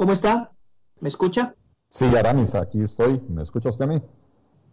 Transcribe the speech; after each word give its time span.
¿Cómo 0.00 0.14
está? 0.14 0.50
¿Me 1.00 1.10
escucha? 1.10 1.54
Sí, 1.90 2.06
Aramis, 2.06 2.54
aquí 2.54 2.80
estoy. 2.80 3.20
¿Me 3.28 3.42
escucha 3.42 3.68
usted 3.68 3.84
a 3.84 3.88
mí? 3.88 4.02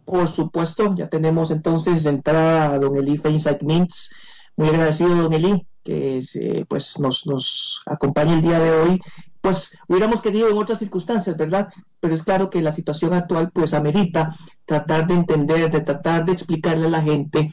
Por 0.06 0.26
supuesto, 0.26 0.94
ya 0.94 1.10
tenemos 1.10 1.50
entonces 1.50 2.04
de 2.04 2.08
entrada 2.08 2.72
a 2.72 2.78
don 2.78 2.96
Eli 2.96 3.18
Feinsack 3.18 3.62
Mintz. 3.62 4.08
Muy 4.56 4.68
agradecido, 4.68 5.14
don 5.14 5.34
Eli, 5.34 5.66
que 5.84 6.24
eh, 6.34 6.64
pues 6.66 6.98
nos, 6.98 7.26
nos 7.26 7.82
acompaña 7.84 8.32
el 8.32 8.40
día 8.40 8.58
de 8.58 8.70
hoy. 8.70 9.00
Pues 9.42 9.76
hubiéramos 9.86 10.22
querido 10.22 10.48
en 10.48 10.56
otras 10.56 10.78
circunstancias, 10.78 11.36
¿verdad? 11.36 11.68
Pero 12.00 12.14
es 12.14 12.22
claro 12.22 12.48
que 12.48 12.62
la 12.62 12.72
situación 12.72 13.12
actual 13.12 13.50
pues 13.52 13.74
amerita 13.74 14.34
tratar 14.64 15.06
de 15.08 15.12
entender, 15.12 15.70
de 15.70 15.82
tratar 15.82 16.24
de 16.24 16.32
explicarle 16.32 16.86
a 16.86 16.90
la 16.90 17.02
gente 17.02 17.50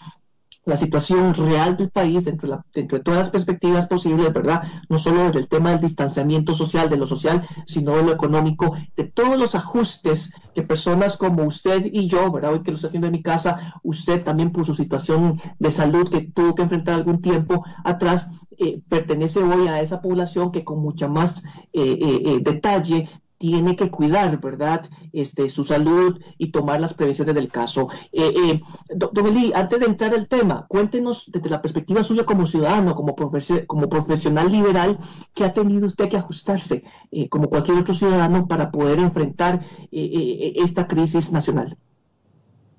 la 0.65 0.75
situación 0.77 1.33
real 1.33 1.77
del 1.77 1.89
país 1.89 2.25
dentro 2.25 2.63
de, 2.73 2.83
de 2.83 2.99
todas 2.99 3.19
las 3.19 3.29
perspectivas 3.29 3.87
posibles, 3.87 4.33
¿verdad? 4.33 4.63
No 4.89 4.97
solo 4.97 5.31
del 5.31 5.47
tema 5.47 5.71
del 5.71 5.79
distanciamiento 5.79 6.53
social, 6.53 6.89
de 6.89 6.97
lo 6.97 7.07
social, 7.07 7.47
sino 7.67 7.95
de 7.95 8.03
lo 8.03 8.11
económico, 8.11 8.75
de 8.95 9.03
todos 9.05 9.37
los 9.37 9.55
ajustes 9.55 10.33
que 10.55 10.63
personas 10.63 11.17
como 11.17 11.43
usted 11.43 11.85
y 11.91 12.07
yo, 12.07 12.31
¿verdad? 12.31 12.53
Hoy 12.53 12.63
que 12.63 12.71
lo 12.71 12.75
estoy 12.75 12.87
haciendo 12.87 13.07
en 13.07 13.13
mi 13.13 13.21
casa, 13.21 13.79
usted 13.83 14.23
también 14.23 14.51
por 14.51 14.65
su 14.65 14.73
situación 14.73 15.39
de 15.59 15.71
salud 15.71 16.09
que 16.09 16.21
tuvo 16.21 16.55
que 16.55 16.63
enfrentar 16.63 16.95
algún 16.95 17.21
tiempo 17.21 17.63
atrás, 17.83 18.29
eh, 18.57 18.81
pertenece 18.89 19.43
hoy 19.43 19.67
a 19.67 19.81
esa 19.81 20.01
población 20.01 20.51
que 20.51 20.63
con 20.63 20.79
mucha 20.79 21.07
más 21.07 21.43
eh, 21.73 21.99
eh, 22.01 22.39
detalle 22.41 23.09
tiene 23.37 23.75
que 23.75 23.91
cuidar, 23.91 24.39
¿verdad?, 24.39 24.87
este, 25.11 25.49
su 25.49 25.63
salud 25.63 26.19
y 26.37 26.51
tomar 26.51 26.79
las 26.79 26.93
previsiones 26.93 27.35
del 27.35 27.49
caso. 27.49 27.89
Eh, 28.11 28.33
eh, 28.35 28.61
don 28.95 29.27
Eli, 29.27 29.51
antes 29.53 29.79
de 29.79 29.85
entrar 29.85 30.13
al 30.13 30.27
tema, 30.27 30.65
cuéntenos 30.67 31.29
desde 31.31 31.49
la 31.49 31.61
perspectiva 31.61 32.03
suya 32.03 32.25
como 32.25 32.47
ciudadano, 32.47 32.95
como, 32.95 33.15
como 33.15 33.89
profesional 33.89 34.51
liberal, 34.51 34.97
¿qué 35.33 35.45
ha 35.45 35.53
tenido 35.53 35.87
usted 35.87 36.09
que 36.09 36.17
ajustarse, 36.17 36.83
eh, 37.11 37.29
como 37.29 37.49
cualquier 37.49 37.77
otro 37.77 37.93
ciudadano, 37.93 38.47
para 38.47 38.71
poder 38.71 38.99
enfrentar 38.99 39.61
esta 39.91 40.87
crisis 40.87 41.31
nacional? 41.31 41.77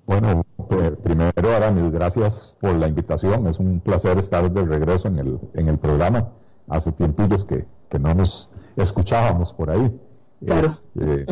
Bueno, 0.05 0.45
pues, 0.55 0.91
primero, 1.03 1.55
Aramis, 1.55 1.91
gracias 1.91 2.55
por 2.61 2.75
la 2.75 2.87
invitación. 2.87 3.45
Es 3.47 3.59
un 3.59 3.81
placer 3.81 4.17
estar 4.17 4.49
de 4.49 4.63
regreso 4.63 5.09
en 5.09 5.19
el, 5.19 5.39
en 5.53 5.67
el 5.67 5.77
programa. 5.77 6.29
Hace 6.69 6.93
tiempillos 6.93 7.43
que, 7.45 7.65
que 7.89 7.99
no 7.99 8.13
nos 8.13 8.49
escuchábamos 8.77 9.53
por 9.53 9.69
ahí. 9.69 9.99
Este, 10.41 11.25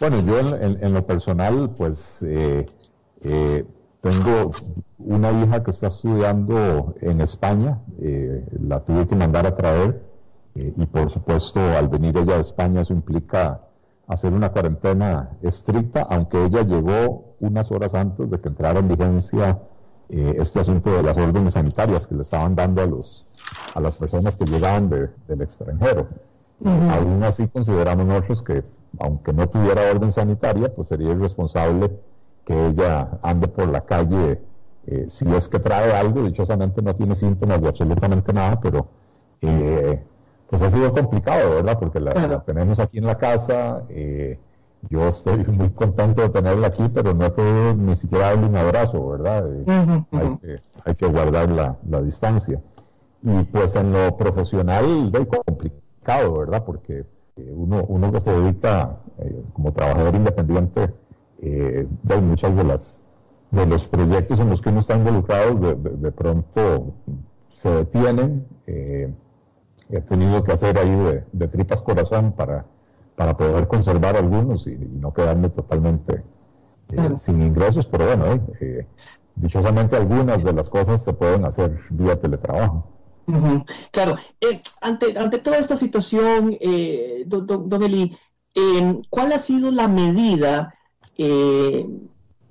bueno, 0.00 0.20
yo 0.20 0.38
en, 0.38 0.92
lo 0.92 1.06
personal, 1.06 1.70
pues 1.76 2.22
eh, 2.22 2.66
eh, 3.22 3.64
tengo 4.00 4.52
una 4.98 5.32
hija 5.32 5.62
que 5.64 5.70
está 5.70 5.88
estudiando 5.88 6.94
en 7.00 7.20
España, 7.20 7.80
eh, 8.00 8.44
la 8.62 8.84
tuve 8.84 9.06
que 9.06 9.16
mandar 9.16 9.46
a 9.46 9.54
traer 9.54 10.06
y 10.54 10.86
por 10.86 11.08
supuesto 11.08 11.60
al 11.60 11.88
venir 11.88 12.16
ella 12.16 12.34
de 12.34 12.40
España 12.40 12.80
eso 12.80 12.92
implica 12.92 13.60
hacer 14.08 14.32
una 14.32 14.50
cuarentena 14.50 15.30
estricta, 15.42 16.06
aunque 16.10 16.44
ella 16.44 16.62
llegó 16.62 17.36
unas 17.38 17.70
horas 17.70 17.94
antes 17.94 18.28
de 18.28 18.40
que 18.40 18.48
entrara 18.48 18.80
en 18.80 18.88
vigencia 18.88 19.60
este 20.08 20.60
asunto 20.60 20.90
de 20.90 21.02
las 21.02 21.16
órdenes 21.16 21.52
sanitarias 21.52 22.06
que 22.08 22.14
le 22.16 22.22
estaban 22.22 22.56
dando 22.56 22.82
a, 22.82 22.86
los, 22.86 23.24
a 23.74 23.80
las 23.80 23.96
personas 23.96 24.36
que 24.36 24.46
llegaban 24.46 24.90
del 24.90 25.42
extranjero. 25.42 26.08
Aún 26.64 27.22
así 27.22 27.46
consideramos 27.48 28.06
nosotros 28.06 28.42
que, 28.42 28.64
aunque 28.98 29.32
no 29.32 29.48
tuviera 29.48 29.90
orden 29.90 30.10
sanitaria, 30.10 30.74
pues 30.74 30.88
sería 30.88 31.12
irresponsable 31.12 31.90
que 32.44 32.68
ella 32.68 33.18
ande 33.22 33.46
por 33.46 33.68
la 33.68 33.82
calle 33.82 34.40
eh, 34.90 35.04
si 35.10 35.30
es 35.34 35.48
que 35.48 35.58
trae 35.58 35.92
algo, 35.92 36.22
dichosamente 36.22 36.80
no 36.80 36.96
tiene 36.96 37.14
síntomas 37.14 37.60
de 37.60 37.68
absolutamente 37.68 38.32
nada, 38.32 38.58
pero 38.58 38.88
eh, 39.42 40.02
pues 40.48 40.62
ha 40.62 40.70
sido 40.70 40.90
complicado, 40.94 41.56
¿verdad? 41.56 41.78
Porque 41.78 42.00
la, 42.00 42.40
tenemos 42.40 42.78
aquí 42.78 42.96
en 42.96 43.04
la 43.04 43.18
casa, 43.18 43.82
eh, 43.90 44.38
yo 44.88 45.06
estoy 45.08 45.44
muy 45.44 45.68
contento 45.70 46.22
de 46.22 46.30
tenerla 46.30 46.68
aquí, 46.68 46.84
pero 46.92 47.12
no 47.12 47.26
he 47.26 47.30
podido 47.30 47.74
ni 47.74 47.96
siquiera 47.96 48.28
darle 48.28 48.46
un 48.46 48.56
abrazo, 48.56 49.06
¿verdad? 49.10 49.44
Hay, 50.10 50.38
que, 50.38 50.60
hay, 50.86 50.94
que, 50.94 51.06
guardar 51.06 51.50
la, 51.50 51.76
la, 51.86 52.00
distancia. 52.00 52.58
Y 53.22 53.44
pues 53.44 53.76
en 53.76 53.92
lo 53.92 54.16
profesional, 54.16 55.12
de 55.12 55.26
complicado 55.26 55.87
¿verdad? 56.16 56.64
Porque 56.64 57.04
eh, 57.36 57.52
uno, 57.54 57.84
uno 57.88 58.10
que 58.12 58.20
se 58.20 58.32
dedica 58.32 58.98
eh, 59.18 59.42
como 59.52 59.72
trabajador 59.72 60.14
independiente, 60.14 60.94
eh, 61.40 61.86
de 62.02 62.16
muchas 62.20 62.56
de 62.56 62.64
las 62.64 63.02
de 63.50 63.64
los 63.64 63.86
proyectos 63.86 64.40
en 64.40 64.50
los 64.50 64.60
que 64.60 64.68
uno 64.68 64.80
está 64.80 64.94
involucrado, 64.94 65.54
de, 65.54 66.12
pronto 66.12 66.92
se 67.50 67.70
detienen. 67.70 68.46
he 68.66 70.00
tenido 70.06 70.44
que 70.44 70.52
hacer 70.52 70.76
ahí 70.76 71.24
de, 71.32 71.48
tripas 71.48 71.80
corazón 71.80 72.32
para, 72.32 72.66
para 73.16 73.38
poder 73.38 73.66
conservar 73.66 74.18
algunos 74.18 74.66
y, 74.66 74.76
no 74.76 75.14
quedarme 75.14 75.48
totalmente 75.48 76.22
sin 77.16 77.40
ingresos, 77.40 77.86
pero 77.86 78.04
bueno, 78.04 78.38
dichosamente 79.34 79.96
algunas 79.96 80.44
de 80.44 80.52
las 80.52 80.68
cosas 80.68 81.02
se 81.02 81.14
pueden 81.14 81.46
hacer 81.46 81.80
vía 81.88 82.20
teletrabajo. 82.20 82.84
Claro, 83.90 84.16
eh, 84.40 84.62
ante, 84.80 85.18
ante 85.18 85.38
toda 85.38 85.58
esta 85.58 85.76
situación, 85.76 86.56
eh, 86.60 87.24
don, 87.26 87.46
don, 87.46 87.82
Eli, 87.82 88.16
eh, 88.54 88.96
¿cuál 89.10 89.32
ha 89.32 89.38
sido 89.38 89.70
la 89.70 89.86
medida 89.86 90.74
eh, 91.18 91.86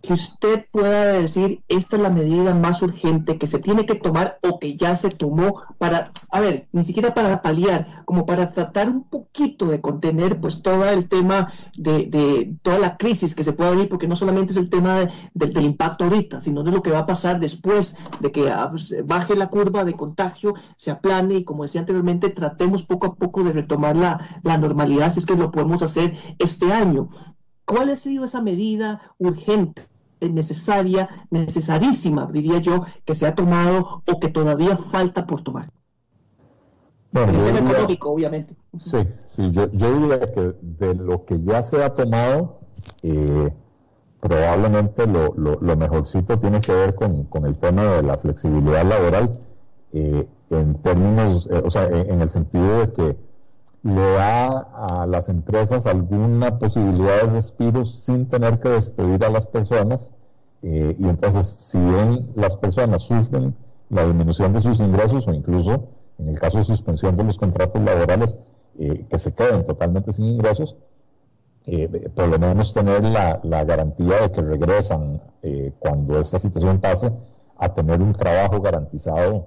que 0.02 0.14
usted 0.14 0.66
pueda 0.72 1.14
decir, 1.14 1.64
esta 1.68 1.96
es 1.96 2.02
la 2.02 2.10
medida 2.10 2.54
más 2.54 2.82
urgente 2.82 3.38
que 3.38 3.48
se 3.48 3.60
tiene 3.60 3.86
que 3.86 3.96
tomar 3.96 4.40
o 4.42 4.60
que 4.60 4.76
ya 4.76 4.96
se 4.96 5.10
tomó 5.10 5.64
para, 5.78 6.12
a 6.32 6.40
ver, 6.40 6.68
ni 6.72 6.84
siquiera 6.84 7.14
para 7.14 7.42
paliar, 7.42 8.04
como 8.06 8.26
para 8.26 8.52
tratar 8.52 8.90
un 8.90 9.04
poquito 9.04 9.66
de 9.66 9.82
contener 9.82 10.40
pues 10.40 10.62
todo 10.62 10.88
el 10.90 11.10
tema 11.10 11.52
de, 11.76 12.56
toda 12.62 12.80
la 12.80 12.98
crisis 12.98 13.36
que 13.36 13.44
se 13.44 13.54
puede 13.54 13.72
abrir, 13.72 13.90
porque 13.90 14.08
no 14.08 14.16
solamente 14.16 14.54
es 14.54 14.58
el 14.58 14.70
tema 14.70 15.10
del 15.34 15.66
impacto 15.66 16.06
ahorita, 16.06 16.42
sino 16.42 16.64
de 16.64 16.72
lo 16.72 16.82
que 16.82 16.92
va 16.92 17.00
a 17.00 17.06
pasar 17.06 17.40
después 17.40 17.98
de 18.20 18.32
que 18.32 18.50
ah, 18.50 18.68
pues, 18.70 18.96
baje 19.06 19.36
la 19.36 19.48
curva 19.48 19.84
de 19.84 19.94
contagio, 19.94 20.54
se 20.78 20.92
aplane 20.92 21.36
y 21.36 21.44
como 21.44 21.64
decía 21.64 21.82
anteriormente, 21.82 22.30
tratemos 22.30 22.84
poco 22.84 23.08
a 23.08 23.16
poco 23.16 23.44
de 23.44 23.52
retomar 23.52 23.96
la, 23.96 24.40
la 24.44 24.58
normalidad, 24.58 25.12
si 25.12 25.20
es 25.20 25.26
que 25.26 25.36
lo 25.36 25.52
podemos 25.52 25.82
hacer 25.82 26.16
este 26.40 26.72
año. 26.72 27.10
¿Cuál 27.68 27.90
ha 27.90 27.96
sido 27.98 28.24
esa 28.24 28.42
medida 28.42 29.02
urgente 29.18 29.84
necesaria, 30.22 31.10
necesarísima, 31.30 32.26
diría 32.32 32.60
yo, 32.60 32.86
que 33.04 33.14
se 33.14 33.28
ha 33.28 33.36
tomado 33.36 34.02
o 34.08 34.20
que 34.20 34.30
todavía 34.30 34.78
falta 34.78 35.28
por 35.28 35.44
tomar? 35.44 35.70
Bueno, 37.12 37.34
el 37.34 37.54
tema 37.54 37.72
económico, 37.72 38.10
obviamente. 38.10 38.56
Sí, 38.80 39.00
sí, 39.26 39.52
yo, 39.52 39.68
diría 39.68 40.32
que 40.32 40.56
de 40.62 40.96
lo 40.96 41.26
que 41.26 41.44
ya 41.44 41.62
se 41.62 41.84
ha 41.84 41.94
tomado, 41.94 42.60
eh, 43.04 43.54
probablemente 44.22 45.06
lo, 45.06 45.34
lo, 45.36 45.76
mejorcito 45.76 46.40
tiene 46.40 46.62
que 46.62 46.72
ver 46.72 46.96
con, 46.96 47.28
el 47.46 47.58
tema 47.58 47.84
de 47.84 48.04
la 48.04 48.18
flexibilidad 48.18 48.86
laboral, 48.86 49.42
eh, 49.92 50.26
en 50.52 50.76
términos, 50.82 51.50
eh, 51.52 51.62
o 51.66 51.70
sea, 51.70 51.86
en, 51.88 52.22
el 52.22 52.30
sentido 52.30 52.80
de 52.80 52.94
que 52.94 53.18
le 53.84 54.02
da 54.02 54.48
a 54.74 55.06
las 55.06 55.30
empresas 55.30 55.86
alguna 55.86 56.58
posibilidad 56.60 57.22
de 57.24 57.30
respiro 57.30 57.86
sin 57.86 58.28
tener 58.28 58.60
que 58.60 58.70
despedir 58.70 59.24
a 59.24 59.30
las 59.30 59.48
personas. 59.48 60.12
Eh, 60.64 60.96
y 61.00 61.08
entonces, 61.08 61.46
si 61.46 61.80
bien 61.80 62.32
las 62.36 62.56
personas 62.56 63.04
sufren 63.04 63.56
la 63.90 64.06
disminución 64.06 64.54
de 64.54 64.62
sus 64.62 64.80
ingresos 64.80 65.28
o 65.28 65.34
incluso 65.34 65.90
en 66.18 66.30
el 66.30 66.40
caso 66.40 66.58
de 66.58 66.64
suspensión 66.64 67.16
de 67.16 67.24
los 67.24 67.38
contratos 67.38 67.82
laborales, 67.82 68.38
eh, 68.80 69.06
que 69.10 69.20
se 69.20 69.34
queden 69.34 69.66
totalmente 69.66 70.12
sin 70.12 70.26
ingresos, 70.26 70.76
eh, 71.68 72.10
por 72.16 72.28
lo 72.28 72.40
menos 72.40 72.74
tener 72.74 73.04
la, 73.04 73.40
la 73.44 73.64
garantía 73.64 74.22
de 74.22 74.32
que 74.32 74.42
regresan 74.42 75.22
cuando 75.80 76.20
esta 76.20 76.40
situación 76.40 76.80
pase 76.80 77.10
a 77.58 77.74
tener 77.74 78.02
un 78.02 78.14
trabajo 78.14 78.60
garantizado 78.60 79.46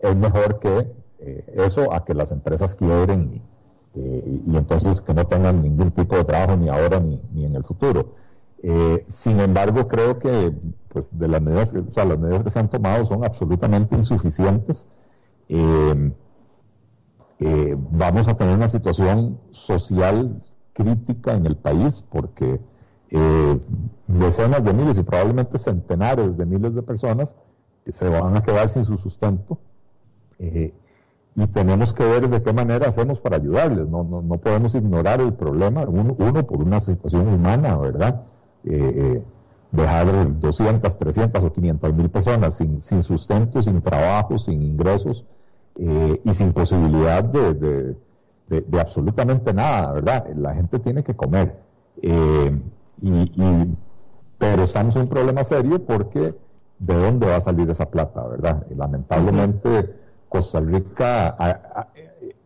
es 0.00 0.16
mejor 0.16 0.58
que 0.60 0.92
eh, 1.22 1.44
eso 1.54 1.92
a 1.92 2.04
que 2.04 2.14
las 2.14 2.32
empresas 2.32 2.74
quiebren 2.74 3.42
eh, 3.94 4.40
y, 4.46 4.56
entonces 4.56 5.02
que 5.02 5.12
no 5.12 5.26
tengan 5.26 5.62
ningún 5.62 5.90
tipo 5.90 6.16
de 6.16 6.24
trabajo 6.24 6.56
ni 6.56 6.70
ahora 6.70 6.98
ni, 6.98 7.20
ni 7.32 7.44
en 7.44 7.56
el 7.56 7.64
futuro. 7.64 8.14
Eh, 8.62 9.04
sin 9.06 9.38
embargo, 9.40 9.86
creo 9.86 10.18
que 10.18 10.54
pues, 10.88 11.18
de 11.18 11.28
las 11.28 11.42
medidas, 11.42 11.74
o 11.74 11.90
sea, 11.90 12.06
las 12.06 12.18
medidas 12.18 12.42
que 12.42 12.50
se 12.50 12.58
han 12.58 12.70
tomado 12.70 13.04
son 13.04 13.24
absolutamente 13.24 13.96
insuficientes. 13.96 14.88
vamos 17.90 18.28
a 18.28 18.36
tener 18.36 18.54
una 18.54 18.68
situación 18.68 19.38
social 19.50 20.42
crítica 20.72 21.34
en 21.34 21.46
el 21.46 21.56
país 21.56 22.02
porque 22.02 22.60
decenas 24.06 24.64
de 24.64 24.72
miles 24.72 24.98
y 24.98 25.02
probablemente 25.02 25.58
centenares 25.58 26.36
de 26.36 26.46
miles 26.46 26.74
de 26.74 26.82
personas 26.82 27.36
se 27.86 28.08
van 28.08 28.36
a 28.36 28.42
quedar 28.42 28.68
sin 28.68 28.84
su 28.84 28.96
sustento 28.98 29.58
y 31.36 31.46
tenemos 31.46 31.94
que 31.94 32.04
ver 32.04 32.28
de 32.28 32.42
qué 32.42 32.52
manera 32.52 32.88
hacemos 32.88 33.20
para 33.20 33.36
ayudarles. 33.36 33.88
No, 33.88 34.04
no, 34.04 34.22
no 34.22 34.38
podemos 34.38 34.74
ignorar 34.74 35.20
el 35.20 35.32
problema, 35.34 35.84
uno, 35.84 36.46
por 36.46 36.60
una 36.62 36.80
situación 36.80 37.28
humana, 37.28 37.76
¿verdad? 37.76 38.22
Eh, 38.64 38.92
eh 38.96 39.22
dejar 39.72 40.40
200, 40.40 40.98
300 40.98 41.44
o 41.44 41.52
500 41.52 41.94
mil 41.94 42.10
personas 42.10 42.56
sin, 42.56 42.80
sin 42.80 43.02
sustento, 43.02 43.62
sin 43.62 43.80
trabajo, 43.80 44.36
sin 44.36 44.62
ingresos 44.62 45.24
eh, 45.76 46.20
y 46.24 46.32
sin 46.32 46.52
posibilidad 46.52 47.22
de, 47.22 47.94
de, 48.48 48.80
absolutamente 48.80 49.54
nada, 49.54 49.92
¿verdad? 49.92 50.26
La 50.34 50.54
gente 50.54 50.80
tiene 50.80 51.04
que 51.04 51.14
comer. 51.14 51.56
Y, 52.02 52.10
pero 54.38 54.62
estamos 54.64 54.96
en 54.96 55.02
un 55.02 55.08
problema 55.08 55.44
serio 55.44 55.84
porque 55.84 56.34
¿de 56.78 56.94
dónde 56.94 57.26
va 57.26 57.36
a 57.36 57.40
salir 57.40 57.70
esa 57.70 57.90
plata, 57.90 58.26
verdad? 58.26 58.66
lamentablemente 58.74 59.94
Costa 60.30 60.60
Rica, 60.60 61.36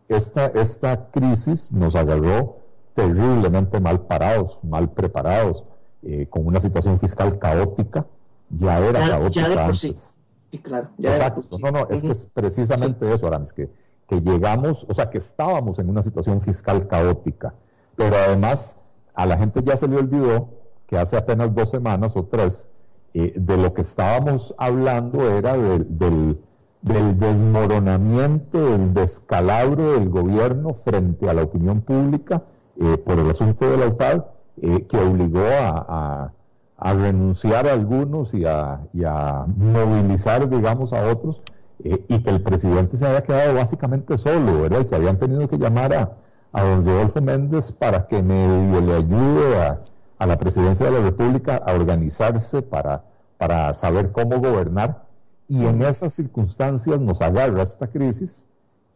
esta, 0.09 0.47
esta 0.47 1.09
crisis 1.11 1.71
nos 1.71 1.95
agarró 1.95 2.57
terriblemente 2.93 3.79
mal 3.79 4.01
parados, 4.01 4.59
mal 4.61 4.91
preparados, 4.91 5.63
eh, 6.03 6.27
con 6.29 6.45
una 6.45 6.59
situación 6.59 6.99
fiscal 6.99 7.39
caótica. 7.39 8.05
Ya 8.49 8.77
era 8.79 9.07
caótica 9.07 9.65
antes. 9.65 10.17
Sí. 10.51 10.59
claro. 10.59 10.89
Exacto. 10.99 11.57
No, 11.59 11.71
no, 11.71 11.87
es 11.89 12.01
que 12.01 12.11
es 12.11 12.25
precisamente 12.25 13.11
eso, 13.13 13.25
Aramis, 13.27 13.53
que 13.53 13.69
que 14.07 14.21
llegamos, 14.21 14.85
o 14.87 14.93
sea, 14.93 15.09
que 15.09 15.17
estábamos 15.17 15.79
en 15.79 15.89
una 15.89 16.03
situación 16.03 16.41
fiscal 16.41 16.87
caótica, 16.87 17.53
pero 17.95 18.15
además 18.15 18.77
a 19.13 19.25
la 19.25 19.37
gente 19.37 19.61
ya 19.63 19.77
se 19.77 19.87
le 19.87 19.97
olvidó 19.97 20.49
que 20.87 20.97
hace 20.97 21.17
apenas 21.17 21.53
dos 21.55 21.69
semanas 21.69 22.15
o 22.15 22.25
tres, 22.25 22.69
eh, 23.13 23.33
de 23.35 23.57
lo 23.57 23.73
que 23.73 23.81
estábamos 23.81 24.53
hablando 24.57 25.29
era 25.31 25.57
del, 25.57 26.39
desmoronamiento, 26.85 28.71
del 28.71 28.93
descalabro 28.93 29.93
del 29.93 30.09
gobierno 30.09 30.73
frente 30.73 31.29
a 31.29 31.33
la 31.33 31.43
opinión 31.43 31.81
pública 31.81 32.43
eh, 32.79 32.97
por 32.97 33.19
el 33.19 33.29
asunto 33.29 33.69
de 33.69 33.77
la 33.77 33.87
UTAD, 33.87 34.25
eh, 34.61 34.85
que 34.87 34.97
obligó 34.97 35.45
a, 35.59 36.31
renunciar 36.77 37.67
a 37.67 37.73
algunos 37.73 38.33
y 38.33 38.45
a, 38.45 38.81
y 38.93 39.03
a 39.05 39.45
movilizar, 39.47 40.47
digamos, 40.47 40.93
a 40.93 41.07
otros 41.07 41.41
eh, 41.83 42.05
y 42.07 42.21
que 42.21 42.29
el 42.29 42.41
presidente 42.41 42.97
se 42.97 43.07
haya 43.07 43.23
quedado 43.23 43.55
básicamente 43.55 44.17
solo, 44.17 44.61
¿verdad? 44.61 44.81
Y 44.81 44.85
que 44.85 44.95
habían 44.95 45.17
tenido 45.17 45.47
que 45.47 45.57
llamar 45.57 45.93
a, 45.93 46.11
a 46.53 46.63
don 46.63 46.85
Rodolfo 46.85 47.21
Méndez 47.21 47.71
para 47.71 48.05
que 48.07 48.21
medio 48.21 48.81
le 48.81 48.93
ayude 48.93 49.61
a, 49.61 49.81
a, 50.19 50.25
la 50.25 50.37
presidencia 50.37 50.85
de 50.85 50.91
la 50.91 50.99
República 50.99 51.57
a 51.65 51.73
organizarse 51.73 52.61
para, 52.61 53.03
para 53.37 53.73
saber 53.73 54.11
cómo 54.11 54.39
gobernar. 54.39 55.04
Y 55.47 55.65
en 55.65 55.81
esas 55.83 56.13
circunstancias 56.13 56.99
nos 56.99 57.21
agarra 57.21 57.61
esta 57.61 57.87
crisis 57.87 58.47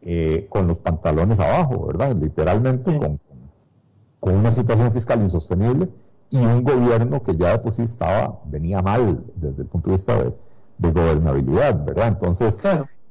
eh, 0.02 0.46
con 0.48 0.66
los 0.66 0.78
pantalones 0.78 1.38
abajo, 1.40 1.86
¿verdad? 1.86 2.16
Literalmente 2.16 2.98
con, 2.98 3.20
con 4.18 4.34
una 4.34 4.50
situación 4.50 4.90
fiscal 4.92 5.20
insostenible 5.20 5.88
y 6.30 6.38
un 6.38 6.64
gobierno 6.64 7.22
que 7.22 7.36
ya 7.36 7.52
de 7.52 7.58
por 7.58 7.72
sí 7.72 7.82
estaba, 7.82 8.40
venía 8.46 8.80
mal 8.82 9.22
desde 9.36 9.62
el 9.62 9.68
punto 9.68 9.90
de 9.90 9.96
vista 9.96 10.16
de, 10.16 10.34
de 10.78 10.90
gobernabilidad, 10.90 11.84
¿verdad? 11.84 12.08
Entonces, 12.08 12.58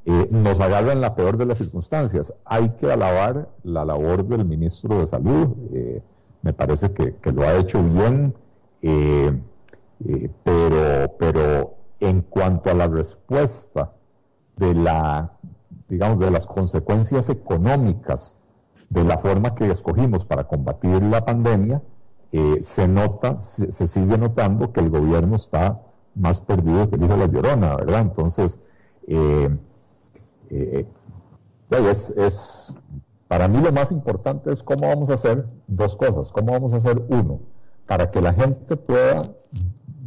eh, 0.06 0.27
nos 0.31 0.59
agarra 0.59 0.94
en 0.94 1.01
la 1.01 1.13
peor 1.13 1.38
de 1.38 1.45
las 1.45 1.59
circunstancias. 1.59 2.33
Hay 2.45 2.69
que 2.69 2.91
alabar 2.91 3.50
la 3.63 3.86
labor 3.86 4.25
del 4.25 4.45
ministro 4.45 5.00
de 5.00 5.07
Salud, 5.07 5.50
eh, 5.74 6.01
me 6.41 6.53
parece 6.53 6.91
que, 6.91 7.13
lo 7.31 7.44
ha 7.44 7.56
hecho 7.57 7.83
bien, 7.83 8.33
pero, 10.44 11.13
pero 11.19 11.79
en 12.00 12.22
cuanto 12.22 12.69
a 12.69 12.74
la 12.74 12.88
respuesta 12.88 13.94
de 14.56 14.74
la, 14.74 15.34
digamos, 15.88 16.19
de 16.19 16.31
las 16.31 16.46
consecuencias 16.46 17.30
económicas 17.30 18.38
de 18.90 19.04
la 19.04 19.18
forma 19.18 19.56
que 19.56 19.69
escogimos 19.69 20.25
para 20.25 20.46
combatir 20.46 21.01
la 21.04 21.24
pandemia, 21.24 21.81
se 22.62 22.88
nota, 22.88 23.38
se 23.38 23.88
sigue 23.88 24.18
notando 24.18 24.72
que 24.72 24.80
el 24.80 24.90
gobierno 24.90 25.36
está 25.36 25.81
más 26.16 26.42
perdido 26.42 26.90
que 26.90 26.96
el 26.96 27.04
hijo 27.04 27.13
de 27.13 27.19
la 27.19 27.28
llorona, 27.28 27.75
¿verdad? 27.75 28.01
Entonces, 28.01 28.60
eh, 29.07 29.50
eh, 30.50 30.86
es, 31.72 32.75
para 33.28 33.48
mí 33.48 33.60
lo 33.60 33.72
más 33.72 33.92
importante 33.92 34.51
es 34.51 34.63
cómo 34.63 34.88
vamos 34.88 35.10
a 35.10 35.13
hacer 35.13 35.46
dos 35.68 35.96
cosas. 35.96 36.31
¿Cómo 36.31 36.51
vamos 36.51 36.74
a 36.74 36.78
hacer 36.78 37.04
uno? 37.10 37.40
Para 37.88 38.12
que 38.12 38.22
la 38.22 38.34
gente 38.34 38.75
pueda 38.75 39.24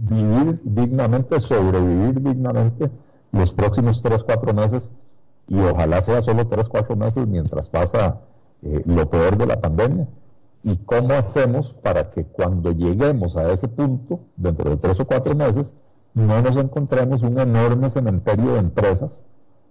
vivir 0.08 0.60
dignamente, 0.64 1.40
sobrevivir 1.40 2.20
dignamente 2.22 2.90
los 3.32 3.52
próximos 3.52 4.02
tres, 4.02 4.22
cuatro 4.22 4.52
meses 4.52 4.92
y 5.48 5.58
ojalá 5.60 6.02
sea 6.02 6.22
solo 6.22 6.46
tres, 6.46 6.68
cuatro 6.68 6.96
meses 6.96 7.26
mientras 7.26 7.68
pasa 7.68 8.20
eh, 8.62 8.82
lo 8.84 9.08
peor 9.08 9.36
de 9.36 9.46
la 9.46 9.60
pandemia. 9.60 10.08
¿Y 10.62 10.76
cómo 10.78 11.14
hacemos 11.14 11.72
para 11.72 12.08
que 12.10 12.24
cuando 12.24 12.70
lleguemos 12.70 13.36
a 13.36 13.50
ese 13.52 13.66
punto, 13.68 14.20
dentro 14.36 14.70
de 14.70 14.76
tres 14.76 15.00
o 15.00 15.06
cuatro 15.06 15.34
meses, 15.34 15.74
no 16.14 16.40
nos 16.40 16.56
encontremos 16.56 17.22
un 17.22 17.38
enorme 17.40 17.90
cementerio 17.90 18.52
de 18.52 18.60
empresas, 18.60 19.24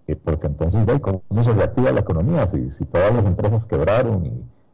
eh, 0.08 0.16
porque 0.16 0.48
entonces, 0.48 0.86
¿cómo 1.02 1.44
se 1.44 1.54
reactiva 1.54 1.92
la 1.92 2.02
economía? 2.02 2.48
Si, 2.48 2.72
si 2.72 2.86
todas 2.86 3.14
las 3.14 3.26
empresas 3.26 3.66
quebraron 3.66 4.26
y 4.26 4.30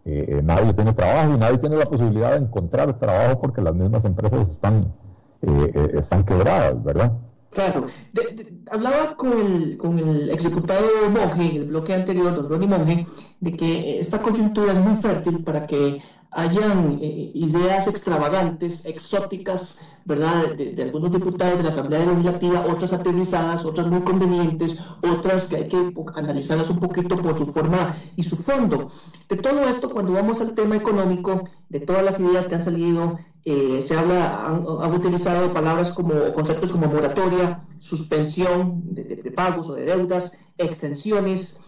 eh, 0.05 0.25
eh, 0.29 0.41
nadie 0.41 0.73
tiene 0.73 0.93
trabajo 0.93 1.33
y 1.33 1.37
nadie 1.37 1.57
tiene 1.57 1.75
la 1.75 1.85
posibilidad 1.85 2.31
de 2.31 2.37
encontrar 2.37 2.97
trabajo 2.97 3.41
porque 3.41 3.61
las 3.61 3.75
mismas 3.75 4.05
empresas 4.05 4.49
están, 4.49 4.93
están 5.93 6.23
quebradas, 6.23 6.83
¿verdad? 6.83 7.13
Claro, 7.51 7.87
hablaba 8.69 9.15
con 9.15 9.31
el, 9.31 9.77
con 9.77 9.97
el 9.97 10.29
executado 10.29 10.85
Monge, 11.09 11.49
en 11.49 11.55
el 11.55 11.63
bloque 11.65 11.93
anterior, 11.93 12.35
don 12.35 12.47
Ronnie 12.47 12.67
Monge, 12.67 13.07
de 13.39 13.53
que 13.53 13.99
esta 13.99 14.21
coyuntura 14.21 14.73
es 14.73 14.79
muy 14.79 15.01
fértil 15.01 15.43
para 15.43 15.65
que 15.65 16.01
hayan 16.31 16.99
eh, 17.01 17.31
ideas 17.33 17.87
extravagantes, 17.87 18.85
exóticas, 18.85 19.81
¿verdad?, 20.05 20.53
de, 20.55 20.83
algunos 20.83 21.11
diputados 21.11 21.57
de 21.57 21.63
la 21.63 21.69
Asamblea 21.69 22.05
Legislativa, 22.05 22.65
otras 22.67 22.93
aterrizadas, 22.93 23.65
otras 23.65 23.87
muy 23.87 24.01
convenientes, 24.01 24.83
otras 25.01 25.45
que 25.45 25.55
hay 25.55 25.67
que 25.67 25.93
analizarlas 26.15 26.69
un 26.69 26.79
poquito 26.79 27.17
por 27.17 27.37
su 27.37 27.45
forma 27.47 27.95
y 28.15 28.23
su 28.23 28.35
fondo. 28.35 28.91
De 29.29 29.37
todo 29.37 29.67
esto, 29.67 29.89
cuando 29.89 30.13
vamos 30.13 30.41
al 30.41 30.53
tema 30.53 30.75
económico, 30.75 31.45
de 31.69 31.79
todas 31.79 32.03
las 32.03 32.19
ideas 32.19 32.47
que 32.47 32.55
han 32.55 32.63
salido, 32.63 33.19
eh, 33.49 33.81
se 33.81 33.95
habla, 33.95 34.45
han, 34.45 34.93
utilizado 34.93 35.53
palabras 35.53 35.91
como, 35.91 36.33
conceptos 36.33 36.71
como 36.71 36.87
moratoria, 36.87 37.63
suspensión 37.79 38.81
de 38.93 39.31
pagos 39.31 39.69
o 39.69 39.75
de 39.75 39.85
deudas, 39.85 40.37
exenciones, 40.57 41.59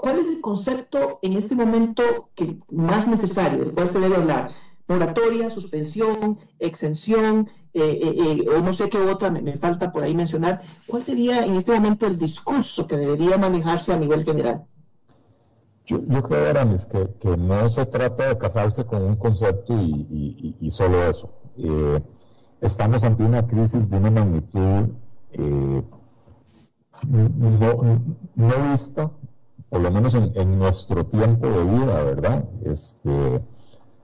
¿Cuál 0.00 0.18
es 0.18 0.28
el 0.28 0.40
concepto 0.40 1.20
en 1.22 1.34
este 1.34 1.54
momento 1.54 2.30
que 2.34 2.58
más 2.70 3.06
necesario, 3.06 3.60
del 3.60 3.72
cual 3.72 3.88
se 3.88 4.00
debe 4.00 4.16
hablar? 4.16 4.50
Moratoria, 4.88 5.48
suspensión, 5.48 6.38
exención, 6.58 7.48
eh, 7.72 8.00
eh, 8.02 8.14
eh, 8.18 8.48
o 8.48 8.60
no 8.62 8.72
sé 8.72 8.88
qué 8.88 8.98
otra 8.98 9.30
me, 9.30 9.56
falta 9.58 9.92
por 9.92 10.02
ahí 10.02 10.14
mencionar. 10.14 10.62
¿Cuál 10.86 11.04
sería 11.04 11.44
en 11.44 11.54
este 11.54 11.72
momento 11.72 12.06
el 12.06 12.18
discurso 12.18 12.88
que 12.88 12.96
debería 12.96 13.38
manejarse 13.38 13.92
a 13.92 13.98
nivel 13.98 14.24
general? 14.24 14.64
Yo, 15.86 16.22
creo, 16.22 16.50
Aramis, 16.50 16.86
que, 16.86 17.08
no 17.36 17.68
se 17.70 17.86
trata 17.86 18.28
de 18.28 18.38
casarse 18.38 18.84
con 18.84 19.02
un 19.02 19.16
concepto 19.16 19.72
y, 19.74 20.68
solo 20.70 21.04
eso. 21.04 21.30
estamos 22.60 23.04
ante 23.04 23.22
una 23.22 23.46
crisis 23.46 23.88
de 23.88 23.96
una 23.96 24.10
magnitud 24.10 24.88
no, 27.08 28.00
no 28.34 28.70
vista 28.70 29.10
por 29.68 29.80
lo 29.80 29.90
menos 29.90 30.14
en, 30.14 30.58
nuestro 30.58 31.06
tiempo 31.06 31.48
de 31.48 31.64
vida, 31.64 32.02
¿verdad? 32.04 32.44
Este, 32.64 33.42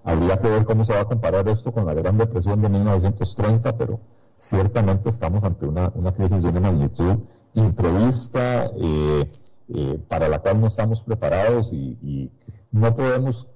habría 0.05 0.39
que 0.39 0.49
ver 0.49 0.65
cómo 0.65 0.85
se 0.85 0.93
va 0.93 1.01
a 1.01 1.05
comparar 1.05 1.49
esto 1.49 1.73
con 1.73 1.87
la 1.87 1.95
Gran 1.95 2.19
Depresión 2.19 2.61
de 2.61 2.69
1930, 2.69 3.77
pero 3.77 4.01
ciertamente 4.37 5.09
estamos 5.09 5.45
ante 5.45 5.67
una, 5.67 5.91
crisis 6.13 6.43
de 6.43 6.49
una 6.49 6.61
magnitud 6.61 7.19
imprevista, 7.55 8.71
eh, 8.77 9.31
eh, 9.69 9.99
para 10.09 10.29
la 10.29 10.41
cual 10.41 10.61
no 10.61 10.67
estamos 10.67 11.03
preparados 11.03 11.73
y, 11.73 12.31
no 12.71 12.97
podemos 12.97 13.49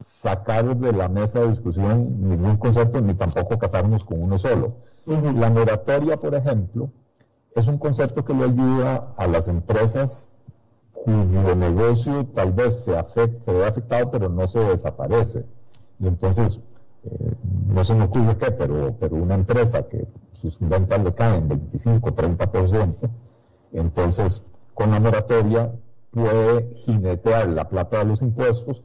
sacar 0.00 0.76
de 0.76 0.92
la 0.92 1.08
mesa 1.08 1.40
de 1.40 1.48
discusión 1.48 2.28
ningún 2.28 2.58
concepto 2.58 3.00
ni 3.00 3.14
tampoco 3.14 3.58
casarnos 3.58 4.04
con 4.04 4.22
uno 4.22 4.36
solo. 4.36 4.74
La 5.06 5.48
moratoria, 5.48 6.18
por 6.18 6.34
ejemplo, 6.34 6.90
es 7.54 7.66
un 7.66 7.78
concepto 7.78 8.22
que 8.22 8.34
le 8.34 8.44
ayuda 8.44 9.14
a 9.16 9.26
las 9.26 9.48
empresas 9.48 10.34
cuyo 10.92 11.56
negocio 11.56 12.26
tal 12.34 12.52
vez 12.52 12.84
se, 12.84 12.98
afecte, 12.98 13.42
se 13.42 13.52
ve 13.52 13.66
afectado, 13.66 14.10
pero 14.10 14.28
no 14.28 14.46
se 14.46 14.60
desaparece. 14.60 15.46
Y 15.98 16.06
entonces, 16.06 16.60
eh, 17.04 17.34
no 17.66 17.82
se 17.82 17.94
me 17.94 18.04
ocurre 18.04 18.36
qué, 18.36 18.50
pero, 18.50 18.94
pero 19.00 19.16
una 19.16 19.34
empresa 19.34 19.88
que 19.88 20.06
sus 20.32 20.58
ventas 20.60 21.02
le 21.02 21.14
caen 21.14 21.48
25, 21.48 22.14
30%, 22.14 22.94
entonces 23.72 24.44
con 24.80 24.92
la 24.92 24.98
moratoria 24.98 25.70
puede 26.10 26.72
jinetear 26.74 27.50
la 27.50 27.68
plata 27.68 27.98
de 27.98 28.06
los 28.06 28.22
impuestos, 28.22 28.82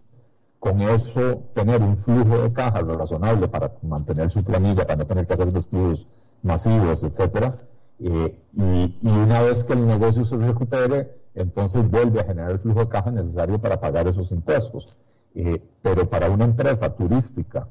con 0.59 0.81
eso 0.81 1.43
tener 1.53 1.81
un 1.81 1.95
flujo 1.95 2.39
de 2.39 2.51
caja 2.51 2.81
razonable 2.81 3.47
para 3.47 3.71
mantener 3.81 4.29
su 4.29 4.43
planilla, 4.43 4.85
para 4.85 4.97
no 4.97 5.05
tener 5.05 5.25
que 5.25 5.35
hacer 5.35 5.53
despidos 5.53 6.05
masivos, 6.43 7.01
etcétera. 7.03 7.59
Eh, 7.99 8.37
y, 8.51 9.07
una 9.07 9.41
vez 9.43 9.63
que 9.63 9.71
el 9.71 9.87
negocio 9.87 10.25
se 10.25 10.35
recupere, 10.35 11.15
entonces 11.33 11.89
vuelve 11.89 12.19
a 12.19 12.25
generar 12.25 12.51
el 12.51 12.59
flujo 12.59 12.81
de 12.81 12.89
caja 12.89 13.11
necesario 13.11 13.57
para 13.61 13.79
pagar 13.79 14.05
esos 14.05 14.33
impuestos. 14.33 14.97
Eh, 15.33 15.63
pero 15.81 16.09
para 16.09 16.29
una 16.29 16.43
empresa 16.43 16.93
turística 16.93 17.69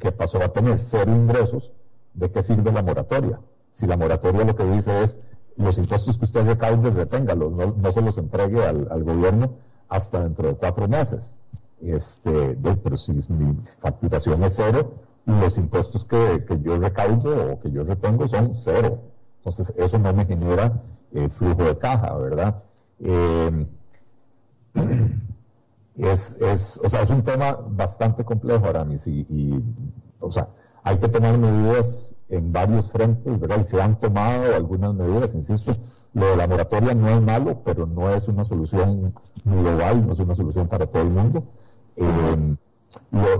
que 0.00 0.10
pasó 0.10 0.42
a 0.42 0.48
tener 0.48 0.80
cero 0.80 1.12
ingresos, 1.12 1.70
¿de 2.12 2.28
qué 2.28 2.42
sirve 2.42 2.72
la 2.72 2.82
moratoria? 2.82 3.38
Si 3.70 3.86
la 3.86 3.96
moratoria 3.96 4.42
lo 4.42 4.56
que 4.56 4.64
dice 4.64 5.00
es 5.00 5.20
los 5.56 5.78
impuestos 5.78 6.18
que 6.18 6.24
usted 6.24 6.46
recaude, 6.46 6.90
reténgalos, 6.90 7.52
no, 7.52 7.74
no 7.76 7.92
se 7.92 8.02
los 8.02 8.18
entregue 8.18 8.64
al, 8.64 9.04
gobierno 9.04 9.52
hasta 9.88 10.22
dentro 10.22 10.48
de 10.48 10.54
cuatro 10.54 10.88
meses. 10.88 11.36
Este, 11.80 12.56
pero 12.82 12.96
si 12.96 13.12
mi 13.12 13.54
facturación 13.78 14.42
es 14.44 14.56
cero, 14.56 14.94
los 15.24 15.58
impuestos 15.58 16.04
que, 16.04 16.44
yo 16.62 16.78
recaudo 16.78 17.52
o 17.52 17.60
que 17.60 17.70
yo 17.70 17.84
retengo 17.84 18.28
son 18.28 18.54
cero. 18.54 19.00
Entonces, 19.38 19.72
eso 19.76 19.98
no 19.98 20.12
me 20.12 20.26
genera 20.26 20.82
eh, 21.12 21.28
flujo 21.28 21.64
de 21.64 21.78
caja, 21.78 22.14
¿verdad? 22.16 22.62
Eh, 23.00 23.66
es, 25.96 26.36
es, 26.40 26.80
o 26.82 26.88
sea, 26.88 27.02
es 27.02 27.10
un 27.10 27.22
tema 27.22 27.52
bastante 27.52 28.24
complejo, 28.24 28.66
Aramis, 28.66 29.06
y, 29.06 29.20
y, 29.28 29.62
o 30.20 30.30
sea, 30.30 30.48
hay 30.86 30.98
que 30.98 31.08
tomar 31.08 31.36
medidas 31.36 32.14
en 32.28 32.52
varios 32.52 32.92
frentes, 32.92 33.40
¿verdad? 33.40 33.58
Y 33.58 33.64
se 33.64 33.82
han 33.82 33.98
tomado 33.98 34.54
algunas 34.54 34.94
medidas, 34.94 35.34
insisto, 35.34 35.72
lo 36.14 36.26
de 36.26 36.36
la 36.36 36.46
moratoria 36.46 36.94
no 36.94 37.08
es 37.08 37.20
malo, 37.20 37.60
pero 37.64 37.86
no 37.86 38.08
es 38.14 38.28
una 38.28 38.44
solución 38.44 39.12
global, 39.44 40.06
no 40.06 40.12
es 40.12 40.20
una 40.20 40.36
solución 40.36 40.68
para 40.68 40.86
todo 40.86 41.02
el 41.02 41.10
mundo. 41.10 41.42
Eh, 41.96 42.56
lo, 43.10 43.38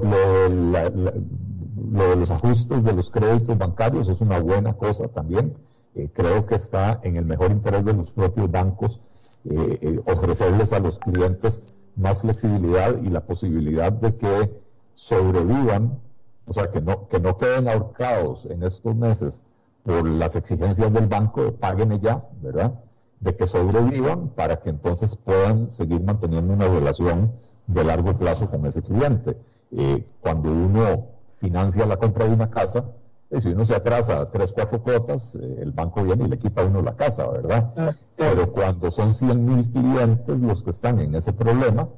de 2.10 2.16
los 2.16 2.32
ajustes 2.32 2.82
de 2.82 2.92
los 2.92 3.10
créditos 3.10 3.56
bancarios 3.56 4.08
es 4.08 4.20
una 4.20 4.40
buena 4.40 4.72
cosa 4.74 5.06
también. 5.06 5.54
Eh, 5.94 6.10
creo 6.12 6.46
que 6.46 6.56
está 6.56 6.98
en 7.04 7.14
el 7.14 7.26
mejor 7.26 7.52
interés 7.52 7.84
de 7.84 7.92
los 7.92 8.10
propios 8.10 8.50
bancos 8.50 8.98
eh, 9.44 10.00
ofrecerles 10.04 10.72
a 10.72 10.80
los 10.80 10.98
clientes 10.98 11.62
más 11.94 12.22
flexibilidad 12.22 13.00
y 13.04 13.08
la 13.08 13.20
posibilidad 13.20 13.92
de 13.92 14.16
que 14.16 14.50
sobrevivan, 14.96 16.00
o 16.46 16.52
sea, 16.52 16.70
que 16.70 16.80
no, 16.80 17.08
que 17.08 17.20
no 17.20 17.36
queden 17.36 17.68
ahorcados 17.68 18.46
en 18.46 18.62
estos 18.62 18.94
meses 18.94 19.42
por 19.84 20.08
las 20.08 20.36
exigencias 20.36 20.92
del 20.92 21.06
banco, 21.06 21.52
paguen 21.52 21.98
ya, 22.00 22.24
¿verdad? 22.40 22.74
De 23.20 23.36
que 23.36 23.46
sobrevivan 23.46 24.28
para 24.30 24.56
que 24.56 24.70
entonces 24.70 25.16
puedan 25.16 25.70
seguir 25.70 26.02
manteniendo 26.02 26.52
una 26.52 26.68
relación 26.68 27.32
de 27.66 27.84
largo 27.84 28.16
plazo 28.16 28.48
con 28.50 28.66
ese 28.66 28.82
cliente. 28.82 29.36
Eh, 29.72 30.04
cuando 30.20 30.50
uno 30.50 31.06
financia 31.26 31.86
la 31.86 31.96
compra 31.96 32.26
de 32.26 32.34
una 32.34 32.50
casa, 32.50 32.84
eh, 33.30 33.40
si 33.40 33.48
uno 33.48 33.64
se 33.64 33.74
atrasa 33.74 34.30
tres, 34.30 34.52
cuatro 34.52 34.82
cuotas, 34.82 35.34
eh, 35.34 35.58
el 35.62 35.72
banco 35.72 36.02
viene 36.02 36.24
y 36.24 36.28
le 36.28 36.38
quita 36.38 36.62
a 36.62 36.64
uno 36.64 36.82
la 36.82 36.94
casa, 36.94 37.26
¿verdad? 37.28 37.72
Ah, 37.76 37.92
Pero 38.16 38.52
cuando 38.52 38.90
son 38.90 39.14
100 39.14 39.44
mil 39.44 39.70
clientes 39.70 40.40
los 40.40 40.62
que 40.62 40.70
están 40.70 41.00
en 41.00 41.14
ese 41.14 41.32
problema, 41.32 41.88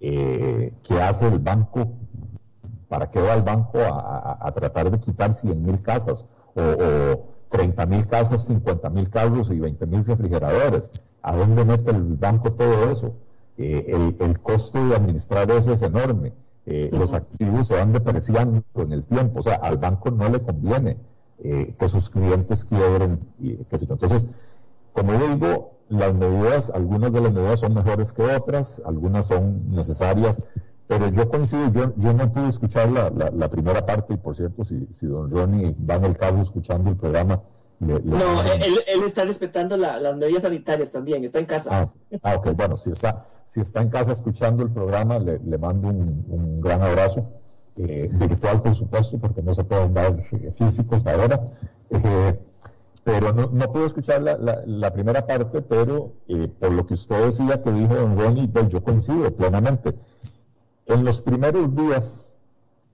¿qué 0.00 1.00
hace 1.00 1.28
el 1.28 1.38
banco? 1.38 1.92
¿Para 2.92 3.10
qué 3.10 3.22
va 3.22 3.32
el 3.32 3.40
banco 3.42 3.78
a, 3.80 4.52
tratar 4.54 4.90
de 4.90 5.00
quitar 5.00 5.32
100 5.32 5.64
mil 5.64 5.80
casas? 5.80 6.26
O, 6.54 6.60
o 6.60 7.24
30 7.48 7.86
mil 7.86 8.06
casas, 8.06 8.44
50 8.44 8.90
mil 8.90 9.08
carros 9.08 9.50
y 9.50 9.58
20 9.58 9.86
mil 9.86 10.04
refrigeradores. 10.04 10.92
¿A 11.22 11.34
dónde 11.34 11.64
mete 11.64 11.90
el 11.90 12.16
banco 12.16 12.52
todo 12.52 12.90
eso? 12.90 13.14
Eh, 13.56 14.14
el, 14.20 14.40
costo 14.40 14.86
de 14.86 14.94
administrar 14.94 15.50
eso 15.50 15.72
es 15.72 15.80
enorme. 15.80 16.34
Eh, 16.66 16.90
los 16.92 17.14
activos 17.14 17.68
se 17.68 17.76
van 17.76 17.94
depreciando 17.94 18.62
en 18.74 18.92
el 18.92 19.06
tiempo. 19.06 19.40
O 19.40 19.42
sea, 19.42 19.54
al 19.54 19.78
banco 19.78 20.10
no 20.10 20.28
le 20.28 20.42
conviene 20.42 20.98
eh, 21.42 21.74
que 21.78 21.88
sus 21.88 22.10
clientes 22.10 22.66
quiebren. 22.66 23.20
Y, 23.38 23.56
que 23.56 23.76
Entonces, 23.76 24.26
como 24.92 25.14
digo, 25.14 25.78
las 25.88 26.12
medidas, 26.12 26.68
algunas 26.68 27.10
de 27.10 27.22
las 27.22 27.32
medidas 27.32 27.60
son 27.60 27.72
mejores 27.72 28.12
que 28.12 28.22
otras, 28.22 28.82
algunas 28.84 29.24
son 29.24 29.74
necesarias, 29.74 30.44
pero 30.92 31.08
yo 31.08 31.28
coincido, 31.30 31.70
yo, 31.72 31.94
yo 31.96 32.12
no 32.12 32.30
pude 32.30 32.50
escuchar 32.50 32.90
la, 32.90 33.08
la, 33.10 33.48
primera 33.48 33.86
parte, 33.86 34.12
y 34.12 34.16
por 34.18 34.36
cierto, 34.36 34.62
si, 34.62 34.86
si 34.90 35.06
don 35.06 35.30
Ronnie 35.30 35.74
va 35.88 35.94
en 35.94 36.04
el 36.04 36.18
carro 36.18 36.42
escuchando 36.42 36.90
el 36.90 36.96
programa, 36.96 37.40
no, 37.78 37.96
él, 37.96 38.74
él, 38.86 39.02
está 39.04 39.24
respetando 39.24 39.76
las 39.76 40.16
medidas 40.16 40.42
sanitarias 40.42 40.92
también, 40.92 41.24
está 41.24 41.38
en 41.38 41.46
casa. 41.46 41.70
Ah, 41.72 41.92
ah, 42.22 42.34
ok, 42.36 42.52
bueno, 42.54 42.76
si 42.76 42.92
está, 42.92 43.26
si 43.44 43.60
está 43.60 43.80
en 43.80 43.88
casa 43.88 44.12
escuchando 44.12 44.62
el 44.62 44.70
programa, 44.70 45.18
le, 45.18 45.38
le 45.38 45.58
mando 45.58 45.88
un, 45.88 46.24
un, 46.28 46.60
gran 46.60 46.82
abrazo, 46.82 47.24
eh, 47.76 48.08
virtual 48.12 48.62
por 48.62 48.74
supuesto, 48.74 49.18
porque 49.18 49.42
no 49.42 49.54
se 49.54 49.64
pueden 49.64 49.94
dar 49.94 50.22
físicos 50.56 51.04
ahora. 51.06 51.40
Eh, 51.90 52.38
pero 53.04 53.32
no, 53.32 53.48
no 53.50 53.72
puedo 53.72 53.86
escuchar 53.86 54.22
la, 54.22 54.36
la, 54.36 54.62
la, 54.64 54.92
primera 54.92 55.26
parte, 55.26 55.60
pero 55.62 56.12
eh, 56.28 56.48
por 56.60 56.70
lo 56.70 56.86
que 56.86 56.94
usted 56.94 57.24
decía 57.24 57.60
que 57.60 57.72
dijo 57.72 57.94
don 57.94 58.16
Ronnie, 58.16 58.46
pues 58.46 58.68
yo 58.68 58.84
coincido 58.84 59.34
plenamente. 59.34 59.94
En 60.86 61.04
los 61.04 61.20
primeros 61.20 61.74
días 61.74 62.32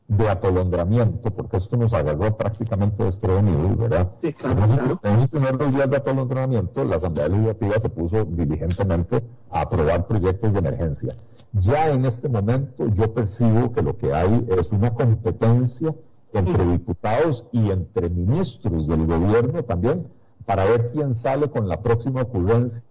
de 0.09 0.28
atolondramiento, 0.28 1.30
porque 1.30 1.59
esto 1.59 1.76
nos 1.76 1.92
agarró 1.92 2.35
prácticamente 2.37 3.04
desprevenido, 3.04 3.76
¿verdad? 3.76 4.11
Sí, 4.21 4.33
claro, 4.33 4.99
En 5.02 5.16
los 5.16 5.28
primeros 5.28 5.75
días 5.75 5.90
de 5.90 5.97
atolondramiento, 5.97 6.85
la 6.85 6.97
Asamblea 6.97 7.28
Legislativa 7.28 7.78
se 7.78 7.90
puso 7.90 8.25
diligentemente 8.25 9.23
a 9.50 9.61
aprobar 9.61 10.07
proyectos 10.07 10.52
de 10.52 10.59
emergencia. 10.59 11.14
Ya 11.52 11.90
en 11.90 12.07
este 12.07 12.28
momento 12.28 12.88
yo 12.88 13.12
percibo 13.12 13.71
que 13.73 13.83
lo 13.83 13.97
que 13.97 14.14
hay 14.14 14.47
es 14.59 14.73
una 14.73 14.95
competencia 14.95 15.95
entre 16.33 16.64
diputados 16.66 17.45
y 17.52 17.71
entre 17.71 18.09
ministros 18.09 18.87
del 18.87 19.07
gobierno 19.07 19.62
también 19.62 20.09
para 20.47 20.64
ver 20.64 20.87
quién 20.90 21.14
sale 21.14 21.50
con 21.50 21.68
la 21.68 21.83
próxima 21.83 22.23
ocurrencia 22.23 22.83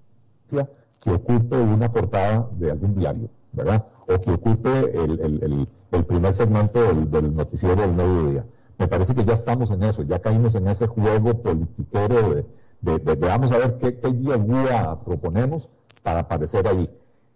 que 0.47 1.11
ocupe 1.11 1.57
una 1.57 1.91
portada 1.91 2.47
de 2.53 2.71
algún 2.71 2.95
diario, 2.95 3.29
¿verdad? 3.53 3.85
O 4.07 4.19
que 4.21 4.31
ocupe 4.31 4.69
el 4.93 5.67
el 5.91 6.05
primer 6.05 6.33
segmento 6.33 6.81
del, 6.81 7.35
noticiero 7.35 7.81
del 7.81 7.93
mediodía. 7.93 8.45
Me 8.77 8.87
parece 8.87 9.15
que 9.15 9.25
ya 9.25 9.33
estamos 9.33 9.71
en 9.71 9.83
eso, 9.83 10.03
ya 10.03 10.19
caímos 10.19 10.55
en 10.55 10.67
ese 10.67 10.87
juego 10.87 11.41
politiquero 11.41 12.43
de, 12.81 12.99
de, 12.99 13.15
vamos 13.15 13.51
a 13.51 13.57
ver 13.57 13.77
qué, 13.77 13.97
qué 13.97 14.09
guía 14.09 14.99
proponemos 15.03 15.69
para 16.03 16.21
aparecer 16.21 16.67
ahí. 16.67 16.89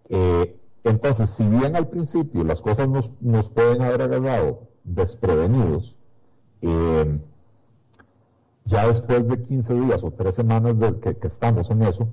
Eh, 0.09 0.55
entonces, 0.83 1.29
si 1.29 1.45
bien 1.45 1.75
al 1.75 1.87
principio 1.87 2.43
las 2.43 2.61
cosas 2.61 2.89
nos, 2.89 3.09
nos 3.21 3.49
pueden 3.49 3.81
haber 3.81 4.03
agarrado 4.03 4.67
desprevenidos, 4.83 5.95
eh, 6.61 7.19
ya 8.65 8.87
después 8.87 9.27
de 9.27 9.41
15 9.41 9.73
días 9.73 10.03
o 10.03 10.11
3 10.11 10.35
semanas 10.35 10.77
de 10.77 10.99
que, 10.99 11.15
que, 11.17 11.27
estamos 11.27 11.71
en 11.71 11.81
eso, 11.81 12.07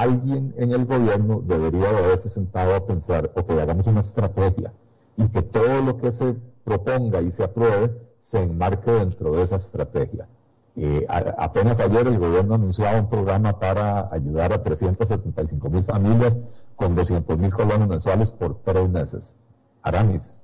alguien 0.00 0.54
en 0.56 0.72
el 0.72 0.84
gobierno 0.84 1.42
debería 1.44 1.90
de 1.90 1.98
haberse 1.98 2.28
sentado 2.28 2.74
a 2.74 2.86
pensar, 2.86 3.30
ok, 3.34 3.50
hagamos 3.50 3.86
una 3.86 4.00
estrategia 4.00 4.72
y 5.16 5.26
que 5.28 5.42
todo 5.42 5.82
lo 5.82 5.98
que 5.98 6.12
se 6.12 6.36
proponga 6.64 7.20
y 7.20 7.30
se 7.30 7.42
apruebe 7.42 7.92
se 8.18 8.40
enmarque 8.42 8.92
dentro 8.92 9.32
de 9.32 9.42
esa 9.42 9.56
estrategia. 9.56 10.28
Eh, 10.76 11.04
apenas 11.08 11.80
ayer 11.80 12.06
el 12.06 12.18
gobierno 12.20 12.54
anunciaba 12.54 13.00
un 13.00 13.08
programa 13.08 13.58
para 13.58 14.08
ayudar 14.12 14.52
a 14.52 14.60
375 14.60 15.70
mil 15.70 15.82
familias 15.82 16.38
con 16.76 16.94
200 16.94 17.36
mil 17.36 17.52
colones 17.52 17.88
mensuales 17.88 18.30
por 18.30 18.62
tres 18.62 18.88
meses. 18.88 19.36
Aramis, 19.82 20.40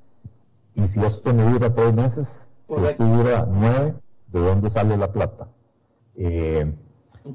¿y 0.74 0.86
si 0.88 1.04
esto 1.04 1.32
no 1.32 1.52
dura 1.52 1.72
tres 1.72 1.94
meses? 1.94 2.48
Si 2.64 2.82
esto 2.82 3.04
dura 3.04 3.46
nueve, 3.48 3.94
¿de 4.32 4.40
dónde 4.40 4.70
sale 4.70 4.96
la 4.96 5.12
plata? 5.12 5.46
Eh, 6.16 6.74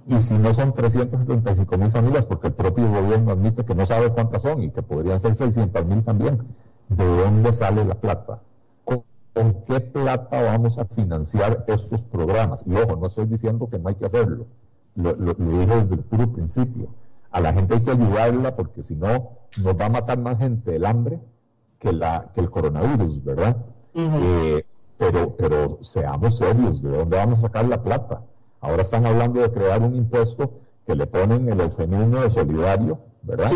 y 0.05 0.19
si 0.19 0.37
no 0.37 0.53
son 0.53 0.73
375 0.73 1.77
mil 1.77 1.91
familias, 1.91 2.25
porque 2.27 2.47
el 2.47 2.53
propio 2.53 2.87
gobierno 2.89 3.31
admite 3.31 3.65
que 3.65 3.73
no 3.73 3.85
sabe 3.85 4.11
cuántas 4.11 4.43
son 4.43 4.61
y 4.61 4.69
que 4.69 4.83
podrían 4.83 5.19
ser 5.19 5.35
600 5.35 5.85
mil 5.85 6.03
también, 6.03 6.39
de 6.89 7.05
dónde 7.05 7.53
sale 7.53 7.83
la 7.85 7.95
plata, 7.95 8.39
¿Con, 8.83 9.03
qué 9.67 9.79
plata 9.79 10.41
vamos 10.43 10.77
a 10.77 10.85
financiar 10.85 11.65
estos 11.67 12.01
programas. 12.01 12.65
Y 12.67 12.75
ojo, 12.75 12.95
no 12.97 13.07
estoy 13.07 13.25
diciendo 13.25 13.67
que 13.69 13.79
no 13.79 13.89
hay 13.89 13.95
que 13.95 14.05
hacerlo, 14.05 14.45
lo, 14.95 15.13
dije 15.15 15.75
desde 15.75 15.95
el 15.95 16.01
puro 16.01 16.31
principio. 16.33 16.87
A 17.31 17.39
la 17.39 17.53
gente 17.53 17.75
hay 17.75 17.81
que 17.81 17.91
ayudarla 17.91 18.55
porque 18.55 18.83
si 18.83 18.95
no, 18.95 19.29
nos 19.63 19.79
va 19.79 19.85
a 19.85 19.89
matar 19.89 20.19
más 20.19 20.37
gente 20.39 20.75
el 20.75 20.85
hambre 20.85 21.19
que, 21.79 21.93
la, 21.93 22.29
que 22.33 22.41
el 22.41 22.49
coronavirus, 22.49 23.23
¿verdad? 23.23 23.57
Eh, 23.93 24.65
pero, 24.97 25.35
pero 25.35 25.77
seamos 25.81 26.37
serios, 26.37 26.81
¿de 26.81 26.89
dónde 26.89 27.17
vamos 27.17 27.39
a 27.39 27.41
sacar 27.43 27.67
la 27.67 27.81
plata? 27.81 28.21
Ahora 28.61 28.81
están 28.81 29.05
hablando 29.05 29.41
de 29.41 29.51
crear 29.51 29.81
un 29.81 29.95
impuesto 29.95 30.51
que 30.85 30.95
le 30.95 31.07
ponen 31.07 31.47
el 31.49 31.61
eufemismo 31.61 32.21
de 32.21 32.29
solidario, 32.29 32.99
¿verdad? 33.21 33.51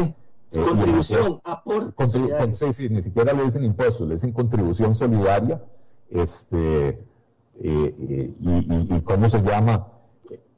Eh, 0.52 0.64
contribución, 0.64 1.42
aporte. 1.44 2.54
sí, 2.54 2.74
sí, 2.74 2.90
ni 2.90 3.02
siquiera 3.02 3.34
le 3.34 3.44
dicen 3.44 3.64
impuestos, 3.64 4.08
le 4.08 4.16
dicen 4.16 4.32
contribución 4.32 4.94
solidaria. 4.94 5.62
Este, 6.10 6.90
eh, 6.90 7.00
eh, 7.60 8.34
y, 8.40 8.96
y, 8.96 9.02
cómo 9.02 9.28
se 9.30 9.42
llama? 9.42 9.88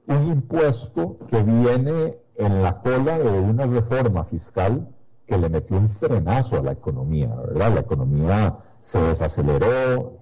Un 0.08 0.28
impuesto 0.28 1.18
que 1.30 1.42
viene 1.42 2.18
en 2.36 2.62
la 2.62 2.82
cola 2.82 3.18
de 3.18 3.40
una 3.40 3.66
reforma 3.66 4.26
fiscal 4.26 4.88
que 5.26 5.38
le 5.38 5.50
metió 5.50 5.78
un 5.78 5.90
frenazo 5.90 6.58
a 6.58 6.62
la 6.62 6.74
economía, 6.74 7.34
¿verdad? 7.34 7.74
La 7.74 7.80
economía 7.80 8.58
se 8.82 9.02
desaceleró, 9.02 10.20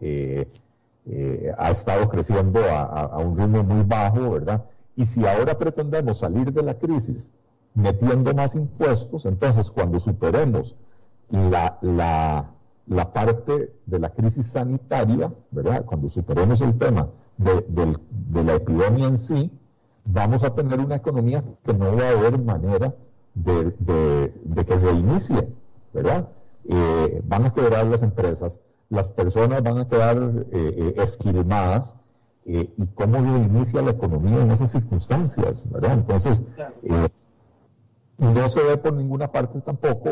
ha 1.57 1.71
estado 1.71 2.07
creciendo 2.09 2.61
a, 2.69 3.17
un 3.17 3.35
ritmo 3.35 3.63
muy 3.63 3.83
bajo, 3.83 4.31
¿verdad? 4.31 4.63
Y 4.95 5.05
si 5.05 5.25
ahora 5.25 5.57
pretendemos 5.57 6.19
salir 6.19 6.53
de 6.53 6.63
la 6.63 6.75
crisis 6.75 7.31
metiendo 7.73 8.33
más 8.33 8.55
impuestos, 8.55 9.25
entonces 9.25 9.69
cuando 9.69 9.99
superemos 9.99 10.75
la, 11.29 11.77
la, 12.87 13.13
parte 13.13 13.73
de 13.85 13.99
la 13.99 14.09
crisis 14.09 14.47
sanitaria, 14.47 15.33
¿verdad? 15.51 15.83
Cuando 15.85 16.09
superemos 16.09 16.61
el 16.61 16.77
tema 16.77 17.09
de, 17.37 17.65
de, 17.67 18.43
la 18.43 18.53
epidemia 18.53 19.07
en 19.07 19.17
sí, 19.17 19.51
vamos 20.05 20.43
a 20.43 20.53
tener 20.53 20.79
una 20.79 20.95
economía 20.95 21.43
que 21.65 21.73
no 21.73 21.95
va 21.95 22.03
a 22.03 22.11
haber 22.11 22.39
manera 22.39 22.93
de, 23.33 23.73
de, 23.79 24.65
que 24.65 24.79
se 24.79 24.91
inicie. 24.91 25.47
¿verdad? 25.93 26.27
Eh, 26.67 27.21
van 27.25 27.45
a 27.45 27.53
quebrar 27.53 27.85
las 27.85 28.03
empresas, 28.03 28.59
las 28.93 29.09
personas 29.09 29.63
van 29.63 29.79
a 29.79 29.87
quedar 29.87 30.45
eh, 30.51 30.93
esquilmadas, 30.97 31.95
y 32.45 32.87
cómo 32.93 33.19
inicia 33.19 33.81
la 33.81 33.91
economía 33.91 34.41
en 34.41 34.51
esas 34.51 34.71
circunstancias, 34.71 35.65
¿verdad? 35.71 35.93
Entonces, 35.93 36.43
no 38.17 38.49
se 38.49 38.61
ve 38.61 38.75
por 38.75 38.91
ninguna 38.91 39.31
parte 39.31 39.61
tampoco 39.61 40.09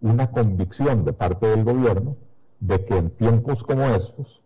una 0.00 0.30
convicción 0.32 1.04
de 1.04 1.12
parte 1.12 1.46
del 1.46 1.62
gobierno 1.62 2.16
de 2.58 2.84
que 2.84 2.96
en 2.96 3.10
tiempos 3.10 3.62
como 3.62 3.84
estos 3.84 4.42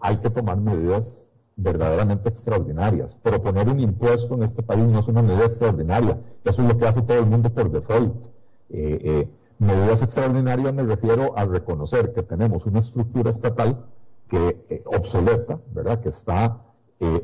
hay 0.00 0.16
que 0.18 0.30
tomar 0.30 0.56
medidas 0.56 1.30
verdaderamente 1.56 2.28
extraordinarias. 2.28 3.16
Proponer 3.16 3.68
un 3.68 3.80
impuesto 3.80 4.34
en 4.34 4.44
este 4.44 4.62
país 4.62 4.84
no 4.84 5.00
es 5.00 5.08
una 5.08 5.22
medida 5.22 5.44
extraordinaria, 5.44 6.18
eso 6.44 6.62
es 6.62 6.68
lo 6.68 6.78
que 6.78 6.86
hace 6.86 7.02
todo 7.02 7.18
el 7.18 7.26
mundo 7.26 7.50
por 7.50 7.70
default. 7.70 8.26
Eh, 8.70 9.00
eh, 9.02 9.28
medidas 9.58 10.02
extraordinarias 10.02 10.72
me 10.74 10.82
refiero 10.82 11.36
a 11.36 11.44
reconocer 11.44 12.12
que 12.12 12.22
tenemos 12.22 12.66
una 12.66 12.78
estructura 12.78 13.30
estatal 13.30 13.84
que 14.28 14.64
eh, 14.68 14.82
obsoleta, 14.86 15.58
¿verdad? 15.72 16.00
Que 16.00 16.08
está 16.10 16.62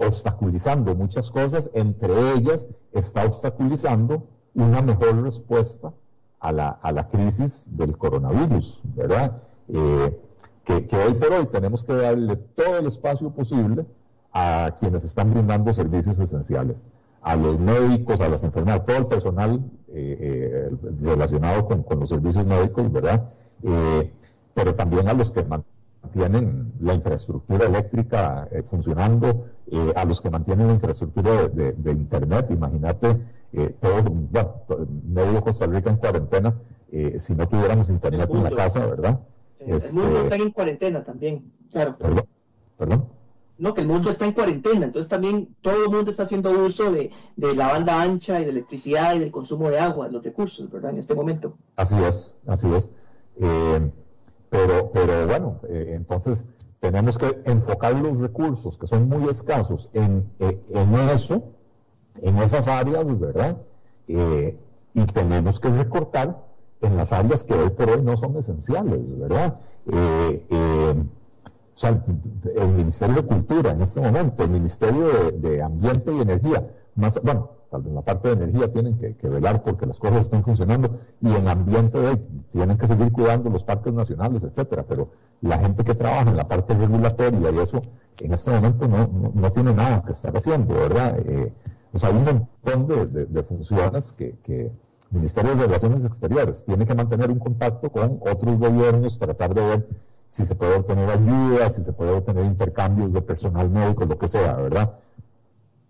obstaculizando 0.07 0.95
muchas 0.95 1.33
cosas, 1.33 1.69
entre 1.75 2.35
ellas 2.35 2.69
está 2.93 3.25
obstaculizando 3.25 4.29
una 4.55 4.81
mejor 4.81 5.21
respuesta 5.25 5.93
a 6.39 6.53
la, 6.53 6.69
a 6.69 6.93
la 6.93 7.09
crisis 7.09 7.67
del 7.73 7.99
coronavirus, 7.99 8.83
¿verdad? 8.95 9.43
que, 10.65 10.97
hoy 10.97 11.15
por 11.15 11.33
hoy 11.33 11.47
tenemos 11.47 11.85
que 11.85 11.95
darle 11.95 12.37
todo 12.37 12.79
el 12.79 12.87
espacio 12.87 13.31
posible 13.31 13.87
a 14.33 14.75
quienes 14.79 15.05
están 15.05 15.33
brindando 15.33 15.73
servicios 15.73 16.19
esenciales, 16.19 16.85
a 17.25 17.37
los 17.37 17.59
médicos, 17.59 18.21
a 18.21 18.29
las 18.29 18.45
enfermeras, 18.45 18.85
todo 18.85 18.99
el 18.99 19.07
personal 19.07 19.65
eh, 19.89 20.19
eh, 20.21 20.71
relacionado 21.01 21.67
con, 21.67 21.99
los 21.99 22.09
servicios 22.11 22.45
médicos, 22.45 22.93
¿verdad? 22.93 23.31
Eh, 23.63 24.13
pero 24.53 24.75
también 24.75 25.09
a 25.09 25.15
los 25.15 25.31
que 25.31 25.43
mantienen 25.43 26.73
la 26.81 26.93
infraestructura 26.93 27.67
eléctrica 27.67 28.47
funcionando, 28.67 29.47
a 29.97 30.05
los 30.05 30.21
que 30.21 30.29
mantienen 30.29 30.67
la 30.67 30.75
infraestructura 30.75 31.49
de, 31.49 31.91
Internet, 31.91 32.47
imagínate, 32.51 33.17
todo, 33.81 34.03
bueno, 34.03 34.55
medio 35.09 35.41
Costa 35.41 35.67
Rica 35.67 35.91
en 35.91 35.97
cuarentena, 35.97 36.55
si 37.17 37.35
no 37.35 37.49
tuviéramos 37.49 37.89
Internet 37.89 38.29
en 38.31 38.45
la 38.45 38.51
casa, 38.51 38.87
¿verdad? 38.87 39.21
el 39.59 39.81
mundo 39.95 40.21
está 40.25 40.37
en 40.37 40.51
cuarentena 40.51 41.03
también, 41.03 41.51
claro. 41.73 41.97
Perdón, 41.99 42.25
perdón. 42.77 43.24
No, 43.57 43.73
que 43.73 43.83
el 43.83 43.87
mundo 43.87 44.11
está 44.11 44.25
en 44.25 44.33
cuarentena, 44.33 44.85
entonces 44.85 45.09
también 45.09 45.55
todo 45.61 45.85
el 45.85 45.91
mundo 45.91 46.11
está 46.11 46.25
haciendo 46.25 46.51
uso 46.51 46.91
de, 46.91 47.11
la 47.37 47.69
banda 47.69 48.03
ancha 48.03 48.41
y 48.41 48.45
de 48.45 48.51
electricidad 48.51 49.15
y 49.15 49.21
del 49.21 49.31
consumo 49.31 49.71
de 49.71 49.79
agua, 49.79 50.07
de 50.07 50.13
los 50.13 50.25
recursos, 50.25 50.69
¿verdad? 50.71 50.91
En 50.91 50.99
este 50.99 51.15
momento. 51.15 51.57
Así 51.77 51.97
es, 52.03 52.35
así 52.47 52.73
es. 52.75 52.91
Eh, 53.41 53.91
pero, 54.51 54.91
pero 54.93 55.27
bueno, 55.29 55.61
eh, 55.69 55.93
entonces 55.95 56.45
tenemos 56.81 57.17
que 57.17 57.43
enfocar 57.45 57.95
los 57.95 58.19
recursos 58.21 58.77
que 58.77 58.89
son 58.89 59.09
muy 59.09 59.29
escasos 59.29 59.89
en, 59.93 60.29
eh, 60.41 60.61
en 60.71 60.95
eso, 61.11 61.45
en 62.23 62.37
esas 62.39 62.67
áreas, 62.67 63.19
¿verdad? 63.19 63.57
y 64.07 65.07
tenemos 65.07 65.59
que 65.61 65.71
recortar 65.71 66.45
en 66.83 66.97
las 66.99 67.15
áreas 67.15 67.43
que 67.43 67.55
hoy 67.55 67.71
por 67.71 67.89
hoy 67.89 68.03
no 68.03 68.19
son 68.19 68.37
esenciales, 68.37 69.19
¿verdad? 69.19 69.59
O 71.75 71.79
sea, 71.79 72.03
el 72.55 72.69
Ministerio 72.69 73.17
de 73.17 73.23
Cultura 73.23 73.71
en 73.71 73.83
este 73.83 74.01
momento, 74.01 74.45
el 74.45 74.51
Ministerio 74.51 75.33
de, 75.33 75.61
Ambiente 75.61 76.13
y 76.13 76.21
Energía, 76.21 76.69
más, 76.95 77.21
bueno, 77.21 77.51
tal 77.69 77.83
vez 77.83 77.93
la 77.93 78.03
parte 78.03 78.29
de 78.29 78.45
energía 78.45 78.73
tienen 78.73 78.97
que, 78.97 79.29
velar 79.29 79.65
porque 79.65 79.85
las 79.85 79.99
cosas 79.99 80.21
estén 80.21 80.45
funcionando 80.45 81.01
y 81.21 81.35
en 81.35 81.49
ambiente 81.49 81.99
tienen 82.51 82.79
que 82.79 82.87
seguir 82.87 83.11
cuidando 83.11 83.51
los 83.51 83.65
parques 83.65 83.93
nacionales, 83.93 84.45
etcétera, 84.45 84.85
pero 84.89 85.09
la 85.41 85.59
gente 85.59 85.83
que 85.83 85.97
trabaja 85.97 86.31
en 86.31 86.37
la 86.37 86.47
parte 86.47 86.75
regulatoria 86.75 87.51
y 87.51 87.59
eso 87.59 87.83
en 88.21 88.33
este 88.33 88.53
momento 88.53 88.87
no, 88.87 89.51
tiene 89.51 89.75
nada 89.75 90.03
que 90.03 90.13
estar 90.13 90.37
haciendo, 90.37 90.75
¿verdad? 90.75 91.19
Eh, 91.19 91.53
o 91.93 91.99
sea, 91.99 92.11
hay 92.11 92.17
un 92.17 92.25
montón 92.25 92.87
de, 92.87 93.43
funciones 93.43 94.13
que, 94.13 94.37
que 94.45 94.71
Ministerio 95.11 95.57
de 95.57 95.67
Relaciones 95.67 96.05
Exteriores 96.05 96.65
tiene 96.65 96.87
que 96.87 96.95
mantener 96.95 97.31
un 97.31 97.41
contacto 97.41 97.91
con 97.91 98.21
otros 98.21 98.59
gobiernos, 98.59 99.19
tratar 99.19 99.55
de 99.55 99.61
ver 99.61 99.89
si 100.35 100.45
se 100.45 100.57
puede 100.57 100.75
obtener 100.75 101.09
ayuda, 101.09 101.71
si 101.71 101.81
se 101.81 101.93
puede 101.93 102.11
obtener 102.11 102.45
intercambios 102.45 103.13
de 103.13 103.23
personal 103.23 103.71
médico, 103.71 104.05
lo 104.05 104.19
que 104.19 104.27
sea, 104.27 104.55
¿verdad? 104.55 104.95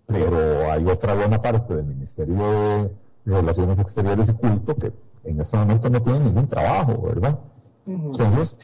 Pero 0.04 0.70
hay 0.70 0.85
otra 0.85 1.14
buena 1.14 1.40
parte 1.40 1.74
del 1.74 1.87
Ministerio 1.87 2.90
de 3.24 3.35
Relaciones 3.40 3.80
Exteriores 3.80 4.28
y 4.28 4.35
Culto 4.35 4.76
que 4.76 4.92
en 5.24 5.40
este 5.40 5.57
momento 5.57 5.88
no 5.88 6.02
tiene 6.02 6.20
ningún 6.20 6.46
trabajo, 6.46 7.00
¿verdad? 7.00 7.38
Entonces, 7.87 8.59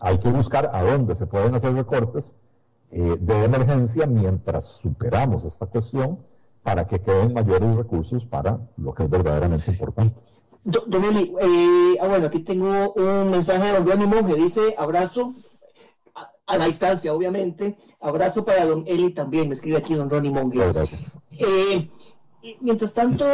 hay 0.00 0.18
que 0.18 0.28
buscar 0.28 0.72
a 0.74 0.82
dónde 0.82 1.14
se 1.14 1.28
pueden 1.28 1.54
hacer 1.54 1.72
recortes 1.72 2.34
eh, 2.90 3.16
de 3.20 3.44
emergencia 3.44 4.08
mientras 4.08 4.64
superamos 4.64 5.44
esta 5.44 5.66
cuestión 5.66 6.18
para 6.64 6.84
que 6.84 7.00
queden 7.00 7.32
mayores 7.32 7.76
recursos 7.76 8.26
para 8.26 8.58
lo 8.76 8.92
que 8.92 9.04
es 9.04 9.10
verdaderamente 9.10 9.70
importante. 9.70 10.20
Don 10.66 11.04
Eli, 11.04 11.32
eh, 11.40 11.96
ah, 12.00 12.08
bueno, 12.08 12.26
aquí 12.26 12.40
tengo 12.40 12.92
un 12.94 13.30
mensaje 13.30 13.66
de 13.66 13.72
don 13.74 13.86
Ronnie 13.86 14.08
Monge, 14.08 14.34
dice 14.34 14.74
abrazo 14.76 15.32
a, 16.46 16.58
la 16.58 16.66
distancia, 16.66 17.14
obviamente, 17.14 17.76
abrazo 18.00 18.44
para 18.44 18.66
don 18.66 18.82
Eli 18.88 19.12
también, 19.12 19.46
me 19.46 19.54
escribe 19.54 19.76
aquí 19.76 19.94
don 19.94 20.10
Ronnie 20.10 20.32
Monge. 20.32 20.58
Gracias. 20.58 21.18
Eh, 21.38 21.88
mientras 22.60 22.94
tanto, 22.94 23.24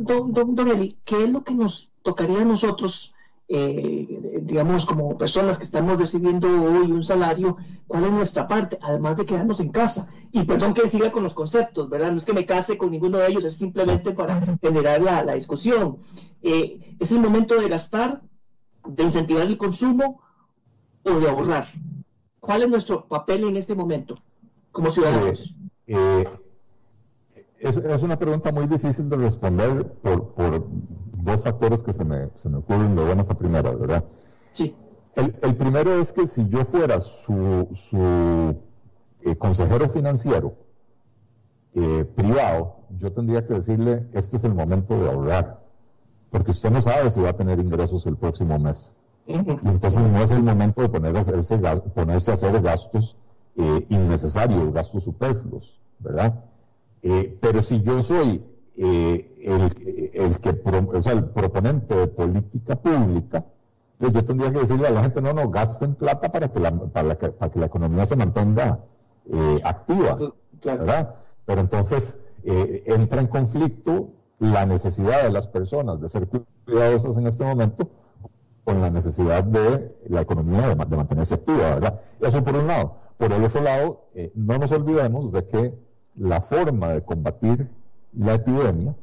don, 0.00 0.34
don, 0.34 0.68
Eli, 0.68 0.98
¿qué 1.02 1.24
es 1.24 1.30
lo 1.30 1.42
que 1.42 1.54
nos 1.54 1.88
tocaría 2.02 2.42
a 2.42 2.44
nosotros 2.44 3.14
eh, 3.48 4.31
digamos, 4.44 4.86
como 4.86 5.16
personas 5.16 5.58
que 5.58 5.64
estamos 5.64 5.98
recibiendo 5.98 6.48
hoy 6.48 6.90
un 6.90 7.04
salario, 7.04 7.56
cuál 7.86 8.04
es 8.04 8.10
nuestra 8.10 8.48
parte, 8.48 8.78
además 8.82 9.16
de 9.16 9.26
quedarnos 9.26 9.60
en 9.60 9.70
casa. 9.70 10.08
Y 10.32 10.44
perdón 10.44 10.74
que 10.74 10.88
siga 10.88 11.12
con 11.12 11.22
los 11.22 11.34
conceptos, 11.34 11.88
¿verdad? 11.88 12.10
No 12.10 12.18
es 12.18 12.24
que 12.24 12.32
me 12.32 12.46
case 12.46 12.78
con 12.78 12.90
ninguno 12.90 13.18
de 13.18 13.28
ellos, 13.28 13.44
es 13.44 13.56
simplemente 13.56 14.12
para 14.12 14.40
generar 14.60 15.00
la, 15.02 15.34
discusión. 15.34 15.98
Eh, 16.42 16.96
¿Es 16.98 17.12
el 17.12 17.20
momento 17.20 17.60
de 17.60 17.68
gastar, 17.68 18.22
de 18.86 19.02
incentivar 19.02 19.46
el 19.46 19.56
consumo 19.56 20.20
o 21.04 21.10
de 21.10 21.28
ahorrar? 21.28 21.66
¿Cuál 22.40 22.62
es 22.62 22.68
nuestro 22.68 23.06
papel 23.06 23.44
en 23.44 23.56
este 23.56 23.74
momento 23.74 24.16
como 24.72 24.90
ciudadanos? 24.90 25.54
Eh, 25.86 26.24
es, 27.58 28.02
una 28.02 28.18
pregunta 28.18 28.50
muy 28.50 28.66
difícil 28.66 29.08
de 29.08 29.16
responder 29.16 29.86
por, 30.02 30.32
por 30.34 30.66
dos 31.22 31.44
factores 31.44 31.82
que 31.82 31.92
se 31.92 32.04
me, 32.04 32.28
se 32.34 32.48
me 32.48 32.58
ocurren 32.58 32.96
de 32.96 33.04
buenas 33.04 33.30
a 33.30 33.34
primeras, 33.34 33.78
¿verdad? 33.78 34.04
Sí. 34.52 34.76
El, 35.14 35.34
el, 35.42 35.56
primero 35.56 36.00
es 36.00 36.12
que 36.12 36.26
si 36.26 36.48
yo 36.48 36.64
fuera 36.64 36.98
su, 37.00 37.68
su 37.74 38.56
eh, 39.24 39.36
consejero 39.36 39.88
financiero 39.90 40.54
eh, 41.74 42.04
privado, 42.16 42.76
yo 42.98 43.12
tendría 43.12 43.44
que 43.44 43.54
decirle, 43.54 44.06
este 44.14 44.36
es 44.36 44.44
el 44.44 44.54
momento 44.54 44.98
de 44.98 45.10
ahorrar, 45.10 45.60
porque 46.30 46.50
usted 46.50 46.70
no 46.70 46.80
sabe 46.80 47.10
si 47.10 47.20
va 47.20 47.30
a 47.30 47.36
tener 47.36 47.58
ingresos 47.58 48.06
el 48.06 48.16
próximo 48.16 48.58
mes. 48.58 48.96
Y 49.26 49.34
entonces 49.34 50.02
no 50.02 50.22
es 50.22 50.30
el 50.30 50.42
momento 50.42 50.82
de 50.82 50.88
poner 50.88 51.16
a 51.16 51.20
hacerse, 51.20 51.58
ponerse 51.94 52.30
a 52.30 52.34
hacer 52.34 52.60
gastos 52.60 53.16
eh, 53.56 53.86
innecesarios, 53.88 54.72
gastos 54.72 55.04
superfluos, 55.04 55.78
¿verdad? 55.98 56.44
pero 57.40 57.62
si 57.64 57.82
yo 57.82 58.00
soy 58.00 58.44
el, 58.76 60.40
que, 60.40 60.62
o 60.64 61.02
sea, 61.02 61.14
el 61.14 61.24
proponente 61.24 61.96
de 61.96 62.06
política 62.06 62.76
pública, 62.76 63.44
pues 64.02 64.14
yo 64.14 64.24
tendría 64.24 64.52
que 64.52 64.58
decirle 64.58 64.88
a 64.88 64.90
la 64.90 65.02
gente, 65.02 65.22
no, 65.22 65.32
no, 65.32 65.48
gasten 65.48 65.94
plata 65.94 66.32
para 66.32 66.48
que 66.48 66.58
la, 66.58 66.72
para 66.72 67.16
que, 67.16 67.28
para 67.28 67.52
que 67.52 67.60
la 67.60 67.66
economía 67.66 68.04
se 68.04 68.16
mantenga 68.16 68.80
eh, 69.32 69.60
activa, 69.62 70.18
¿verdad? 70.64 71.14
Pero 71.46 71.60
entonces 71.60 72.18
eh, 72.42 72.82
entra 72.86 73.20
en 73.20 73.28
conflicto 73.28 74.08
la 74.40 74.66
necesidad 74.66 75.22
de 75.22 75.30
las 75.30 75.46
personas 75.46 76.00
de 76.00 76.08
ser 76.08 76.26
cuidadosas 76.64 77.16
en 77.16 77.28
este 77.28 77.44
momento 77.44 77.90
con 78.64 78.80
la 78.80 78.90
necesidad 78.90 79.44
de 79.44 79.94
la 80.08 80.22
economía 80.22 80.62
de, 80.62 80.74
de 80.74 80.96
mantenerse 80.96 81.34
activa, 81.34 81.76
¿verdad? 81.76 82.00
Eso 82.18 82.42
por 82.42 82.56
un 82.56 82.66
lado. 82.66 82.96
Por 83.18 83.32
el 83.32 83.44
otro 83.44 83.62
lado, 83.62 84.06
no 84.34 84.58
nos 84.58 84.72
olvidemos 84.72 85.30
de 85.30 85.46
que 85.46 85.78
la 86.16 86.40
forma 86.40 86.88
de 86.88 87.04
combatir 87.04 87.70
la 88.18 88.34
epidemia 88.34 88.96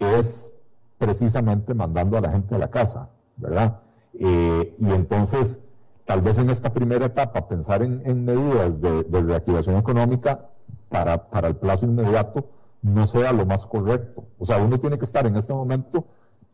es 0.00 0.52
precisamente 0.98 1.74
mandando 1.74 2.18
a 2.18 2.22
la 2.22 2.32
gente 2.32 2.56
a 2.56 2.58
la 2.58 2.70
casa, 2.70 3.08
¿verdad? 3.36 3.85
Eh, 4.18 4.74
y 4.78 4.90
entonces, 4.90 5.60
tal 6.04 6.22
vez 6.22 6.38
en 6.38 6.50
esta 6.50 6.72
primera 6.72 7.06
etapa, 7.06 7.48
pensar 7.48 7.82
en, 7.82 8.24
medidas 8.24 8.80
de, 8.80 9.04
reactivación 9.10 9.76
económica 9.76 10.46
para, 10.88 11.28
para 11.30 11.48
el 11.48 11.56
plazo 11.56 11.86
inmediato 11.86 12.46
no 12.82 13.06
sea 13.06 13.32
lo 13.32 13.46
más 13.46 13.66
correcto. 13.66 14.24
O 14.38 14.46
sea, 14.46 14.58
uno 14.58 14.78
tiene 14.78 14.98
que 14.98 15.04
estar 15.04 15.26
en 15.26 15.36
este 15.36 15.52
momento 15.52 16.04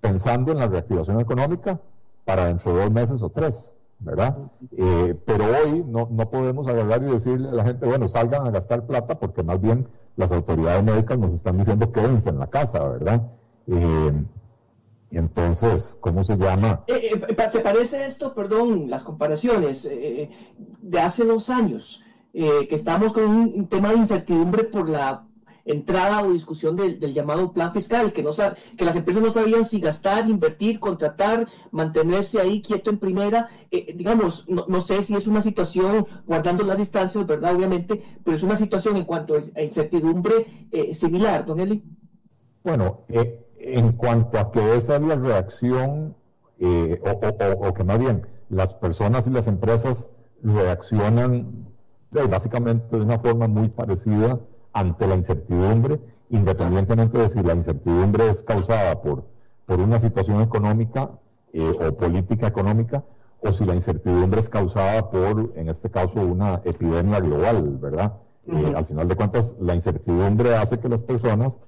pensando 0.00 0.52
en 0.52 0.58
la 0.58 0.66
reactivación 0.66 1.20
económica 1.20 1.80
para 2.24 2.46
dentro 2.46 2.74
de 2.74 2.82
dos 2.82 2.90
meses 2.90 3.22
o 3.22 3.30
tres, 3.30 3.74
¿verdad? 3.98 4.36
Eh, 4.76 5.14
pero 5.24 5.44
hoy 5.44 5.84
no, 5.86 6.08
no 6.10 6.30
podemos 6.30 6.66
agarrar 6.66 7.02
y 7.02 7.06
decirle 7.06 7.48
a 7.48 7.52
la 7.52 7.64
gente, 7.64 7.86
bueno, 7.86 8.08
salgan 8.08 8.46
a 8.46 8.50
gastar 8.50 8.86
plata 8.86 9.18
porque 9.18 9.42
más 9.42 9.60
bien 9.60 9.86
las 10.16 10.32
autoridades 10.32 10.82
médicas 10.82 11.18
nos 11.18 11.34
están 11.34 11.56
diciendo 11.56 11.92
quédense 11.92 12.30
en 12.30 12.38
la 12.38 12.48
casa, 12.48 12.80
¿verdad? 12.80 13.22
Eh, 13.66 14.12
Entonces, 15.12 15.96
¿cómo 16.00 16.24
se 16.24 16.36
llama? 16.36 16.84
Eh, 16.88 17.12
eh, 17.12 17.50
¿Se 17.50 17.60
parece 17.60 18.06
esto, 18.06 18.34
perdón, 18.34 18.90
las 18.90 19.02
comparaciones 19.02 19.84
de 19.84 21.00
hace 21.00 21.24
dos 21.24 21.50
años, 21.50 22.02
que 22.32 22.68
estamos 22.70 23.12
con 23.12 23.24
un 23.24 23.68
tema 23.68 23.90
de 23.90 23.98
incertidumbre 23.98 24.64
por 24.64 24.88
la 24.88 25.26
entrada 25.64 26.22
o 26.22 26.32
discusión 26.32 26.76
del, 26.76 26.98
llamado 27.12 27.52
plan 27.52 27.72
fiscal, 27.72 28.12
que, 28.12 28.22
no 28.22 28.30
que 28.76 28.84
las 28.84 28.96
empresas 28.96 29.22
no 29.22 29.30
sabían 29.30 29.64
si 29.64 29.80
gastar, 29.80 30.28
invertir, 30.28 30.80
contratar, 30.80 31.46
mantenerse 31.70 32.40
ahí 32.40 32.62
quieto 32.62 32.90
en 32.90 32.98
primera. 32.98 33.48
Eh, 33.70 33.94
digamos, 33.96 34.48
no, 34.48 34.80
sé 34.80 35.02
si 35.02 35.14
es 35.14 35.26
una 35.26 35.42
situación, 35.42 36.06
guardando 36.26 36.64
las 36.64 36.78
distancias, 36.78 37.26
¿verdad? 37.26 37.54
Obviamente, 37.54 38.02
pero 38.24 38.36
es 38.36 38.42
una 38.42 38.56
situación 38.56 38.96
en 38.96 39.04
cuanto 39.04 39.34
a 39.34 39.62
incertidumbre 39.62 40.68
eh, 40.72 40.94
similar, 40.94 41.44
don 41.46 41.60
Eli. 41.60 41.82
Bueno, 42.64 42.96
eh, 43.08 43.46
en 43.62 43.92
cuanto 43.92 44.38
a 44.38 44.50
que 44.50 44.76
esa 44.76 44.96
es 44.96 45.02
la 45.02 45.16
reacción, 45.16 46.14
o, 46.60 47.68
o 47.68 47.74
que 47.74 47.84
más 47.84 47.98
bien 47.98 48.26
las 48.48 48.74
personas 48.74 49.26
y 49.26 49.30
las 49.30 49.46
empresas 49.46 50.08
reaccionan 50.42 51.72
básicamente 52.28 52.96
de 52.96 53.02
una 53.02 53.18
forma 53.18 53.48
muy 53.48 53.68
parecida 53.68 54.38
ante 54.72 55.06
la 55.06 55.16
incertidumbre, 55.16 56.00
independientemente 56.30 57.18
de 57.18 57.28
si 57.28 57.42
la 57.42 57.54
incertidumbre 57.54 58.28
es 58.28 58.42
causada 58.42 59.00
por, 59.00 59.24
por 59.66 59.80
una 59.80 59.98
situación 59.98 60.40
económica 60.40 61.10
eh, 61.52 61.72
o 61.80 61.92
política 61.96 62.46
económica, 62.46 63.04
o 63.40 63.52
si 63.52 63.64
la 63.64 63.74
incertidumbre 63.74 64.40
es 64.40 64.48
causada 64.48 65.10
por, 65.10 65.52
en 65.56 65.68
este 65.68 65.90
caso, 65.90 66.20
una 66.20 66.60
epidemia 66.64 67.20
global, 67.20 67.78
¿verdad? 67.80 68.14
Eh, 68.46 68.72
al 68.76 68.86
final 68.86 69.08
de 69.08 69.16
cuentas, 69.16 69.56
la 69.60 69.74
incertidumbre 69.74 70.56
hace 70.56 70.78
que 70.78 70.88
las 70.88 71.02
personas 71.02 71.60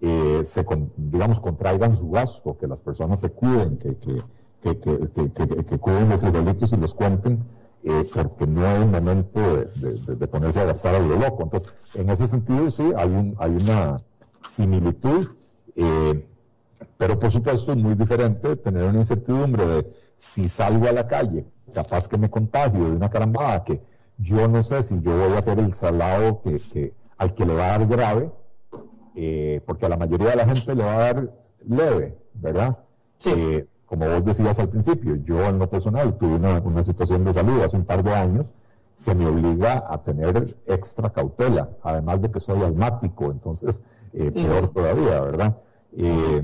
eh, 0.00 0.42
se, 0.44 0.64
digamos, 0.96 1.40
contraigan 1.40 1.96
su 1.96 2.10
gasto, 2.10 2.56
que 2.58 2.66
las 2.66 2.80
personas 2.80 3.20
se 3.20 3.30
cuiden, 3.30 3.78
que, 3.78 3.96
que, 3.96 4.22
que, 4.60 4.78
que, 5.32 5.64
que 5.64 5.78
cuiden 5.78 6.08
los 6.08 6.20
delitos 6.20 6.72
y 6.72 6.76
los 6.76 6.94
cuenten 6.94 7.44
eh, 7.82 8.08
porque 8.12 8.46
no 8.46 8.66
es 8.66 8.86
momento 8.86 9.40
de, 9.40 10.28
ponerse 10.28 10.60
a 10.60 10.64
gastar 10.64 10.94
a 10.94 10.98
lo 10.98 11.16
loco. 11.16 11.44
Entonces, 11.44 11.72
en 11.94 12.10
ese 12.10 12.26
sentido, 12.26 12.70
sí, 12.70 12.92
hay, 12.94 13.08
un, 13.08 13.34
hay 13.38 13.52
una 13.52 13.96
similitud, 14.46 15.28
eh, 15.76 16.26
pero 16.98 17.18
por 17.18 17.30
supuesto 17.30 17.72
es 17.72 17.78
muy 17.78 17.94
diferente 17.94 18.56
tener 18.56 18.84
una 18.84 19.00
incertidumbre 19.00 19.66
de 19.66 19.92
si 20.16 20.48
salgo 20.48 20.88
a 20.88 20.92
la 20.92 21.06
calle, 21.06 21.46
capaz 21.72 22.06
que 22.06 22.18
me 22.18 22.28
contagio 22.28 22.84
de 22.84 22.96
una 22.96 23.08
carambada, 23.08 23.64
que 23.64 23.80
yo 24.18 24.46
no 24.46 24.62
sé 24.62 24.82
si 24.82 25.00
yo 25.00 25.16
voy 25.16 25.34
a 25.36 25.42
ser 25.42 25.58
el 25.58 25.72
salado 25.72 26.42
que, 26.42 26.92
al 27.16 27.34
que 27.34 27.46
le 27.46 27.54
va 27.54 27.64
a 27.64 27.78
dar 27.78 27.86
grave, 27.86 28.30
eh, 29.22 29.60
porque 29.66 29.86
a 29.86 29.88
la 29.88 29.96
mayoría 29.96 30.30
de 30.30 30.36
la 30.36 30.46
gente 30.46 30.74
le 30.74 30.82
va 30.82 30.94
a 30.94 30.98
dar 30.98 31.30
leve, 31.66 32.16
¿verdad? 32.34 32.78
Sí 33.18 33.64
como 33.90 34.08
vos 34.08 34.24
decías 34.24 34.56
al 34.60 34.68
principio, 34.68 35.16
yo 35.24 35.44
en 35.46 35.58
lo 35.58 35.68
personal 35.68 36.16
tuve 36.16 36.36
una, 36.36 36.82
situación 36.84 37.24
de 37.24 37.32
salud 37.32 37.60
hace 37.60 37.76
un 37.76 37.84
par 37.84 38.04
de 38.04 38.14
años 38.14 38.52
que 39.04 39.16
me 39.16 39.26
obliga 39.26 39.84
a 39.90 39.98
tener 40.04 40.56
extra 40.66 41.10
cautela, 41.10 41.70
además 41.82 42.22
de 42.22 42.30
que 42.30 42.38
soy 42.38 42.62
asmático, 42.62 43.32
entonces 43.32 43.82
eh, 44.12 44.30
peor 44.30 44.68
todavía, 44.68 45.20
¿verdad? 45.22 45.56
Eh, 45.96 46.40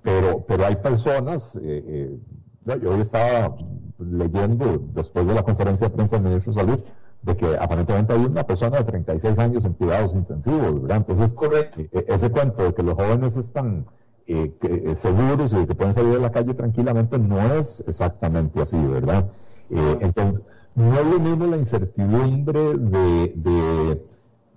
pero, 0.00 0.42
pero 0.48 0.64
hay 0.64 0.76
personas, 0.76 1.60
eh, 1.62 2.18
yo 2.64 2.90
hoy 2.90 3.02
estaba 3.02 3.54
leyendo 3.98 4.82
después 4.94 5.26
de 5.26 5.34
la 5.34 5.42
conferencia 5.42 5.88
de 5.88 5.94
prensa 5.94 6.16
del 6.16 6.24
ministro 6.24 6.54
de 6.54 6.60
Salud, 6.60 6.80
de 7.22 7.36
que 7.36 7.56
aparentemente 7.56 8.12
hay 8.12 8.24
una 8.24 8.44
persona 8.44 8.78
de 8.78 8.84
36 8.84 9.38
años 9.38 9.64
en 9.64 9.72
cuidados 9.74 10.14
intensivos, 10.14 10.82
¿verdad? 10.82 10.98
Entonces, 10.98 11.32
Correcto. 11.32 11.80
ese 11.92 12.30
cuento 12.30 12.62
de 12.62 12.74
que 12.74 12.82
los 12.82 12.94
jóvenes 12.94 13.36
están 13.36 13.86
eh, 14.28 14.52
eh, 14.60 14.96
seguros 14.96 15.52
y 15.52 15.66
que 15.66 15.74
pueden 15.76 15.94
salir 15.94 16.16
a 16.16 16.18
la 16.18 16.32
calle 16.32 16.52
tranquilamente, 16.54 17.16
no 17.16 17.40
es 17.54 17.84
exactamente 17.86 18.60
así, 18.60 18.76
¿verdad? 18.76 19.30
Eh, 19.70 19.98
entonces, 20.00 20.40
no 20.74 20.98
es 20.98 21.06
lo 21.06 21.20
mismo 21.20 21.46
la 21.46 21.56
incertidumbre 21.56 22.76
de, 22.76 24.02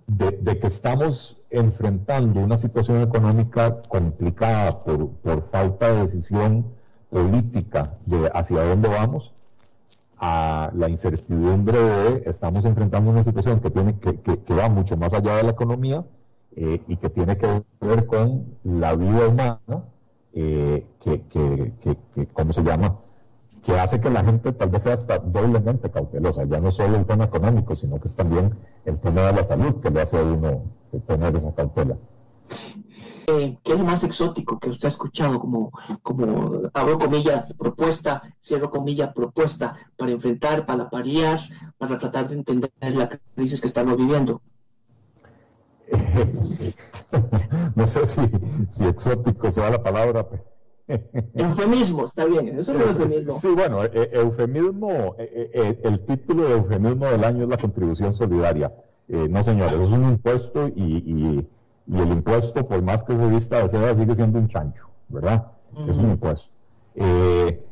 de, 0.08 0.60
que 0.60 0.68
estamos 0.68 1.38
enfrentando 1.52 2.40
una 2.40 2.58
situación 2.58 3.02
económica 3.02 3.80
complicada 3.88 4.84
por, 4.84 5.10
por 5.10 5.42
falta 5.42 5.94
de 5.94 6.02
decisión 6.02 6.66
política 7.12 7.96
de 8.08 8.30
hacia 8.34 8.64
dónde 8.64 8.90
vamos, 8.90 9.34
a 10.20 10.72
la 10.76 10.90
incertidumbre 10.90 11.80
de 11.80 12.24
estamos 12.30 12.66
enfrentando 12.66 13.10
una 13.10 13.24
situación 13.24 13.60
que, 13.60 13.72
tiene, 13.72 13.98
que, 14.00 14.20
que 14.20 14.54
va 14.54 14.70
mucho 14.70 14.98
más 14.98 15.14
allá 15.14 15.36
de 15.38 15.44
la 15.44 15.52
economía, 15.52 16.04
eh, 16.56 16.82
y 16.88 16.98
que 16.98 17.10
tiene 17.10 17.38
que 17.38 17.64
ver 17.80 18.06
con 18.06 18.58
la 18.64 18.96
vida 18.96 19.28
humana, 19.28 19.60
eh, 20.34 20.86
que, 21.02 21.22
que, 21.22 21.74
que, 21.80 22.28
¿cómo 22.28 22.52
se 22.54 22.64
llama? 22.64 22.98
Que 23.64 23.80
hace 23.80 24.00
que 24.00 24.10
la 24.10 24.24
gente 24.24 24.52
tal 24.52 24.70
vez 24.70 24.84
sea 24.84 24.94
hasta 24.94 25.20
doblemente 25.20 25.92
cautelosa, 25.92 26.46
ya 26.46 26.60
no 26.60 26.72
solo 26.72 26.98
el 26.98 27.06
tema 27.06 27.26
económico, 27.26 27.76
sino 27.76 28.00
que 28.00 28.08
es 28.08 28.16
también 28.16 28.56
el 28.86 29.00
tema 29.00 29.22
de 29.22 29.34
la 29.34 29.44
salud 29.44 29.76
que 29.76 29.90
le 29.92 30.02
hace 30.02 30.18
a 30.18 30.24
uno 30.24 30.64
tener 31.08 31.36
esa 31.36 31.54
cautela. 31.54 31.98
Eh, 33.30 33.60
¿Qué 33.64 33.74
es 33.74 33.78
lo 33.78 33.86
más 33.86 34.04
exótico 34.04 34.60
que 34.60 34.70
usted 34.70 34.88
ha 34.88 34.90
escuchado 34.90 35.40
como, 35.40 35.72
como 36.02 36.62
abro 36.74 36.98
comillas, 36.98 37.54
propuesta, 37.54 38.24
cierro 38.42 38.72
comillas, 38.72 39.14
propuesta 39.14 39.76
para 39.96 40.12
enfrentar, 40.12 40.66
para 40.66 40.90
paliar, 40.90 41.40
para 41.78 42.00
tratar 42.00 42.28
de 42.28 42.36
entender 42.36 42.72
la 42.80 43.20
crisis 43.36 43.62
que 43.62 43.68
estamos 43.68 43.98
viviendo? 43.98 44.42
no 47.76 47.86
sé 47.86 48.08
si, 48.08 48.22
si 48.70 48.86
exótico 48.86 49.52
sea 49.52 49.70
la 49.70 49.84
palabra. 49.84 50.28
Eufemismo, 51.36 52.06
está 52.06 52.26
bien, 52.26 52.60
eso 52.60 52.74
es 52.74 52.82
eufemismo. 52.82 53.40
Sí, 53.40 53.50
bueno, 53.50 53.84
e, 53.84 53.92
e, 53.94 54.10
eufemismo, 54.14 55.16
e, 55.20 55.80
el 55.84 56.04
título 56.04 56.46
de 56.46 56.54
eufemismo 56.54 57.06
del 57.06 57.24
año 57.24 57.44
es 57.44 57.50
la 57.50 57.58
contribución 57.58 58.12
solidaria. 58.12 58.74
Eh, 59.08 59.28
no, 59.30 59.44
señores, 59.44 59.74
es 59.74 59.90
un 59.90 60.04
impuesto 60.06 60.68
y, 60.68 61.46
el 61.92 62.12
impuesto, 62.12 62.68
por 62.68 62.82
más 62.82 63.04
que 63.04 63.16
se 63.16 63.26
vista 63.28 63.62
de 63.62 63.70
seda, 63.70 63.96
sigue 63.96 64.16
siendo 64.16 64.40
un 64.40 64.48
chancho, 64.48 64.90
¿verdad? 65.08 65.52
Es 65.88 65.98
un 65.98 66.12
impuesto. 66.12 66.54
Eh, 66.96 67.64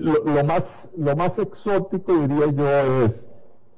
lo, 0.00 0.44
más, 0.44 0.90
lo 0.96 1.16
más 1.16 1.38
exótico, 1.38 2.12
diría 2.18 2.46
yo, 2.52 3.04
es 3.04 3.30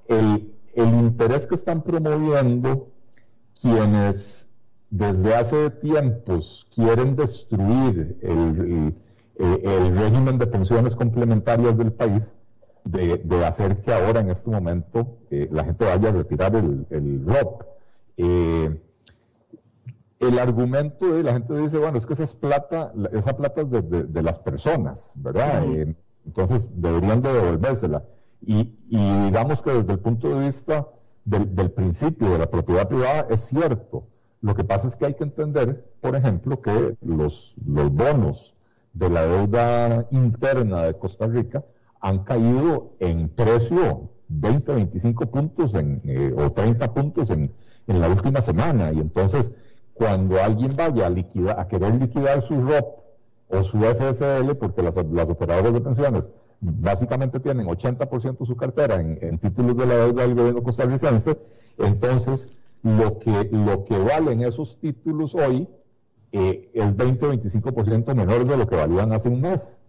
el, 0.08 0.52
el 0.74 0.88
interés 0.94 1.46
que 1.46 1.54
están 1.54 1.82
promoviendo 1.82 2.88
quienes 3.60 4.48
desde 4.90 5.34
hace 5.34 5.70
tiempos 5.70 6.66
quieren 6.74 7.16
destruir 7.16 8.18
el, 8.22 8.94
régimen 9.94 10.38
de 10.38 10.46
pensiones 10.46 10.96
complementarias 10.96 11.76
del 11.76 11.92
país, 11.92 12.36
de, 12.84 13.44
hacer 13.44 13.80
que 13.80 13.92
ahora 13.92 14.20
en 14.20 14.30
este 14.30 14.50
momento 14.50 15.18
eh, 15.30 15.48
la 15.52 15.64
gente 15.64 15.84
vaya 15.84 16.08
a 16.08 16.12
retirar 16.12 16.56
el, 16.56 16.86
el 16.90 17.24
ROP. 17.26 17.62
Eh, 18.16 18.80
el 20.20 20.38
argumento 20.38 21.12
de 21.12 21.22
la 21.22 21.32
gente 21.32 21.54
dice, 21.56 21.78
bueno, 21.78 21.98
es 21.98 22.06
que 22.06 22.12
esa 22.14 22.24
es 22.24 22.34
plata, 22.34 22.92
esa 23.12 23.36
plata 23.36 23.62
es 23.62 23.70
de, 23.70 24.22
las 24.22 24.38
personas, 24.38 25.14
¿verdad? 25.16 25.64
Eh, 25.72 25.94
entonces 26.26 26.68
deberían 26.74 27.22
de 27.22 27.32
devolvérsela. 27.32 28.04
Y, 28.40 28.74
y 28.88 29.24
digamos 29.24 29.62
que 29.62 29.70
desde 29.70 29.92
el 29.92 29.98
punto 29.98 30.28
de 30.28 30.46
vista 30.46 30.86
del, 31.28 31.70
principio 31.70 32.30
de 32.30 32.38
la 32.38 32.50
propiedad 32.50 32.88
privada 32.88 33.26
es 33.30 33.42
cierto. 33.42 34.06
Lo 34.40 34.54
que 34.54 34.64
pasa 34.64 34.88
es 34.88 34.96
que 34.96 35.06
hay 35.06 35.14
que 35.14 35.24
entender, 35.24 35.84
por 36.00 36.16
ejemplo, 36.16 36.60
que 36.62 36.96
los, 37.02 37.54
los 37.66 37.92
bonos 37.92 38.54
de 38.92 39.10
la 39.10 39.26
deuda 39.26 40.06
interna 40.10 40.84
de 40.84 40.94
Costa 40.94 41.26
Rica 41.26 41.64
han 42.00 42.24
caído 42.24 42.92
en 43.00 43.28
precio 43.28 44.10
20, 44.28 44.74
25 44.74 45.26
puntos 45.26 45.72
eh, 45.74 46.34
o 46.36 46.52
30 46.52 46.94
puntos 46.94 47.30
en, 47.30 47.52
en, 47.86 48.00
la 48.00 48.08
última 48.08 48.40
semana. 48.40 48.92
Y 48.92 49.00
entonces, 49.00 49.52
cuando 49.98 50.40
alguien 50.40 50.70
vaya 50.76 51.06
a, 51.06 51.10
liquidar, 51.10 51.58
a 51.58 51.66
querer 51.66 51.94
liquidar 51.96 52.40
su 52.40 52.60
ROP 52.60 53.00
o 53.48 53.62
su 53.62 53.78
FSL, 53.78 54.54
porque 54.56 54.82
las, 54.82 54.96
las 54.96 55.28
operadoras 55.28 55.72
de 55.72 55.80
pensiones 55.80 56.30
básicamente 56.60 57.40
tienen 57.40 57.66
80% 57.66 58.38
de 58.38 58.46
su 58.46 58.56
cartera 58.56 58.96
en, 59.00 59.38
títulos 59.38 59.76
de 59.76 59.86
la 59.86 59.94
deuda 59.96 60.22
del 60.22 60.34
gobierno 60.34 60.62
costarricense, 60.62 61.38
entonces 61.78 62.56
lo 62.82 63.18
que, 63.18 63.48
lo 63.50 63.84
que 63.84 63.98
valen 63.98 64.42
esos 64.42 64.78
títulos 64.78 65.34
hoy 65.34 65.68
eh, 66.32 66.70
es 66.74 66.96
20 66.96 67.26
o 67.26 67.32
25% 67.32 68.14
menor 68.14 68.46
de 68.46 68.56
lo 68.56 68.66
que 68.66 68.76
valían 68.76 69.12
hace 69.12 69.28
un 69.28 69.40
mes. 69.40 69.80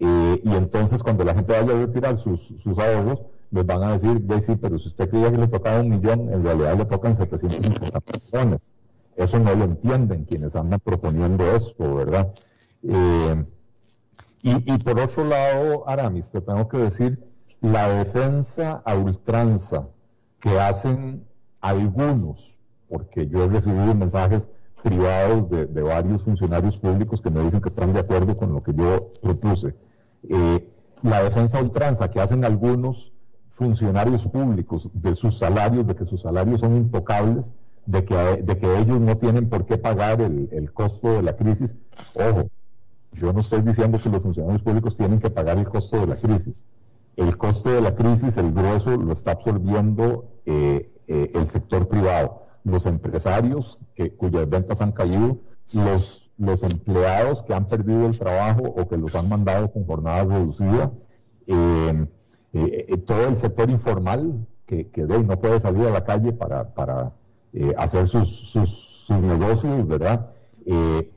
Eh, 0.00 0.40
y 0.44 0.54
entonces 0.54 1.02
cuando 1.02 1.24
la 1.24 1.34
gente 1.34 1.52
vaya 1.52 1.72
a 1.72 1.86
retirar 1.86 2.16
sus, 2.16 2.54
ahorros, 2.78 3.22
les 3.50 3.66
van 3.66 3.82
a 3.82 3.92
decir, 3.92 4.22
sí, 4.42 4.54
pero 4.56 4.78
si 4.78 4.88
usted 4.88 5.08
creía 5.10 5.32
que 5.32 5.38
le 5.38 5.48
tocaba 5.48 5.80
un 5.80 5.88
millón, 5.88 6.32
en 6.32 6.44
realidad 6.44 6.76
le 6.76 6.84
tocan 6.84 7.14
750 7.14 8.00
millones. 8.32 8.72
Eso 9.18 9.40
no 9.40 9.52
lo 9.52 9.64
entienden 9.64 10.24
quienes 10.24 10.54
andan 10.54 10.78
proponiendo 10.78 11.44
esto, 11.50 11.96
¿verdad? 11.96 12.32
Eh, 12.84 13.44
y, 14.42 14.78
por 14.78 15.00
otro 15.00 15.24
lado, 15.24 15.88
Aramis, 15.88 16.30
te 16.30 16.40
tengo 16.40 16.68
que 16.68 16.78
decir, 16.78 17.18
la 17.60 17.88
defensa 17.88 18.80
a 18.84 18.94
ultranza 18.94 19.88
que 20.38 20.60
hacen 20.60 21.26
algunos, 21.60 22.58
porque 22.88 23.26
yo 23.26 23.42
he 23.42 23.48
recibido 23.48 23.92
mensajes 23.96 24.52
privados 24.84 25.50
de, 25.50 25.66
varios 25.82 26.22
funcionarios 26.22 26.76
públicos 26.76 27.20
que 27.20 27.30
me 27.30 27.42
dicen 27.42 27.60
que 27.60 27.70
están 27.70 27.92
de 27.92 27.98
acuerdo 27.98 28.36
con 28.36 28.52
lo 28.52 28.62
que 28.62 28.72
yo 28.72 29.10
propuse. 29.20 29.74
Eh, 30.28 30.72
la 31.02 31.24
defensa 31.24 31.60
ultranza 31.60 32.08
que 32.08 32.20
hacen 32.20 32.44
algunos 32.44 33.12
funcionarios 33.48 34.28
públicos 34.28 34.88
de 34.94 35.16
sus 35.16 35.38
salarios, 35.38 35.88
de 35.88 35.96
que 35.96 36.06
sus 36.06 36.22
salarios 36.22 36.60
son 36.60 36.76
intocables, 36.76 37.52
de 37.88 38.04
que, 38.04 38.14
de 38.42 38.58
que 38.58 38.78
ellos 38.80 39.00
no 39.00 39.16
tienen 39.16 39.48
por 39.48 39.64
qué 39.64 39.78
pagar 39.78 40.20
el, 40.20 40.50
el 40.52 40.72
costo 40.74 41.10
de 41.10 41.22
la 41.22 41.36
crisis. 41.36 41.74
Ojo, 42.14 42.50
yo 43.12 43.32
no 43.32 43.40
estoy 43.40 43.62
diciendo 43.62 43.98
que 43.98 44.10
los 44.10 44.20
funcionarios 44.20 44.60
públicos 44.60 44.94
tienen 44.94 45.18
que 45.18 45.30
pagar 45.30 45.56
el 45.56 45.66
costo 45.66 45.98
de 45.98 46.06
la 46.06 46.16
crisis. 46.16 46.66
El 47.16 47.38
costo 47.38 47.70
de 47.70 47.80
la 47.80 47.94
crisis, 47.94 48.36
el 48.36 48.52
grueso, 48.52 48.94
lo 48.94 49.10
está 49.14 49.30
absorbiendo 49.30 50.26
eh, 50.44 50.92
eh, 51.06 51.30
el 51.34 51.48
sector 51.48 51.88
privado. 51.88 52.42
Los 52.62 52.84
empresarios 52.84 53.78
que, 53.94 54.12
cuyas 54.12 54.50
ventas 54.50 54.82
han 54.82 54.92
caído, 54.92 55.38
los, 55.72 56.30
los 56.36 56.62
empleados 56.62 57.42
que 57.42 57.54
han 57.54 57.68
perdido 57.68 58.04
el 58.06 58.18
trabajo 58.18 58.64
o 58.64 58.86
que 58.86 58.98
los 58.98 59.14
han 59.14 59.30
mandado 59.30 59.72
con 59.72 59.86
jornada 59.86 60.24
reducida, 60.24 60.92
eh, 61.46 62.06
todo 63.06 63.28
el 63.28 63.38
sector 63.38 63.70
informal 63.70 64.46
que, 64.66 64.88
que 64.88 65.02
no 65.04 65.40
puede 65.40 65.58
salir 65.58 65.86
a 65.86 65.90
la 65.90 66.04
calle 66.04 66.34
para, 66.34 66.74
para 66.74 67.12
hacer 67.76 68.06
sus, 68.06 68.28
sus, 68.50 69.10
negocios, 69.10 69.86
¿verdad? 69.86 70.30
el, 70.66 71.10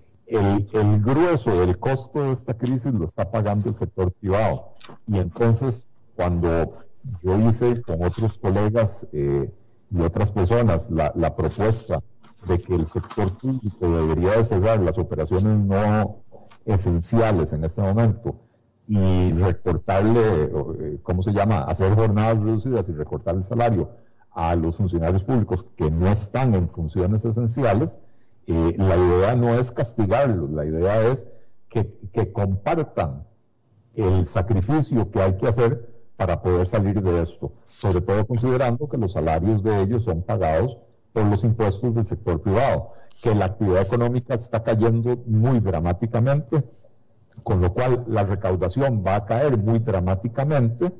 el, 0.71 1.01
grueso 1.01 1.59
del 1.59 1.77
costo 1.77 2.23
de 2.23 2.31
esta 2.31 2.53
crisis 2.53 2.93
lo 2.93 3.05
está 3.05 3.29
pagando 3.29 3.69
el 3.69 3.75
sector 3.75 4.11
privado. 4.13 4.69
Y 5.07 5.19
entonces, 5.19 5.87
cuando 6.15 6.77
yo 7.21 7.39
hice 7.39 7.81
con 7.81 8.03
otros 8.03 8.37
colegas 8.37 9.07
eh, 9.11 9.51
y 9.89 10.01
otras 10.01 10.31
personas 10.31 10.89
la, 10.89 11.11
la, 11.15 11.35
propuesta 11.35 12.01
de 12.47 12.59
que 12.59 12.75
el 12.75 12.87
sector 12.87 13.37
público 13.37 13.89
debería 13.89 14.37
de 14.37 14.43
cerrar 14.43 14.79
las 14.79 14.97
operaciones 14.97 15.57
no 15.57 16.17
esenciales 16.65 17.53
en 17.53 17.63
este 17.65 17.81
momento 17.81 18.35
y 18.87 19.31
recortarle, 19.33 20.43
eh, 20.43 20.99
¿cómo 21.03 21.23
se 21.23 21.31
llama?, 21.31 21.63
hacer 21.63 21.93
jornadas 21.95 22.39
reducidas 22.39 22.89
y 22.89 22.93
recortar 22.93 23.35
el 23.35 23.43
salario 23.43 23.89
a 24.31 24.55
los 24.55 24.77
funcionarios 24.77 25.23
públicos 25.23 25.65
que 25.75 25.91
no 25.91 26.07
están 26.07 26.53
en 26.55 26.69
funciones 26.69 27.25
esenciales, 27.25 27.99
eh, 28.47 28.75
la 28.77 28.95
idea 28.95 29.35
no 29.35 29.53
es 29.55 29.71
castigarlos, 29.71 30.49
la 30.51 30.65
idea 30.65 31.01
es 31.07 31.25
que, 31.69 32.31
compartan 32.33 33.25
el 33.95 34.25
sacrificio 34.25 35.09
que 35.11 35.21
hay 35.21 35.37
que 35.37 35.47
hacer 35.47 35.89
para 36.17 36.41
poder 36.41 36.67
salir 36.67 37.01
de 37.01 37.21
esto, 37.21 37.51
sobre 37.69 38.01
todo 38.01 38.25
considerando 38.25 38.87
que 38.89 38.97
los 38.97 39.13
salarios 39.13 39.63
de 39.63 39.81
ellos 39.81 40.03
son 40.03 40.21
pagados 40.21 40.77
por 41.13 41.25
los 41.25 41.43
impuestos 41.43 41.93
del 41.95 42.05
sector 42.05 42.41
privado, 42.41 42.93
que 43.21 43.35
la 43.35 43.45
actividad 43.45 43.81
económica 43.81 44.33
está 44.35 44.63
cayendo 44.63 45.17
muy 45.25 45.59
dramáticamente, 45.59 46.63
con 47.43 47.61
lo 47.61 47.73
cual 47.73 48.03
la 48.07 48.23
recaudación 48.23 49.03
va 49.05 49.15
a 49.15 49.25
caer 49.25 49.57
muy 49.57 49.79
dramáticamente, 49.79 50.91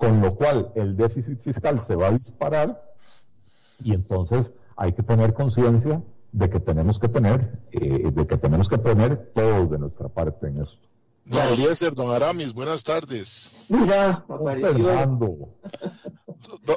con 0.00 0.22
lo 0.22 0.34
cual 0.34 0.72
el 0.76 0.96
déficit 0.96 1.38
fiscal 1.40 1.78
se 1.78 1.94
va 1.94 2.08
a 2.08 2.12
disparar 2.12 2.82
y 3.84 3.92
entonces 3.92 4.50
hay 4.74 4.94
que 4.94 5.02
tener 5.02 5.34
conciencia 5.34 6.02
de 6.32 6.48
que 6.48 6.58
tenemos 6.58 6.98
que 6.98 7.08
tener, 7.08 7.60
eh, 7.70 8.10
de 8.10 8.26
que 8.26 8.38
tenemos 8.38 8.66
que 8.66 8.78
poner 8.78 9.30
todos 9.34 9.70
de 9.70 9.78
nuestra 9.78 10.08
parte 10.08 10.46
en 10.46 10.62
esto. 10.62 10.78
Don 11.26 11.46
Eliezer, 11.48 11.94
don 11.94 12.14
Aramis, 12.14 12.54
buenas 12.54 12.82
tardes. 12.82 13.66
Mira, 13.68 14.24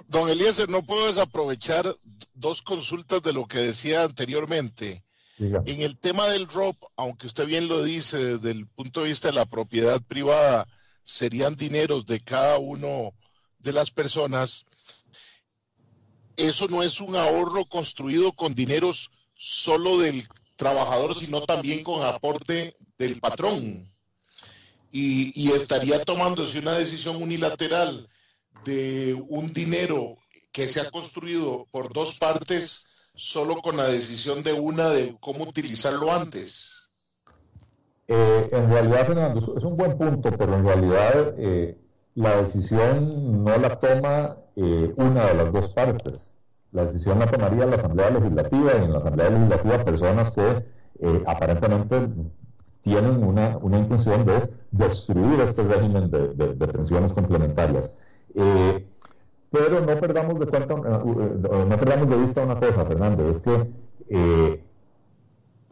Don 0.09 0.29
Eliezer, 0.29 0.69
no 0.69 0.83
puedo 0.83 1.07
desaprovechar 1.07 1.95
dos 2.33 2.61
consultas 2.61 3.23
de 3.23 3.31
lo 3.31 3.45
que 3.45 3.59
decía 3.59 4.03
anteriormente. 4.03 5.05
En 5.39 5.81
el 5.81 5.97
tema 5.97 6.27
del 6.27 6.47
ROP, 6.47 6.75
aunque 6.97 7.27
usted 7.27 7.47
bien 7.47 7.69
lo 7.69 7.83
dice, 7.83 8.37
desde 8.37 8.51
el 8.51 8.67
punto 8.67 9.01
de 9.01 9.07
vista 9.07 9.29
de 9.29 9.35
la 9.35 9.45
propiedad 9.45 10.01
privada, 10.01 10.67
serían 11.03 11.55
dineros 11.55 12.05
de 12.05 12.19
cada 12.19 12.57
uno 12.57 13.13
de 13.59 13.73
las 13.73 13.91
personas. 13.91 14.65
Eso 16.37 16.67
no 16.67 16.83
es 16.83 16.99
un 17.01 17.15
ahorro 17.15 17.65
construido 17.65 18.31
con 18.31 18.55
dineros 18.55 19.11
solo 19.35 19.99
del 19.99 20.23
trabajador, 20.55 21.15
sino 21.15 21.41
también 21.41 21.83
con 21.83 22.03
aporte 22.03 22.75
del 22.97 23.19
patrón. 23.19 23.89
Y, 24.91 25.51
estaría 25.51 26.03
tomándose 26.05 26.59
una 26.59 26.73
decisión 26.73 27.21
unilateral 27.21 28.07
de 28.63 29.15
un 29.27 29.51
dinero 29.51 30.15
que 30.51 30.69
se 30.69 30.79
ha 30.79 30.91
construido 30.91 31.67
por 31.71 31.91
dos 31.91 32.19
partes 32.19 32.85
solo 33.15 33.55
con 33.61 33.75
la 33.75 33.87
decisión 33.87 34.43
de 34.43 34.53
una 34.53 34.89
de 34.89 35.17
cómo 35.19 35.45
utilizarlo 35.45 36.13
antes. 36.13 36.82
Eh, 38.07 38.49
en 38.51 38.69
realidad, 38.69 39.05
Fernando, 39.07 39.55
es 39.55 39.63
un 39.63 39.77
buen 39.77 39.97
punto, 39.97 40.29
pero 40.37 40.55
en 40.55 40.65
realidad 40.65 41.33
eh, 41.37 41.77
la 42.15 42.35
decisión 42.37 43.43
no 43.43 43.57
la 43.57 43.79
toma 43.79 44.37
eh, 44.55 44.93
una 44.97 45.25
de 45.27 45.33
las 45.35 45.51
dos 45.51 45.73
partes 45.73 46.35
la 46.73 46.85
decisión 46.85 47.19
la 47.19 47.27
tomaría 47.27 47.65
la 47.65 47.75
Asamblea 47.75 48.09
Legislativa 48.09 48.71
y 48.79 48.83
en 48.83 48.91
la 48.93 48.97
Asamblea 48.97 49.29
Legislativa 49.29 49.85
personas 49.85 50.31
que 50.31 50.65
aparentemente 51.27 52.07
tienen 52.81 53.23
una, 53.23 53.57
una, 53.57 53.77
intención 53.77 54.25
de 54.25 54.49
destruir 54.71 55.39
este 55.41 55.63
régimen 55.63 56.09
de, 56.09 56.29
de, 56.29 56.67
pensiones 56.67 57.13
complementarias. 57.13 57.95
Pero 58.33 59.81
no 59.81 59.99
perdamos 59.99 60.39
de 60.39 60.47
cuenta, 60.47 60.75
no 60.75 61.77
perdamos 61.77 62.09
de 62.09 62.17
vista 62.17 62.41
una 62.43 62.59
cosa, 62.59 62.85
Fernando, 62.85 63.29
es 63.29 63.41
que 63.41 64.63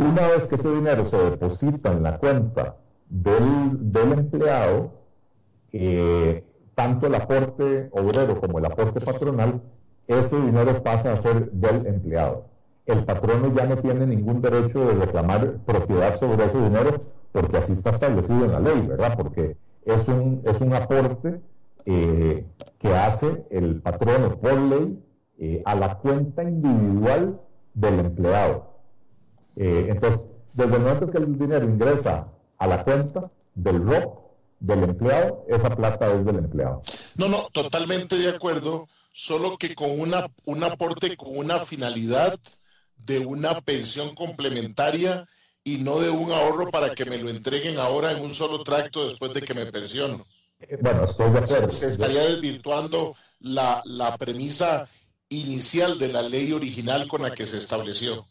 una 0.02 0.28
vez 0.28 0.48
que 0.48 0.56
ese 0.56 0.72
dinero 0.72 1.06
se 1.06 1.18
deposita 1.18 1.92
en 1.92 2.04
la 2.04 2.18
cuenta 2.18 2.76
del, 3.10 3.80
empleado, 3.94 4.92
tanto 6.76 7.08
el 7.08 7.16
aporte 7.16 7.90
obrero 7.92 8.40
como 8.42 8.60
el 8.60 8.66
aporte 8.66 9.00
patronal 9.02 9.62
ese 10.08 10.40
dinero 10.40 10.84
pasa 10.84 11.14
a 11.14 11.18
ser 11.18 11.52
del 11.52 11.86
empleado. 11.88 12.46
El 12.86 13.06
patrono 13.06 13.54
ya 13.54 13.66
no 13.66 13.78
tiene 13.78 14.06
ningún 14.06 14.42
derecho 14.42 14.86
de 14.86 14.94
reclamar 15.06 15.60
propiedad 15.66 16.16
sobre 16.16 16.46
ese 16.46 16.62
dinero 16.62 17.02
porque 17.32 17.58
así 17.58 17.74
está 17.74 17.92
establecido 17.92 18.46
en 18.46 18.52
la 18.52 18.60
ley, 18.60 18.82
¿verdad? 18.82 19.16
Porque 19.16 19.56
es 19.86 20.08
un, 20.08 20.42
es 20.46 20.60
un 20.60 20.74
aporte 20.74 21.40
eh, 21.86 22.46
que 22.78 22.96
hace 22.96 23.46
el 23.50 23.82
patrono 23.82 24.38
por 24.38 24.54
ley 24.54 25.02
eh, 25.40 25.62
a 25.66 25.76
la 25.76 25.98
cuenta 26.00 26.44
individual 26.44 27.40
del 27.74 28.00
empleado. 28.00 28.71
Eh, 29.62 29.90
entonces, 29.90 30.26
desde 30.54 30.76
el 30.76 30.82
momento 30.82 31.12
que 31.12 31.20
el 31.20 31.38
dinero 31.38 31.64
ingresa 31.66 32.28
a 32.58 32.66
la 32.66 32.84
cuenta 32.84 33.30
del 33.54 33.86
ROP 33.86 34.22
del 34.60 34.84
empleado, 34.84 35.46
esa 35.48 35.76
plata 35.76 36.12
es 36.12 36.26
del 36.26 36.38
empleado. 36.38 36.82
No, 37.16 37.30
no, 37.30 37.48
totalmente 37.52 38.18
de 38.18 38.30
acuerdo 38.30 38.88
solo 39.14 39.58
que 39.58 39.76
con 39.76 40.00
una, 40.00 40.26
un 40.46 40.64
aporte 40.64 41.16
con 41.16 41.38
una 41.38 41.60
finalidad 41.60 42.40
de 43.06 43.20
una 43.20 43.62
pensión 43.62 44.16
complementaria 44.16 45.28
y 45.64 45.78
no 45.78 46.00
de 46.00 46.10
un 46.10 46.32
ahorro 46.32 46.72
para 46.72 46.96
que 46.96 47.06
me 47.06 47.20
lo 47.20 47.30
entreguen 47.30 47.78
ahora 47.78 48.14
en 48.14 48.22
un 48.22 48.34
solo 48.34 48.64
tracto 48.64 49.08
después 49.08 49.32
de 49.36 49.44
que 49.44 49.54
me 49.54 49.68
pensiono. 49.68 50.26
Eh, 50.60 50.80
bueno, 50.82 51.04
estoy 51.04 51.30
de 51.34 51.38
acuerdo. 51.38 51.70
Se, 51.70 51.88
estaría 51.88 52.24
desvirtuando 52.24 53.16
la, 53.40 53.84
la, 53.86 54.18
premisa 54.18 54.88
inicial 55.30 56.00
de 56.00 56.08
la 56.08 56.24
ley 56.24 56.52
original 56.52 57.08
con 57.08 57.22
la 57.22 57.30
que 57.30 57.46
se 57.46 57.58
estableció. 57.58 58.26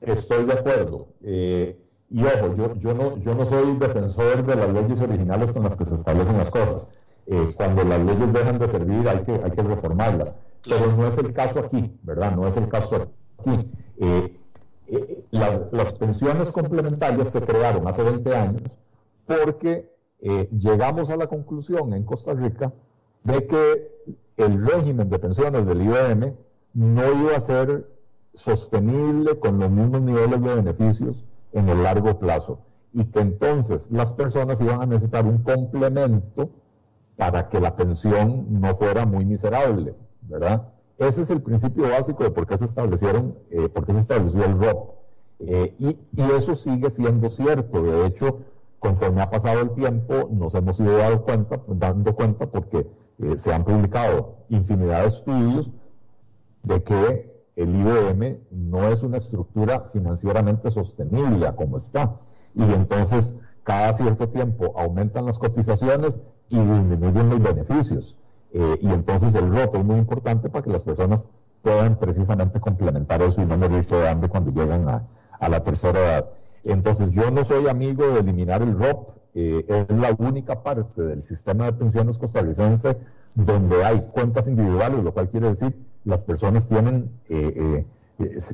Estoy 0.00 0.44
de 0.44 0.52
acuerdo. 0.54 1.08
Eh, 1.22 1.78
y 2.10 2.24
ojo, 2.24 2.54
yo, 2.76 2.94
no, 2.94 3.18
yo 3.18 3.34
no 3.34 3.44
soy 3.44 3.76
defensor 3.76 4.44
de 4.44 4.56
las 4.56 4.72
leyes 4.72 5.00
originales 5.00 5.52
con 5.52 5.62
las 5.62 5.76
que 5.76 5.84
se 5.84 5.94
establecen 5.94 6.38
las 6.38 6.50
cosas. 6.50 6.94
Eh, 7.26 7.52
cuando 7.56 7.84
las 7.84 8.00
leyes 8.00 8.32
dejan 8.32 8.58
de 8.58 8.66
servir 8.66 9.08
hay 9.08 9.22
que, 9.22 9.32
hay 9.32 9.50
que 9.50 9.62
reformarlas. 9.62 10.40
Pero 10.68 10.92
no 10.96 11.06
es 11.06 11.18
el 11.18 11.32
caso 11.32 11.60
aquí, 11.60 11.96
¿verdad? 12.02 12.34
No 12.34 12.48
es 12.48 12.56
el 12.56 12.68
caso 12.68 13.10
aquí. 13.38 13.72
Eh, 13.98 14.36
las, 15.30 15.72
las, 15.72 15.98
pensiones 15.98 16.50
complementarias 16.50 17.30
se 17.30 17.42
crearon 17.42 17.86
hace 17.86 18.02
20 18.02 18.34
años 18.34 18.62
porque 19.24 19.88
llegamos 20.50 21.08
a 21.08 21.16
la 21.16 21.28
conclusión 21.28 21.94
en 21.94 22.04
Costa 22.04 22.34
Rica 22.34 22.72
de 23.22 23.46
que 23.46 23.90
el 24.36 24.66
régimen 24.66 25.08
de 25.08 25.18
pensiones 25.18 25.64
del 25.64 25.82
IBM 25.82 26.34
no 26.74 27.12
iba 27.22 27.36
a 27.36 27.40
ser 27.40 27.86
sostenible 28.34 29.38
con 29.38 29.58
los 29.58 29.70
mismos 29.70 30.02
niveles 30.02 30.40
de 30.40 30.54
beneficios 30.54 31.24
en 31.52 31.68
el 31.68 31.82
largo 31.82 32.18
plazo 32.18 32.60
y 32.92 33.04
que 33.04 33.20
entonces 33.20 33.90
las 33.90 34.12
personas 34.12 34.60
iban 34.60 34.82
a 34.82 34.86
necesitar 34.86 35.24
un 35.26 35.38
complemento 35.38 36.50
para 37.16 37.48
que 37.48 37.60
la 37.60 37.76
pensión 37.76 38.46
no 38.60 38.74
fuera 38.74 39.06
muy 39.06 39.24
miserable, 39.24 39.94
¿verdad? 40.22 40.68
Ese 40.98 41.22
es 41.22 41.30
el 41.30 41.42
principio 41.42 41.88
básico 41.88 42.24
de 42.24 42.30
por 42.30 42.46
qué 42.46 42.56
se 42.58 42.64
establecieron, 42.64 43.34
eh, 43.50 43.68
por 43.68 43.86
qué 43.86 43.92
se 43.92 44.00
estableció 44.00 44.44
el 44.44 44.58
ROP. 44.58 44.94
Eh, 45.40 45.74
y, 45.78 45.98
eso 46.36 46.54
sigue 46.54 46.90
siendo 46.90 47.28
cierto. 47.28 47.82
De 47.82 48.06
hecho, 48.06 48.40
conforme 48.78 49.22
ha 49.22 49.30
pasado 49.30 49.60
el 49.60 49.70
tiempo, 49.70 50.28
nos 50.30 50.54
hemos 50.54 50.78
ido 50.80 50.98
dando 50.98 51.22
cuenta, 51.22 51.60
dando 51.68 52.14
cuenta 52.14 52.46
porque 52.46 52.86
eh, 53.18 53.38
se 53.38 53.52
han 53.52 53.64
publicado 53.64 54.36
infinidad 54.48 55.02
de 55.02 55.08
estudios 55.08 55.70
de 56.62 56.82
que 56.82 57.29
el 57.56 57.74
IBM 57.74 58.38
no 58.50 58.88
es 58.88 59.02
una 59.02 59.18
estructura 59.18 59.90
financieramente 59.92 60.70
sostenible 60.70 61.52
como 61.56 61.76
está. 61.76 62.16
Y 62.54 62.62
entonces 62.62 63.34
cada 63.62 63.92
cierto 63.92 64.28
tiempo 64.28 64.72
aumentan 64.76 65.26
las 65.26 65.38
cotizaciones 65.38 66.20
y 66.48 66.58
disminuyen 66.58 67.28
los 67.28 67.42
beneficios. 67.42 68.16
Eh, 68.52 68.78
y 68.80 68.88
entonces 68.88 69.34
el 69.34 69.52
ROP 69.52 69.76
es 69.76 69.84
muy 69.84 69.98
importante 69.98 70.48
para 70.48 70.64
que 70.64 70.70
las 70.70 70.82
personas 70.82 71.26
puedan 71.62 71.96
precisamente 71.98 72.58
complementar 72.58 73.22
eso 73.22 73.42
y 73.42 73.46
no 73.46 73.56
morirse 73.56 73.94
de 73.94 74.08
hambre 74.08 74.28
cuando 74.28 74.50
llegan 74.50 74.88
a, 74.88 75.06
a 75.38 75.48
la 75.48 75.62
tercera 75.62 76.00
edad. 76.00 76.30
Entonces 76.64 77.10
yo 77.10 77.30
no 77.30 77.44
soy 77.44 77.68
amigo 77.68 78.06
de 78.06 78.20
eliminar 78.20 78.62
el 78.62 78.78
ROP, 78.78 79.10
eh, 79.34 79.64
es 79.68 79.96
la 79.96 80.14
única 80.18 80.62
parte 80.62 81.02
del 81.02 81.22
sistema 81.22 81.66
de 81.66 81.74
pensiones 81.74 82.18
costarricense 82.18 82.96
donde 83.34 83.84
hay 83.84 84.00
cuentas 84.12 84.48
individuales, 84.48 85.04
lo 85.04 85.14
cual 85.14 85.28
quiere 85.28 85.48
decir 85.48 85.76
las 86.04 86.22
personas 86.22 86.68
tienen 86.68 87.10
eh, 87.28 87.84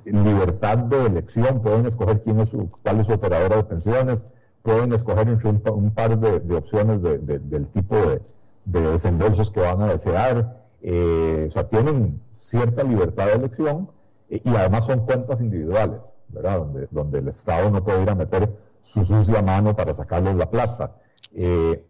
libertad 0.04 0.78
de 0.78 1.06
elección, 1.06 1.62
pueden 1.62 1.86
escoger 1.86 2.22
quién 2.22 2.40
es 2.40 2.50
su, 2.50 2.70
cuál 2.82 3.00
es 3.00 3.06
su 3.06 3.12
operadora 3.12 3.56
de 3.56 3.64
pensiones, 3.64 4.26
pueden 4.62 4.92
escoger 4.92 5.28
un, 5.28 5.90
par 5.92 6.18
de, 6.18 6.56
opciones 6.56 7.00
del 7.00 7.66
tipo 7.68 7.96
de, 7.96 8.20
desembolsos 8.64 9.52
que 9.52 9.60
van 9.60 9.80
a 9.80 9.86
desear, 9.86 10.64
eh, 10.82 11.46
o 11.48 11.52
sea, 11.52 11.68
tienen 11.68 12.20
cierta 12.34 12.82
libertad 12.82 13.26
de 13.26 13.32
elección 13.34 13.88
eh, 14.28 14.40
y 14.44 14.56
además 14.56 14.86
son 14.86 15.06
cuentas 15.06 15.40
individuales, 15.40 16.16
¿verdad? 16.28 16.58
Donde, 16.58 16.88
donde 16.90 17.18
el 17.20 17.28
Estado 17.28 17.70
no 17.70 17.84
puede 17.84 18.02
ir 18.02 18.10
a 18.10 18.16
meter 18.16 18.50
su 18.82 19.04
sucia 19.04 19.40
mano 19.40 19.74
para 19.76 19.92
sacarles 19.92 20.34
la 20.34 20.50
plata. 20.50 20.96
Eh, 21.32 21.84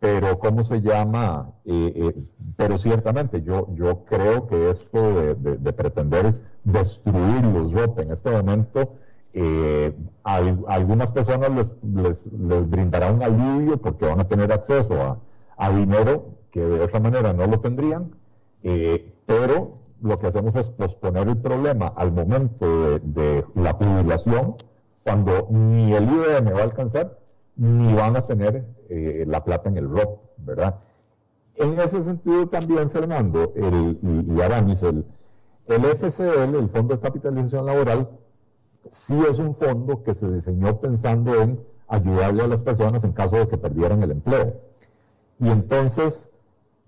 pero, 0.00 0.38
¿cómo 0.38 0.62
se 0.62 0.80
llama? 0.80 1.52
pero 2.56 2.78
ciertamente 2.78 3.42
yo, 3.42 3.68
yo 3.74 4.04
creo 4.04 4.46
que 4.46 4.70
esto 4.70 5.34
de, 5.34 5.72
pretender 5.72 6.34
destruir 6.64 7.44
los 7.44 7.72
ROP 7.74 8.00
en 8.00 8.10
este 8.10 8.30
momento 8.30 8.94
eh, 9.32 9.94
a, 10.24 10.36
algunas 10.68 11.12
personas 11.12 11.50
les, 11.50 11.72
les, 11.82 12.30
brindará 12.68 13.12
un 13.12 13.22
alivio 13.22 13.80
porque 13.80 14.04
van 14.04 14.20
a 14.20 14.26
tener 14.26 14.52
acceso 14.52 15.18
a, 15.56 15.70
dinero 15.70 16.30
que 16.50 16.60
de 16.60 16.80
otra 16.80 17.00
manera 17.00 17.32
no 17.34 17.46
lo 17.46 17.60
tendrían, 17.60 18.10
eh, 18.62 19.12
pero 19.26 19.76
lo 20.02 20.18
que 20.18 20.26
hacemos 20.26 20.56
es 20.56 20.70
posponer 20.70 21.28
el 21.28 21.36
problema 21.36 21.92
al 21.94 22.12
momento 22.12 22.98
de, 22.98 23.44
la 23.54 23.74
jubilación, 23.74 24.56
cuando 25.04 25.46
ni 25.50 25.92
el 25.92 26.04
IBM 26.04 26.52
va 26.54 26.60
a 26.60 26.62
alcanzar, 26.62 27.18
ni 27.60 27.92
van 27.92 28.16
a 28.16 28.22
tener 28.22 28.64
eh, 28.88 29.24
la 29.26 29.44
plata 29.44 29.68
en 29.68 29.76
el 29.76 29.86
ROP, 29.86 30.18
¿verdad? 30.38 30.76
En 31.56 31.78
ese 31.78 32.02
sentido 32.02 32.48
también, 32.48 32.88
Fernando, 32.88 33.52
y, 33.54 34.34
y 34.34 34.40
Aramis, 34.40 34.82
el, 34.82 35.04
el 35.66 35.84
FCL, 35.84 36.54
el 36.56 36.70
Fondo 36.70 36.96
de 36.96 37.00
Capitalización 37.02 37.66
Laboral, 37.66 38.08
sí 38.88 39.14
es 39.28 39.38
un 39.38 39.52
fondo 39.52 40.02
que 40.02 40.14
se 40.14 40.26
diseñó 40.30 40.80
pensando 40.80 41.34
en 41.34 41.60
ayudarle 41.86 42.44
a 42.44 42.48
las 42.48 42.62
personas 42.62 43.04
en 43.04 43.12
caso 43.12 43.36
de 43.36 43.48
que 43.48 43.58
perdieran 43.58 44.02
el 44.02 44.12
empleo. 44.12 44.54
Y 45.38 45.50
entonces, 45.50 46.30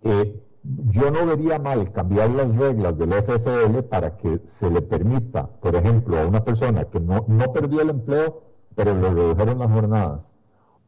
eh, 0.04 0.40
yo 0.62 1.10
no 1.10 1.26
vería 1.26 1.58
mal 1.58 1.92
cambiar 1.92 2.30
las 2.30 2.56
reglas 2.56 2.96
del 2.96 3.12
FSL 3.12 3.82
para 3.90 4.16
que 4.16 4.40
se 4.44 4.70
le 4.70 4.80
permita, 4.80 5.48
por 5.48 5.74
ejemplo, 5.76 6.18
a 6.18 6.26
una 6.26 6.42
persona 6.42 6.84
que 6.86 6.98
no, 6.98 7.26
no 7.28 7.52
perdió 7.52 7.82
el 7.82 7.90
empleo, 7.90 8.40
pero 8.74 8.94
le 8.94 9.10
redujeron 9.10 9.58
las 9.58 9.70
jornadas, 9.70 10.34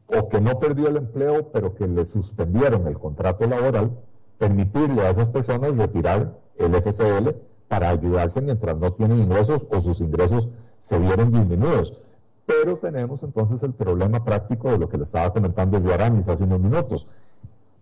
o 0.07 0.29
que 0.29 0.39
no 0.39 0.59
perdió 0.59 0.87
el 0.87 0.97
empleo, 0.97 1.51
pero 1.51 1.73
que 1.75 1.87
le 1.87 2.05
suspendieron 2.05 2.87
el 2.87 2.97
contrato 2.99 3.47
laboral, 3.47 3.91
permitirle 4.37 5.01
a 5.01 5.09
esas 5.09 5.29
personas 5.29 5.77
retirar 5.77 6.37
el 6.57 6.75
FSL 6.75 7.35
para 7.67 7.89
ayudarse 7.89 8.41
mientras 8.41 8.77
no 8.77 8.93
tienen 8.93 9.19
ingresos 9.19 9.65
o 9.69 9.81
sus 9.81 10.01
ingresos 10.01 10.47
se 10.77 10.99
vieron 10.99 11.31
disminuidos. 11.31 11.93
Pero 12.45 12.77
tenemos 12.77 13.23
entonces 13.23 13.63
el 13.63 13.73
problema 13.73 14.23
práctico 14.23 14.71
de 14.71 14.77
lo 14.77 14.87
que 14.87 14.97
le 14.97 15.03
estaba 15.03 15.33
comentando 15.33 15.81
Guaranis 15.81 16.27
hace 16.27 16.43
unos 16.43 16.59
minutos. 16.59 17.07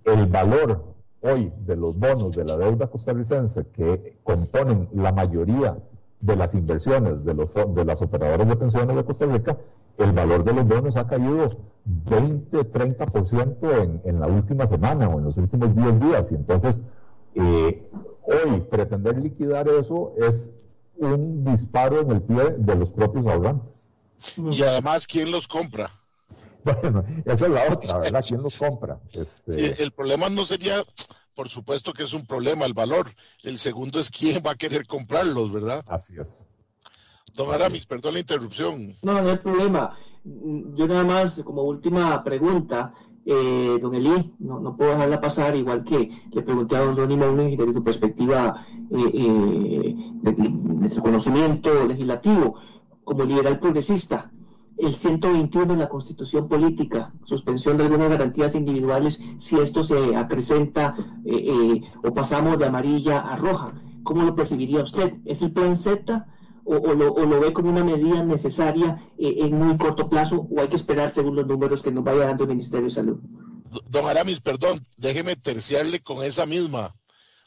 El 0.05 0.27
valor 0.27 0.83
hoy 1.21 1.51
de 1.65 1.75
los 1.75 1.97
bonos 1.97 2.35
de 2.35 2.45
la 2.45 2.57
deuda 2.57 2.87
costarricense 2.87 3.65
que 3.67 4.17
componen 4.23 4.89
la 4.93 5.11
mayoría 5.11 5.77
de 6.21 6.35
las 6.35 6.53
inversiones 6.53 7.25
de, 7.25 7.33
los, 7.33 7.53
de 7.53 7.85
las 7.85 8.01
operadoras 8.01 8.47
de 8.47 8.55
pensiones 8.55 8.95
de 8.95 9.03
Costa 9.03 9.25
Rica, 9.25 9.57
el 9.97 10.11
valor 10.11 10.43
de 10.43 10.53
los 10.53 10.67
bonos 10.67 10.95
ha 10.95 11.07
caído 11.07 11.49
20, 11.85 12.71
30% 12.71 13.81
en, 13.81 14.01
en 14.05 14.19
la 14.19 14.27
última 14.27 14.67
semana 14.67 15.07
o 15.09 15.19
en 15.19 15.25
los 15.25 15.37
últimos 15.37 15.75
10 15.75 15.99
días. 15.99 16.31
Y 16.31 16.35
entonces, 16.35 16.79
eh, 17.35 17.89
hoy 18.23 18.61
pretender 18.61 19.17
liquidar 19.17 19.67
eso 19.67 20.13
es 20.17 20.51
un 20.97 21.43
disparo 21.43 22.01
en 22.01 22.11
el 22.11 22.21
pie 22.21 22.55
de 22.57 22.75
los 22.75 22.91
propios 22.91 23.25
ahorrantes. 23.27 23.89
Y 24.37 24.63
además, 24.63 25.05
¿quién 25.07 25.31
los 25.31 25.47
compra? 25.47 25.91
Bueno, 26.63 27.03
esa 27.25 27.45
es 27.45 27.51
la 27.51 27.73
otra, 27.73 27.97
¿verdad? 27.97 28.23
¿Quién 28.25 28.41
los 28.41 28.57
compra? 28.57 28.97
Este... 29.11 29.83
el 29.83 29.91
problema 29.91 30.29
no 30.29 30.45
sería, 30.45 30.81
por 31.35 31.49
supuesto 31.49 31.91
que 31.91 32.03
es 32.03 32.13
un 32.13 32.25
problema 32.25 32.65
el 32.65 32.73
valor. 32.73 33.07
El 33.43 33.59
segundo 33.59 33.99
es 33.99 34.09
quién 34.09 34.41
va 34.45 34.51
a 34.51 34.55
querer 34.55 34.87
comprarlos, 34.87 35.51
¿verdad? 35.51 35.83
Así 35.89 36.13
es. 36.17 36.47
Don 37.35 37.51
Aramis, 37.51 37.85
perdón 37.85 38.13
la 38.13 38.19
interrupción. 38.19 38.95
No, 39.01 39.21
no 39.21 39.29
hay 39.29 39.37
problema. 39.37 39.97
Yo 40.23 40.87
nada 40.87 41.03
más, 41.03 41.41
como 41.43 41.63
última 41.63 42.23
pregunta, 42.23 42.93
eh, 43.25 43.77
don 43.81 43.95
Eli, 43.95 44.33
no, 44.39 44.59
no, 44.59 44.75
puedo 44.77 44.91
dejarla 44.91 45.19
pasar, 45.19 45.55
igual 45.55 45.83
que 45.83 46.09
le 46.31 46.41
pregunté 46.41 46.75
a 46.75 46.81
don 46.81 46.95
Ronnie 46.95 47.17
Mounen 47.17 47.57
desde 47.57 47.73
su 47.73 47.83
perspectiva 47.83 48.65
eh, 48.91 49.11
eh, 49.13 49.95
de, 50.21 50.89
su 50.89 51.01
conocimiento 51.01 51.85
legislativo 51.85 52.55
como 53.03 53.23
liberal 53.23 53.59
progresista. 53.59 54.31
El 54.77 54.93
121 54.93 55.73
en 55.73 55.79
la 55.79 55.89
Constitución 55.89 56.47
Política, 56.47 57.13
suspensión 57.25 57.77
de 57.77 57.83
algunas 57.83 58.09
garantías 58.09 58.55
individuales 58.55 59.21
si 59.37 59.59
esto 59.59 59.83
se 59.83 60.15
acrecenta 60.15 60.95
o 62.03 62.13
pasamos 62.13 62.57
de 62.57 62.65
amarilla 62.65 63.19
a 63.19 63.35
roja. 63.35 63.73
¿Cómo 64.03 64.23
lo 64.23 64.35
percibiría 64.35 64.81
usted? 64.81 65.13
¿Es 65.25 65.43
el 65.43 65.53
plan 65.53 65.75
Z? 65.75 66.27
O, 66.65 66.93
lo, 66.93 67.39
ve 67.39 67.53
como 67.53 67.69
una 67.69 67.83
medida 67.83 68.23
necesaria 68.23 69.01
eh, 69.17 69.35
en 69.39 69.57
muy 69.57 69.77
corto 69.77 70.09
plazo 70.09 70.47
o 70.49 70.61
hay 70.61 70.69
que 70.69 70.75
esperar 70.75 71.13
según 71.13 71.35
los 71.35 71.45
números 71.45 71.81
que 71.81 71.91
nos 71.91 72.03
vaya 72.03 72.25
dando 72.25 72.43
el 72.43 72.49
Ministerio 72.49 72.85
de 72.85 72.91
Salud? 72.91 73.17
Don 73.89 74.07
Aramis, 74.07 74.39
perdón, 74.39 74.81
déjeme 74.97 75.35
terciarle 75.35 75.99
con 75.99 76.23
esa 76.23 76.45
misma. 76.45 76.93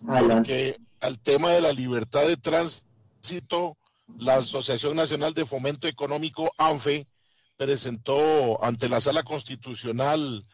Porque 0.01 0.77
al 1.01 1.19
tema 1.19 1.51
de 1.51 1.61
la 1.61 1.73
libertad 1.73 2.27
de 2.27 2.37
tránsito, 2.37 3.77
la 4.19 4.37
Asociación 4.37 4.97
Nacional 4.97 5.35
de 5.35 5.45
Fomento 5.45 5.89
Económico, 5.89 6.51
ANFE, 6.59 7.07
presentó 7.57 8.63
ante 8.63 8.89
la 8.89 9.01
Sala 9.01 9.23
Constitucional 9.23 10.45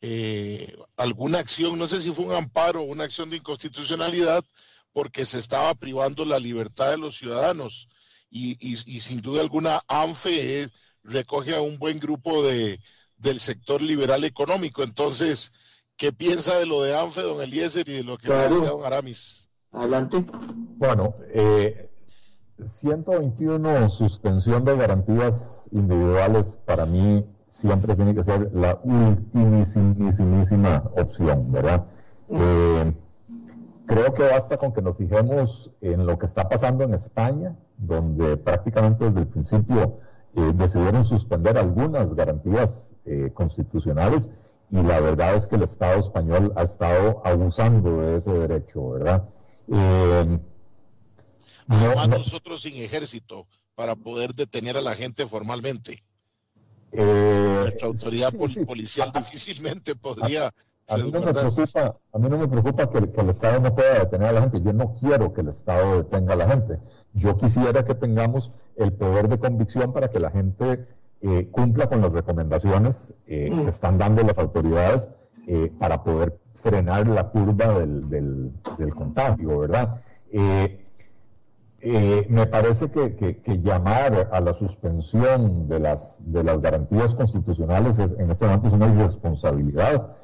eh, 0.00 0.76
alguna 0.96 1.38
acción, 1.38 1.78
no 1.78 1.86
sé 1.86 2.00
si 2.00 2.12
fue 2.12 2.26
un 2.26 2.34
amparo 2.34 2.82
o 2.82 2.84
una 2.84 3.04
acción 3.04 3.30
de 3.30 3.38
inconstitucionalidad, 3.38 4.44
porque 4.92 5.26
se 5.26 5.38
estaba 5.38 5.74
privando 5.74 6.24
la 6.24 6.38
libertad 6.38 6.90
de 6.90 6.98
los 6.98 7.16
ciudadanos 7.16 7.88
y, 8.34 9.00
sin 9.00 9.20
duda 9.20 9.42
alguna 9.42 9.80
ANFE 9.86 10.68
recoge 11.04 11.54
a 11.54 11.60
un 11.60 11.78
buen 11.78 12.00
grupo 12.00 12.42
de, 12.42 12.80
del 13.16 13.38
sector 13.38 13.80
liberal 13.80 14.24
económico. 14.24 14.82
Entonces, 14.82 15.52
¿qué 15.96 16.12
piensa 16.12 16.58
de 16.58 16.66
lo 16.66 16.82
de 16.82 16.98
ANFE, 16.98 17.22
don 17.22 17.40
Eliezer, 17.40 17.88
y 17.88 17.92
de 17.92 18.04
lo 18.04 18.18
que 18.18 18.26
claro. 18.26 18.56
dice 18.56 18.66
don 18.66 18.84
Aramis? 18.84 19.48
Adelante. 19.70 20.24
Bueno, 20.76 21.14
eh, 21.32 21.88
121 22.64 23.88
suspensión 23.88 24.64
de 24.64 24.76
garantías 24.76 25.68
individuales 25.72 26.58
para 26.64 26.86
mí 26.86 27.24
siempre 27.46 27.94
tiene 27.94 28.14
que 28.14 28.24
ser 28.24 28.50
la 28.52 28.80
ultimísima 28.82 30.90
opción, 30.96 31.52
¿verdad? 31.52 31.86
Eh, 32.30 32.92
Creo 33.86 34.14
que 34.14 34.22
basta 34.22 34.56
con 34.56 34.72
que 34.72 34.80
nos 34.80 34.96
fijemos 34.96 35.70
en 35.82 36.06
lo 36.06 36.18
que 36.18 36.24
está 36.24 36.48
pasando 36.48 36.84
en 36.84 36.94
España, 36.94 37.54
donde 37.76 38.36
prácticamente 38.36 39.04
desde 39.04 39.20
el 39.20 39.26
principio 39.26 40.00
eh, 40.34 40.52
decidieron 40.54 41.04
suspender 41.04 41.58
algunas 41.58 42.14
garantías 42.14 42.96
eh, 43.04 43.30
constitucionales 43.34 44.30
y 44.70 44.82
la 44.82 45.00
verdad 45.00 45.34
es 45.34 45.46
que 45.46 45.56
el 45.56 45.62
Estado 45.62 46.00
español 46.00 46.52
ha 46.56 46.62
estado 46.62 47.22
abusando 47.24 48.00
de 48.00 48.16
ese 48.16 48.32
derecho, 48.32 48.90
¿verdad? 48.90 49.28
Eh, 49.72 50.38
nosotros 52.08 52.62
sin 52.62 52.82
ejército 52.82 53.46
para 53.74 53.94
poder 53.96 54.34
detener 54.34 54.76
a 54.76 54.80
la 54.80 54.94
gente 54.94 55.26
formalmente. 55.26 56.02
Nuestra 56.92 57.88
autoridad 57.88 58.32
policial 58.32 59.10
difícilmente 59.12 59.96
podría 59.96 60.52
a 60.86 60.98
mí, 60.98 61.10
no 61.10 61.20
me 61.20 61.32
preocupa, 61.32 61.96
a 62.12 62.18
mí 62.18 62.28
no 62.28 62.38
me 62.38 62.46
preocupa 62.46 62.90
que, 62.90 62.98
el 62.98 63.30
Estado 63.30 63.58
no 63.60 63.74
pueda 63.74 64.00
detener 64.00 64.28
a 64.28 64.32
la 64.32 64.40
gente. 64.42 64.60
Yo 64.60 64.72
no 64.74 64.92
quiero 64.92 65.32
que 65.32 65.40
el 65.40 65.48
Estado 65.48 66.02
detenga 66.02 66.34
a 66.34 66.36
la 66.36 66.48
gente. 66.48 66.78
Yo 67.14 67.36
quisiera 67.36 67.84
que 67.84 67.94
tengamos 67.94 68.52
el 68.76 68.92
poder 68.92 69.28
de 69.28 69.38
convicción 69.38 69.92
para 69.92 70.08
que 70.08 70.18
la 70.18 70.30
gente 70.30 70.86
eh, 71.22 71.48
cumpla 71.50 71.88
con 71.88 72.02
las 72.02 72.12
recomendaciones 72.12 73.14
eh, 73.26 73.48
que 73.48 73.64
mm. 73.64 73.68
están 73.68 73.98
dando 73.98 74.22
las 74.22 74.38
autoridades 74.38 75.08
eh, 75.46 75.72
para 75.78 76.02
poder 76.02 76.38
frenar 76.52 77.06
la 77.06 77.30
curva 77.30 77.78
del, 77.78 78.10
del, 78.10 78.94
contagio, 78.94 79.60
¿verdad? 79.60 80.02
eh, 80.32 82.26
me 82.28 82.46
parece 82.46 82.90
que, 82.90 83.40
llamar 83.62 84.28
a 84.32 84.40
la 84.40 84.54
suspensión 84.54 85.68
de 85.68 85.80
las, 85.80 86.22
de 86.26 86.42
las 86.42 86.60
garantías 86.60 87.14
constitucionales 87.14 87.98
en 87.98 88.30
este 88.30 88.46
momento 88.46 88.68
es 88.68 88.74
una 88.74 88.88
irresponsabilidad. 88.88 90.16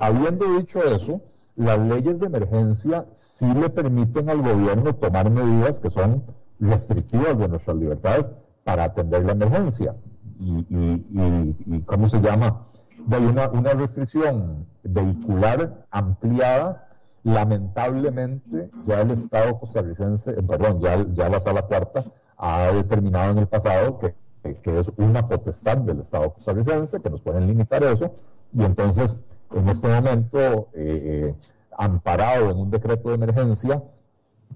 Habiendo 0.00 0.58
dicho 0.58 0.80
eso, 0.82 1.20
las 1.58 1.78
leyes 1.78 2.18
de 2.18 2.26
emergencia 2.26 3.06
sí 3.12 3.52
le 3.52 3.68
permiten 3.68 4.30
al 4.30 4.40
gobierno 4.42 4.94
tomar 4.94 5.30
medidas 5.30 5.80
que 5.80 5.90
son 5.90 6.22
restrictivas 6.60 7.36
de 7.38 7.48
nuestras 7.48 7.76
libertades 7.76 8.30
para 8.64 8.84
atender 8.84 9.24
la 9.24 9.32
emergencia. 9.32 9.94
Y, 10.40 10.66
y, 10.70 11.82
¿cómo 11.84 12.08
se 12.08 12.20
llama? 12.20 12.66
Hay 13.10 13.24
una, 13.24 13.48
una 13.48 13.72
restricción 13.72 14.66
vehicular 14.82 15.84
ampliada 15.90 16.88
Lamentablemente, 17.24 18.70
ya 18.84 19.00
el 19.00 19.10
Estado 19.10 19.58
costarricense, 19.58 20.30
eh, 20.30 20.42
perdón, 20.42 20.80
ya, 20.80 21.04
ya 21.12 21.28
la 21.28 21.40
Sala 21.40 21.62
Cuarta 21.62 22.04
ha 22.36 22.72
determinado 22.72 23.32
en 23.32 23.38
el 23.38 23.48
pasado 23.48 23.98
que, 23.98 24.14
que 24.62 24.78
es 24.78 24.90
una 24.96 25.28
potestad 25.28 25.78
del 25.78 26.00
Estado 26.00 26.32
costarricense, 26.32 27.00
que 27.00 27.10
nos 27.10 27.20
pueden 27.20 27.46
limitar 27.46 27.82
eso, 27.82 28.14
y 28.54 28.62
entonces, 28.62 29.14
en 29.52 29.68
este 29.68 29.88
momento, 29.88 30.68
eh, 30.74 31.34
eh, 31.34 31.34
amparado 31.76 32.50
en 32.50 32.58
un 32.58 32.70
decreto 32.70 33.08
de 33.08 33.14
emergencia, 33.14 33.82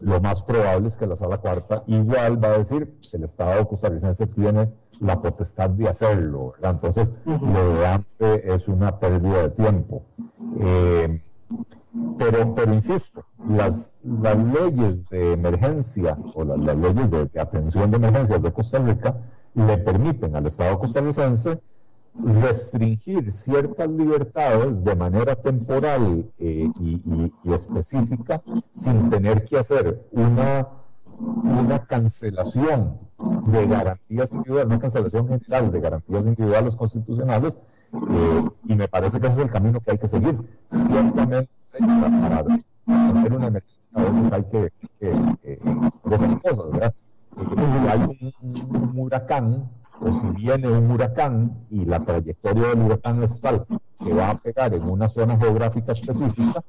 lo 0.01 0.21
más 0.21 0.43
probable 0.43 0.89
es 0.89 0.97
que 0.97 1.07
la 1.07 1.17
Sala 1.17 1.39
Cuarta 1.39 1.85
igual 1.87 2.43
va 2.43 2.49
a 2.49 2.59
decir 2.59 2.99
que 3.11 3.17
el 3.17 3.25
Estado 3.25 3.69
costarricense 3.69 4.27
tiene 4.27 4.71
la 5.01 5.21
potestad 5.21 5.71
de 5.71 5.89
hacerlo. 5.89 6.55
Entonces, 6.63 7.11
lo 7.25 7.75
de 7.75 7.87
antes 7.87 8.45
es 8.45 8.69
una 8.69 8.99
pérdida 8.99 9.43
de 9.43 9.51
tiempo. 9.51 10.03
Pero, 12.19 12.55
pero 12.55 12.73
insisto, 12.73 13.25
las, 13.49 13.95
las 14.03 14.37
leyes 14.37 15.09
de 15.11 15.33
emergencia 15.33 16.17
o 16.35 16.45
las, 16.45 16.77
leyes 16.77 17.11
de, 17.11 17.41
atención 17.41 17.91
de 17.91 17.99
emergencias 17.99 18.43
de 18.43 18.53
Costa 18.53 18.79
Rica 18.79 19.17
le 19.55 19.77
permiten 19.79 20.35
al 20.35 20.47
Estado 20.47 20.79
costarricense 20.79 21.61
restringir 22.15 23.33
ciertas 23.33 23.89
libertades 23.89 24.85
de 24.85 24.95
manera 24.95 25.35
temporal 25.35 26.31
eh, 26.39 26.69
y, 26.79 27.33
específica 27.53 28.43
sin 28.71 29.09
tener 29.11 29.45
que 29.45 29.59
hacer 29.59 30.07
una, 30.13 30.69
una 31.19 31.87
cancelación 31.87 32.99
de 33.47 33.67
garantías 33.67 34.33
individuales, 34.33 34.67
una 34.67 34.79
cancelación 34.79 35.29
general 35.29 35.71
de 35.71 35.81
garantías 35.81 36.27
individuales 36.27 36.77
constitucionales 36.77 37.59
eh, 37.93 38.49
y 38.65 38.75
me 38.75 38.89
parece 38.89 39.19
que 39.19 39.27
ese 39.29 39.41
es 39.41 39.47
el 39.47 39.53
camino 39.53 39.81
que 39.81 39.93
hay 39.93 39.99
que 39.99 40.09
seguir. 40.09 40.39
Ciertamente 40.69 41.49
para, 41.79 42.39
hacer 42.41 43.33
una 43.33 43.47
emergencia 43.47 43.83
a 43.95 44.03
veces 44.03 44.33
hay 44.33 44.45
que, 44.45 44.73
hacer 46.07 46.13
esas 46.13 46.41
cosas, 46.41 46.71
¿verdad? 46.71 46.95
si 47.37 47.89
hay 47.89 48.33
un, 48.41 48.99
huracán, 48.99 49.71
o 50.01 50.13
si 50.13 50.27
viene 50.31 50.69
un 50.69 50.91
huracán 50.91 51.67
y 51.71 51.85
la 51.85 52.01
trayectoria 52.01 52.69
del 52.69 52.81
huracán 52.81 53.23
es 53.23 53.41
tal 53.41 53.67
que 54.03 54.13
va 54.13 54.31
a 54.31 54.39
pegar 54.39 54.75
en 54.75 54.83
una 54.89 55.09
zona 55.09 55.37
geográfica 55.37 55.93
específica, 55.93 56.63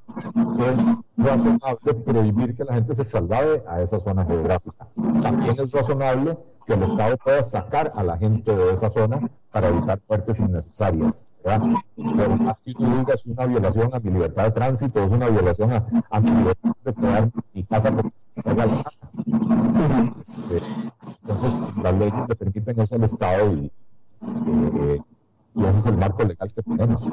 es 0.71 1.01
razonable 1.17 1.93
prohibir 2.05 2.55
que 2.55 2.63
la 2.63 2.75
gente 2.75 2.93
se 2.93 3.05
traslade 3.05 3.63
a 3.67 3.81
esa 3.81 3.97
zona 3.99 4.23
geográfica. 4.25 4.87
También 5.21 5.55
es 5.59 5.71
razonable 5.71 6.37
que 6.67 6.73
el 6.73 6.83
Estado 6.83 7.17
pueda 7.17 7.43
sacar 7.43 7.91
a 7.95 8.03
la 8.03 8.17
gente 8.17 8.55
de 8.55 8.73
esa 8.73 8.89
zona 8.89 9.19
para 9.53 9.69
evitar 9.69 10.01
muertes 10.09 10.39
innecesarias. 10.39 11.27
Pero 11.43 12.37
más 12.37 12.61
que 12.61 12.73
tú 12.73 12.85
digas 12.85 13.23
una 13.25 13.45
violación 13.45 13.93
a 13.93 13.99
mi 13.99 14.11
libertad 14.11 14.45
de 14.45 14.51
tránsito, 14.51 15.03
es 15.03 15.11
una 15.11 15.29
violación 15.29 15.71
a, 15.71 16.19
mi 16.19 16.29
libertad 16.31 16.71
de 16.83 16.93
quedar 16.93 17.31
mi 17.53 17.63
casa 17.63 17.95
porque 17.95 18.11
se 18.17 18.25
me 18.41 20.13
este, 20.21 20.67
Entonces, 21.21 21.77
las 21.83 21.93
leyes 21.93 22.13
le 22.27 22.35
permiten 22.35 22.79
eso 22.79 22.95
al 22.95 23.03
Estado 23.03 23.53
y, 23.53 23.71
eh, 24.25 25.01
y 25.55 25.65
ese 25.65 25.79
es 25.79 25.85
el 25.85 25.97
marco 25.97 26.23
legal 26.23 26.51
que 26.51 26.63
tenemos. 26.63 27.03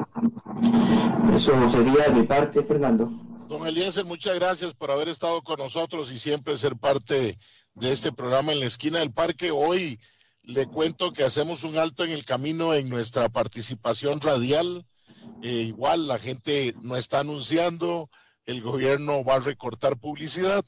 Eso 1.33 1.69
sería 1.69 2.05
de 2.05 2.11
mi 2.11 2.23
parte, 2.23 2.63
Fernando. 2.63 3.11
Don 3.49 3.67
Eliezer, 3.67 4.05
muchas 4.05 4.39
gracias 4.39 4.73
por 4.73 4.89
haber 4.89 5.09
estado 5.09 5.43
con 5.43 5.59
nosotros 5.59 6.11
y 6.11 6.17
siempre 6.17 6.57
ser 6.57 6.75
parte 6.77 7.37
de 7.75 7.91
este 7.91 8.11
programa 8.11 8.53
en 8.53 8.61
la 8.61 8.65
esquina 8.65 8.99
del 8.99 9.11
parque. 9.11 9.51
Hoy 9.51 9.99
le 10.43 10.67
cuento 10.67 11.13
que 11.13 11.23
hacemos 11.23 11.63
un 11.63 11.77
alto 11.77 12.03
en 12.03 12.11
el 12.11 12.25
camino 12.25 12.73
en 12.73 12.89
nuestra 12.89 13.29
participación 13.29 14.19
radial. 14.21 14.85
Eh, 15.43 15.65
igual 15.67 16.07
la 16.07 16.19
gente 16.19 16.73
no 16.81 16.95
está 16.97 17.19
anunciando, 17.19 18.09
el 18.45 18.61
gobierno 18.61 19.23
va 19.23 19.35
a 19.35 19.39
recortar 19.39 19.97
publicidad 19.97 20.65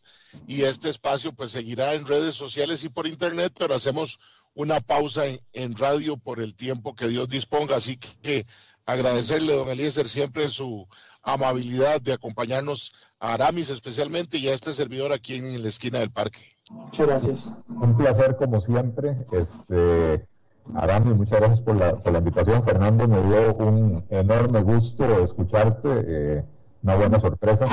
y 0.48 0.64
este 0.64 0.90
espacio 0.90 1.34
pues 1.34 1.52
seguirá 1.52 1.94
en 1.94 2.08
redes 2.08 2.36
sociales 2.36 2.84
y 2.84 2.90
por 2.90 3.08
internet, 3.08 3.54
pero 3.58 3.76
hacemos 3.76 4.20
una 4.56 4.80
pausa 4.80 5.24
en, 5.54 5.76
radio 5.76 6.18
por 6.18 6.40
el 6.40 6.56
tiempo 6.56 6.96
que 6.96 7.08
Dios 7.08 7.28
disponga. 7.28 7.76
Así 7.76 7.98
que 7.98 8.46
agradecerle, 8.86 9.54
don 9.54 9.70
Eliezer, 9.70 10.08
siempre 10.08 10.48
su 10.48 10.88
amabilidad 11.22 12.02
de 12.02 12.14
acompañarnos 12.14 12.94
a 13.20 13.34
Aramis 13.34 13.70
especialmente 13.70 14.38
y 14.38 14.50
a 14.50 14.54
este 14.54 14.74
servidor 14.74 15.14
aquí 15.14 15.36
en 15.36 15.62
la 15.62 15.70
esquina 15.70 16.00
del 16.00 16.12
parque. 16.12 16.40
Muchas 16.70 17.08
gracias. 17.08 17.50
Un 17.70 17.96
placer 17.96 18.36
como 18.36 18.60
siempre. 18.60 19.26
Este, 19.32 20.26
Aramis, 20.76 21.16
muchas 21.16 21.40
gracias 21.40 21.62
por 21.62 21.78
la, 21.78 21.96
por 21.96 22.12
la 22.12 22.20
invitación. 22.20 22.64
Fernando, 22.64 23.08
me 23.08 23.22
dio 23.24 23.56
un 23.56 24.06
enorme 24.10 24.62
gusto 24.62 25.24
escucharte, 25.24 25.90
eh, 26.06 26.44
una 26.82 26.96
buena 26.96 27.20
sorpresa. 27.20 27.68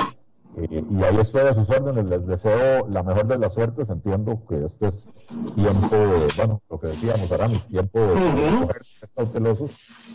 Eh, 0.57 0.83
y 0.89 1.03
ahí 1.03 1.17
estoy 1.17 1.47
a 1.47 1.53
sus 1.53 1.69
órdenes, 1.69 2.05
les 2.05 2.25
deseo 2.27 2.87
la 2.87 3.03
mejor 3.03 3.27
de 3.27 3.37
las 3.37 3.53
suertes, 3.53 3.89
entiendo 3.89 4.43
que 4.47 4.65
este 4.65 4.87
es 4.87 5.09
tiempo 5.55 5.95
de, 5.95 6.27
bueno, 6.37 6.61
lo 6.69 6.79
que 6.79 6.87
decíamos, 6.87 7.31
Aramis, 7.31 7.67
tiempo 7.67 7.99
de, 7.99 8.15
ser 8.15 9.09
cautelosos. 9.15 9.71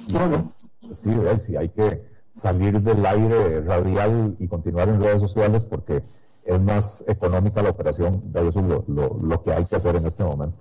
Y 0.09 0.12
pues, 0.12 0.70
sí, 0.93 1.11
sí, 1.39 1.57
hay 1.57 1.70
que 1.70 2.05
salir 2.30 2.82
del 2.82 3.05
aire 3.07 3.62
radial 3.62 4.37
y 4.39 4.47
continuar 4.49 4.89
en 4.91 5.03
redes 5.03 5.20
sociales 5.20 5.64
porque 5.64 6.03
es 6.45 6.61
más 6.61 7.05
económica 7.09 7.62
la 7.62 7.70
operación, 7.70 8.32
de 8.32 8.49
eso 8.49 8.61
es 8.61 8.66
lo, 8.66 8.84
lo, 9.20 9.43
que 9.43 9.53
hay 9.53 9.64
que 9.64 9.76
hacer 9.76 9.97
en 9.97 10.07
este 10.07 10.22
momento. 10.22 10.57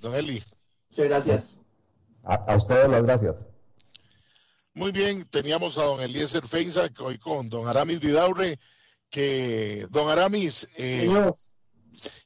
Don 0.00 0.14
Eli. 0.14 0.42
Muchas 0.90 1.06
gracias. 1.06 1.60
A, 2.24 2.54
ustedes 2.56 2.88
las 2.88 3.02
gracias. 3.02 3.48
Muy 4.78 4.92
bien, 4.92 5.24
teníamos 5.24 5.76
a 5.76 5.82
don 5.82 6.00
Eliezer 6.00 6.46
Feinza 6.46 6.88
hoy 7.00 7.18
con 7.18 7.48
don 7.48 7.66
Aramis 7.66 7.98
Vidaurre, 7.98 8.60
que 9.10 9.88
don 9.90 10.08
Aramis, 10.08 10.68
eh, 10.76 11.10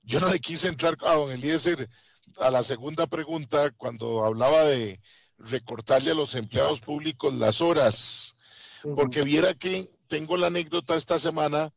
yo 0.02 0.20
no 0.20 0.28
le 0.28 0.38
quise 0.38 0.68
entrar 0.68 0.98
a 1.00 1.14
don 1.14 1.32
Eliezer 1.32 1.88
a 2.36 2.50
la 2.50 2.62
segunda 2.62 3.06
pregunta 3.06 3.70
cuando 3.70 4.22
hablaba 4.26 4.64
de 4.64 5.00
recortarle 5.38 6.10
a 6.10 6.14
los 6.14 6.34
empleados 6.34 6.82
públicos 6.82 7.32
las 7.32 7.62
horas, 7.62 8.34
porque 8.82 9.22
viera 9.22 9.54
que 9.54 9.90
tengo 10.08 10.36
la 10.36 10.48
anécdota 10.48 10.94
esta 10.94 11.18
semana, 11.18 11.72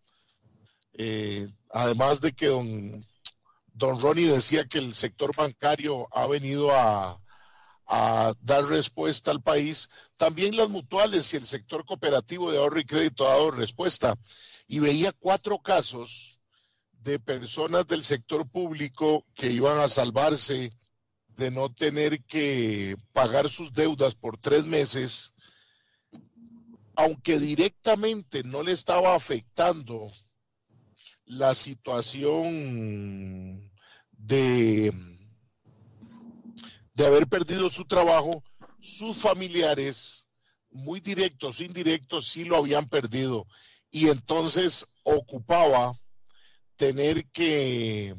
eh, 0.92 1.48
además 1.70 2.20
de 2.20 2.34
que 2.34 2.48
don, 2.48 3.08
don 3.72 4.02
Ronnie 4.02 4.28
decía 4.28 4.66
que 4.66 4.80
el 4.80 4.94
sector 4.94 5.34
bancario 5.34 6.10
ha 6.12 6.28
venido 6.28 6.76
a, 6.76 7.18
a 7.88 8.34
dar 8.42 8.66
respuesta 8.66 9.32
al 9.32 9.42
país, 9.42 9.90
también 10.18 10.58
las 10.58 10.70
mutuales 10.70 11.34
y 11.34 11.38
el 11.38 11.46
sector 11.46 11.86
cooperativo 11.86 12.52
de 12.52 12.58
ahorro 12.58 12.80
y 12.80 12.86
crédito 12.86 13.28
ha 13.28 13.34
dado 13.34 13.52
respuesta. 13.52 14.16
Y 14.68 14.80
veía 14.80 15.12
cuatro 15.12 15.60
casos 15.60 16.40
de 16.92 17.20
personas 17.20 17.86
del 17.88 18.04
sector 18.04 18.50
público 18.50 19.26
que 19.36 19.52
iban 19.52 19.78
a 19.78 19.88
salvarse 19.88 20.72
de 21.38 21.52
no 21.52 21.72
tener 21.72 22.24
que 22.24 22.98
pagar 23.14 23.50
sus 23.50 23.74
deudas 23.74 24.16
por 24.16 24.38
tres 24.38 24.66
meses, 24.66 25.34
aunque 26.96 27.40
directamente 27.40 28.44
no 28.44 28.64
le 28.64 28.72
estaba 28.72 29.16
afectando 29.16 30.12
la 31.26 31.54
situación 31.54 33.70
de, 34.12 34.94
de 36.96 37.06
haber 37.06 37.28
perdido 37.28 37.70
su 37.70 37.86
trabajo, 37.86 38.44
sus 38.82 39.18
familiares, 39.18 40.28
muy 40.72 41.00
directos, 41.00 41.62
indirectos, 41.62 42.28
sí 42.28 42.46
lo 42.46 42.58
habían 42.58 42.88
perdido. 42.88 43.46
Y 43.92 44.08
entonces 44.08 44.88
ocupaba 45.04 45.98
tener 46.76 47.26
que 47.28 48.16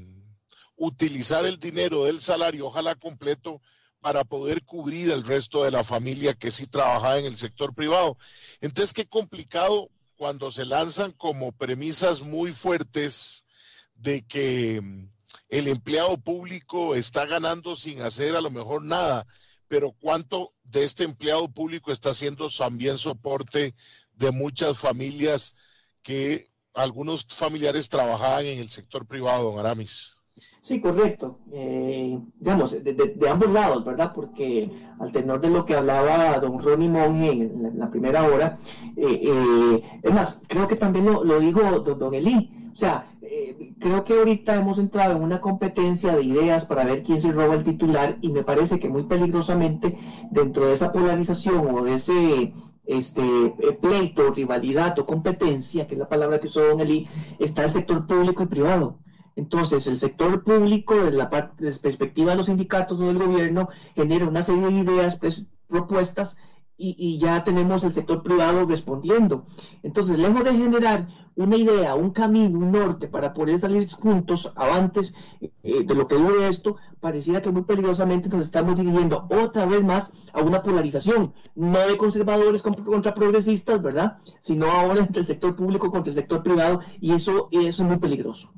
utilizar 0.76 1.46
el 1.46 1.58
dinero 1.58 2.04
del 2.04 2.20
salario, 2.20 2.66
ojalá 2.66 2.94
completo, 2.94 3.60
para 4.00 4.24
poder 4.24 4.62
cubrir 4.62 5.10
el 5.10 5.24
resto 5.24 5.64
de 5.64 5.70
la 5.70 5.82
familia 5.82 6.34
que 6.34 6.50
sí 6.50 6.66
trabajaba 6.66 7.18
en 7.18 7.24
el 7.24 7.36
sector 7.36 7.74
privado. 7.74 8.16
Entonces, 8.60 8.92
qué 8.92 9.06
complicado 9.06 9.90
cuando 10.16 10.50
se 10.50 10.64
lanzan 10.64 11.12
como 11.12 11.52
premisas 11.52 12.20
muy 12.22 12.52
fuertes 12.52 13.44
de 13.94 14.22
que 14.22 15.08
el 15.48 15.68
empleado 15.68 16.18
público 16.18 16.94
está 16.94 17.26
ganando 17.26 17.76
sin 17.76 18.02
hacer 18.02 18.36
a 18.36 18.40
lo 18.40 18.50
mejor 18.50 18.82
nada, 18.82 19.26
pero 19.68 19.92
cuánto 19.92 20.52
de 20.64 20.84
este 20.84 21.04
empleado 21.04 21.48
público 21.48 21.92
está 21.92 22.10
haciendo 22.10 22.48
también 22.48 22.98
soporte 22.98 23.74
de 24.14 24.30
muchas 24.30 24.78
familias 24.78 25.54
que 26.02 26.48
algunos 26.74 27.24
familiares 27.24 27.88
trabajaban 27.88 28.44
en 28.44 28.58
el 28.58 28.68
sector 28.68 29.06
privado, 29.06 29.50
don 29.50 29.58
Aramis. 29.58 30.16
Sí, 30.60 30.80
correcto. 30.80 31.38
Eh, 31.52 32.18
digamos, 32.38 32.72
de, 32.72 33.28
ambos 33.30 33.50
lados, 33.50 33.84
¿verdad? 33.84 34.12
Porque 34.14 34.70
al 34.98 35.10
tenor 35.10 35.40
de 35.40 35.48
lo 35.48 35.64
que 35.64 35.74
hablaba 35.74 36.38
don 36.38 36.62
Ronnie 36.62 36.88
Monge 36.88 37.30
en, 37.30 37.78
la, 37.78 37.90
primera 37.90 38.24
hora, 38.24 38.58
eh, 38.96 39.80
eh, 40.02 40.10
más, 40.10 40.42
creo 40.46 40.68
que 40.68 40.76
también 40.76 41.06
lo, 41.06 41.24
lo 41.24 41.40
dijo 41.40 41.62
don, 41.80 41.98
don 41.98 42.14
Eli. 42.14 42.50
O 42.76 42.78
sea, 42.78 43.06
creo 43.80 44.04
que 44.04 44.12
ahorita 44.12 44.54
hemos 44.54 44.78
entrado 44.78 45.16
en 45.16 45.22
una 45.22 45.40
competencia 45.40 46.14
de 46.14 46.22
ideas 46.22 46.66
para 46.66 46.84
ver 46.84 47.02
quién 47.02 47.22
se 47.22 47.32
roba 47.32 47.54
el 47.54 47.64
titular 47.64 48.18
y 48.20 48.28
me 48.28 48.42
parece 48.42 48.78
que 48.78 48.90
muy 48.90 49.04
peligrosamente 49.04 49.96
dentro 50.30 50.66
de 50.66 50.74
esa 50.74 50.92
polarización 50.92 51.74
o 51.74 51.82
de 51.82 51.94
ese 51.94 52.52
este 52.84 53.54
pleito, 53.80 54.30
rivalidad 54.30 54.98
o 54.98 55.06
competencia, 55.06 55.86
que 55.86 55.94
es 55.94 55.98
la 55.98 56.10
palabra 56.10 56.38
que 56.38 56.48
usó 56.48 56.60
Don 56.66 56.80
Eli, 56.80 57.08
está 57.38 57.64
el 57.64 57.70
sector 57.70 58.06
público 58.06 58.42
y 58.42 58.46
privado. 58.46 58.98
Entonces, 59.36 59.86
el 59.86 59.98
sector 59.98 60.44
público, 60.44 60.96
desde 60.96 61.16
la 61.16 61.30
perspectiva 61.30 62.32
de 62.32 62.36
los 62.36 62.46
sindicatos 62.46 63.00
o 63.00 63.06
del 63.06 63.18
gobierno, 63.18 63.70
genera 63.94 64.28
una 64.28 64.42
serie 64.42 64.66
de 64.66 64.80
ideas, 64.80 65.18
pues, 65.18 65.46
propuestas, 65.66 66.36
y, 66.78 67.18
ya 67.18 67.42
tenemos 67.42 67.84
el 67.84 67.92
sector 67.92 68.22
privado 68.22 68.66
respondiendo. 68.66 69.44
Entonces, 69.82 70.18
lejos 70.18 70.44
de 70.44 70.52
generar 70.52 71.08
una 71.34 71.56
idea, 71.56 71.94
un 71.94 72.10
camino, 72.10 72.58
un 72.58 72.72
norte 72.72 73.08
para 73.08 73.32
poder 73.34 73.58
salir 73.58 73.90
juntos, 73.90 74.52
avantes 74.56 75.14
eh, 75.40 75.84
de 75.84 75.94
lo 75.94 76.06
que 76.06 76.16
dure 76.16 76.48
esto, 76.48 76.76
pareciera 77.00 77.42
que 77.42 77.50
muy 77.50 77.62
peligrosamente 77.62 78.28
nos 78.28 78.46
estamos 78.46 78.76
dirigiendo 78.76 79.26
otra 79.30 79.66
vez 79.66 79.84
más 79.84 80.28
a 80.32 80.40
una 80.40 80.62
polarización, 80.62 81.34
no 81.54 81.78
de 81.78 81.96
conservadores 81.96 82.62
contra 82.62 83.14
progresistas, 83.14 83.82
¿verdad? 83.82 84.16
Sino 84.40 84.66
ahora 84.66 85.00
entre 85.00 85.20
el 85.20 85.26
sector 85.26 85.54
público 85.56 85.90
contra 85.90 86.10
el 86.10 86.14
sector 86.14 86.42
privado, 86.42 86.80
y 87.00 87.12
eso, 87.12 87.48
eso 87.52 87.82
es 87.82 87.88
muy 87.88 87.98
peligroso. 87.98 88.50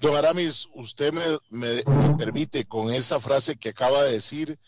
Don 0.00 0.16
Aramis, 0.16 0.68
usted 0.74 1.12
me, 1.50 1.82
permite 2.16 2.64
con 2.64 2.90
esa 2.90 3.20
frase 3.20 3.56
que 3.56 3.68
acaba 3.68 4.02
de 4.02 4.12
decir, 4.12 4.58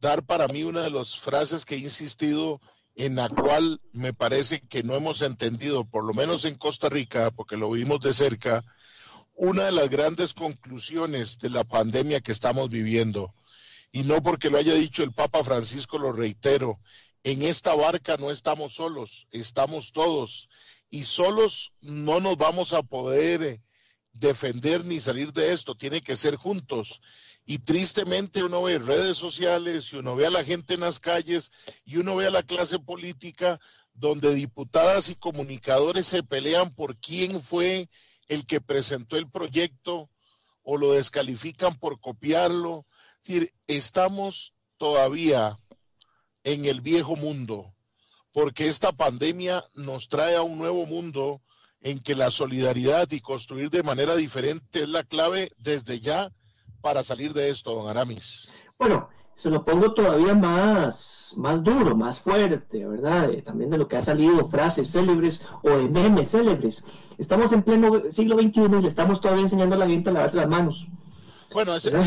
dar 0.00 0.24
para 0.24 0.46
mí 0.48 0.62
una 0.62 0.82
de 0.82 0.90
las 0.90 1.16
frases 1.16 1.64
que 1.64 1.76
he 1.76 1.78
insistido 1.78 2.60
en 2.94 3.16
la 3.16 3.28
cual 3.28 3.80
me 3.92 4.14
parece 4.14 4.60
que 4.60 4.82
no 4.82 4.94
hemos 4.94 5.22
entendido, 5.22 5.84
por 5.84 6.04
lo 6.04 6.14
menos 6.14 6.44
en 6.44 6.54
Costa 6.54 6.88
Rica, 6.88 7.30
porque 7.30 7.56
lo 7.56 7.70
vimos 7.70 8.00
de 8.00 8.14
cerca, 8.14 8.64
una 9.34 9.64
de 9.66 9.72
las 9.72 9.90
grandes 9.90 10.32
conclusiones 10.32 11.38
de 11.38 11.50
la 11.50 11.64
pandemia 11.64 12.20
que 12.20 12.32
estamos 12.32 12.70
viviendo. 12.70 13.34
Y 13.92 14.02
no 14.02 14.22
porque 14.22 14.48
lo 14.50 14.58
haya 14.58 14.74
dicho 14.74 15.02
el 15.02 15.12
Papa 15.12 15.44
Francisco, 15.44 15.98
lo 15.98 16.12
reitero, 16.12 16.78
en 17.22 17.42
esta 17.42 17.74
barca 17.74 18.16
no 18.16 18.30
estamos 18.30 18.74
solos, 18.74 19.26
estamos 19.30 19.92
todos. 19.92 20.48
Y 20.88 21.04
solos 21.04 21.74
no 21.80 22.20
nos 22.20 22.36
vamos 22.38 22.72
a 22.72 22.82
poder 22.82 23.60
defender 24.12 24.84
ni 24.84 25.00
salir 25.00 25.32
de 25.32 25.52
esto, 25.52 25.74
tiene 25.74 26.00
que 26.00 26.16
ser 26.16 26.36
juntos. 26.36 27.02
Y 27.48 27.58
tristemente 27.58 28.42
uno 28.42 28.62
ve 28.62 28.78
redes 28.78 29.16
sociales 29.16 29.92
y 29.92 29.96
uno 29.96 30.16
ve 30.16 30.26
a 30.26 30.30
la 30.30 30.42
gente 30.42 30.74
en 30.74 30.80
las 30.80 30.98
calles 30.98 31.52
y 31.84 31.96
uno 31.98 32.16
ve 32.16 32.26
a 32.26 32.30
la 32.30 32.42
clase 32.42 32.80
política 32.80 33.60
donde 33.94 34.34
diputadas 34.34 35.08
y 35.10 35.14
comunicadores 35.14 36.06
se 36.06 36.24
pelean 36.24 36.74
por 36.74 36.96
quién 36.96 37.40
fue 37.40 37.88
el 38.26 38.44
que 38.44 38.60
presentó 38.60 39.16
el 39.16 39.30
proyecto 39.30 40.10
o 40.64 40.76
lo 40.76 40.92
descalifican 40.92 41.76
por 41.76 42.00
copiarlo. 42.00 42.84
Estamos 43.68 44.52
todavía 44.76 45.58
en 46.42 46.64
el 46.64 46.80
viejo 46.80 47.14
mundo, 47.14 47.74
porque 48.32 48.66
esta 48.66 48.90
pandemia 48.90 49.64
nos 49.74 50.08
trae 50.08 50.34
a 50.34 50.42
un 50.42 50.58
nuevo 50.58 50.84
mundo 50.84 51.42
en 51.80 52.00
que 52.00 52.16
la 52.16 52.32
solidaridad 52.32 53.08
y 53.12 53.20
construir 53.20 53.70
de 53.70 53.84
manera 53.84 54.16
diferente 54.16 54.80
es 54.80 54.88
la 54.88 55.04
clave 55.04 55.52
desde 55.58 56.00
ya 56.00 56.32
para 56.80 57.02
salir 57.02 57.32
de 57.32 57.50
esto, 57.50 57.74
don 57.74 57.88
Aramis. 57.88 58.48
Bueno, 58.78 59.08
se 59.36 59.50
lo 59.50 59.64
pongo 59.64 59.92
todavía 59.92 60.34
más, 60.34 61.34
más 61.36 61.62
duro, 61.62 61.94
más 61.94 62.20
fuerte, 62.20 62.86
¿verdad? 62.86 63.30
Eh, 63.30 63.42
también 63.42 63.68
de 63.70 63.76
lo 63.76 63.86
que 63.86 63.98
ha 63.98 64.02
salido, 64.02 64.48
frases 64.48 64.90
célebres 64.90 65.42
o 65.62 65.70
de 65.70 65.88
memes 65.90 66.30
célebres. 66.30 66.82
Estamos 67.18 67.52
en 67.52 67.62
pleno 67.62 68.02
siglo 68.12 68.38
XXI 68.38 68.78
y 68.78 68.82
le 68.82 68.88
estamos 68.88 69.20
todavía 69.20 69.42
enseñando 69.42 69.76
a 69.76 69.78
la 69.78 69.88
gente 69.88 70.08
a 70.08 70.14
lavarse 70.14 70.38
las 70.38 70.48
manos. 70.48 70.86
Bueno, 71.52 71.76
esa, 71.76 72.00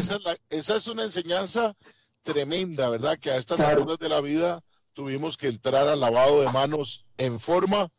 es, 0.49 0.87
una 0.87 1.03
enseñanza 1.03 1.75
tremenda, 2.23 2.89
¿verdad? 2.89 3.17
Que 3.19 3.29
a 3.29 3.37
estas 3.37 3.59
alturas 3.59 3.99
de 3.99 4.09
la 4.09 4.21
vida 4.21 4.63
tuvimos 4.93 5.37
que 5.37 5.47
entrar 5.47 5.87
al 5.87 5.99
lavado 5.99 6.41
de 6.41 6.51
manos 6.51 7.05
en 7.17 7.39
forma, 7.39 7.89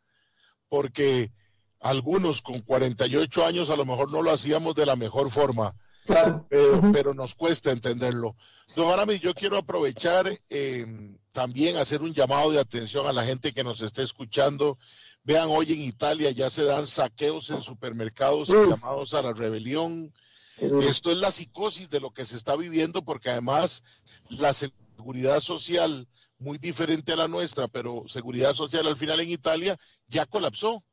porque 0.67 1.31
algunos 1.79 2.41
con 2.41 2.59
48 2.59 3.45
años 3.45 3.69
a 3.69 3.77
lo 3.77 3.85
mejor 3.85 4.11
no 4.11 4.21
lo 4.21 4.31
hacíamos 4.31 4.75
de 4.75 4.85
la 4.85 4.95
mejor 4.95 5.29
forma, 5.29 5.73
pero, 6.49 7.13
nos 7.13 7.35
cuesta 7.35 7.71
entenderlo. 7.71 8.35
Don 8.75 8.91
Aramis, 8.91 9.21
yo 9.21 9.33
quiero 9.33 9.57
aprovechar 9.57 10.31
eh, 10.49 10.85
también 11.31 11.77
hacer 11.77 12.01
un 12.01 12.13
llamado 12.13 12.51
de 12.51 12.59
atención 12.59 13.05
a 13.07 13.13
la 13.13 13.25
gente 13.25 13.51
que 13.51 13.63
nos 13.63 13.81
esté 13.81 14.03
escuchando. 14.03 14.77
Vean, 15.23 15.49
hoy 15.49 15.73
en 15.73 15.81
Italia 15.81 16.31
ya 16.31 16.49
se 16.49 16.63
dan 16.63 16.85
saqueos 16.85 17.49
en 17.49 17.61
supermercados 17.61 18.49
llamados 18.49 19.13
a 19.13 19.21
la 19.21 19.33
rebelión. 19.33 20.13
Esto 20.57 21.11
es 21.11 21.17
la 21.17 21.31
psicosis 21.31 21.89
de 21.89 21.99
lo 21.99 22.11
que 22.11 22.25
se 22.25 22.37
está 22.37 22.55
viviendo 22.55 23.03
porque 23.03 23.29
además 23.29 23.83
la 24.29 24.53
seguridad 24.53 25.39
social, 25.39 26.07
muy 26.37 26.57
diferente 26.57 27.13
a 27.13 27.15
la 27.15 27.27
nuestra, 27.27 27.67
pero 27.67 28.03
seguridad 28.07 28.53
social 28.53 28.87
al 28.87 28.95
final 28.95 29.19
en 29.19 29.29
Italia 29.29 29.77
ya 30.07 30.25
colapsó 30.25 30.83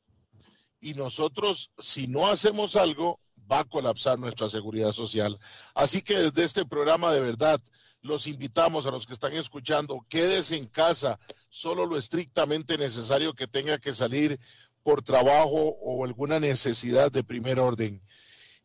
y 0.81 0.95
nosotros, 0.95 1.71
si 1.79 2.07
no 2.07 2.29
hacemos 2.29 2.77
algo, 2.77 3.21
va 3.51 3.61
a 3.61 3.65
colapsar 3.65 4.19
nuestra 4.19 4.49
seguridad 4.49 4.93
social. 4.93 5.39
Así 5.75 6.03
que 6.03 6.17
desde 6.17 6.45
este 6.45 6.65
programa 6.65 7.13
de 7.13 7.21
verdad, 7.21 7.61
los 8.03 8.27
invitamos 8.27 8.87
a 8.87 8.91
los 8.91 9.07
que 9.07 9.15
están 9.15 9.33
escuchando, 9.33 10.05
quédese 10.09 10.57
en 10.57 10.67
casa, 10.67 11.19
solo 11.51 11.87
lo 11.87 11.97
estrictamente 11.97 12.79
necesario 12.79 13.35
que 13.35 13.47
tenga 13.47 13.79
que 13.79 13.93
salir 13.93 14.39
por 14.83 15.03
trabajo 15.03 15.77
o 15.81 16.05
alguna 16.05 16.39
necesidad 16.39 17.11
de 17.11 17.25
primer 17.25 17.61
orden. 17.61 18.01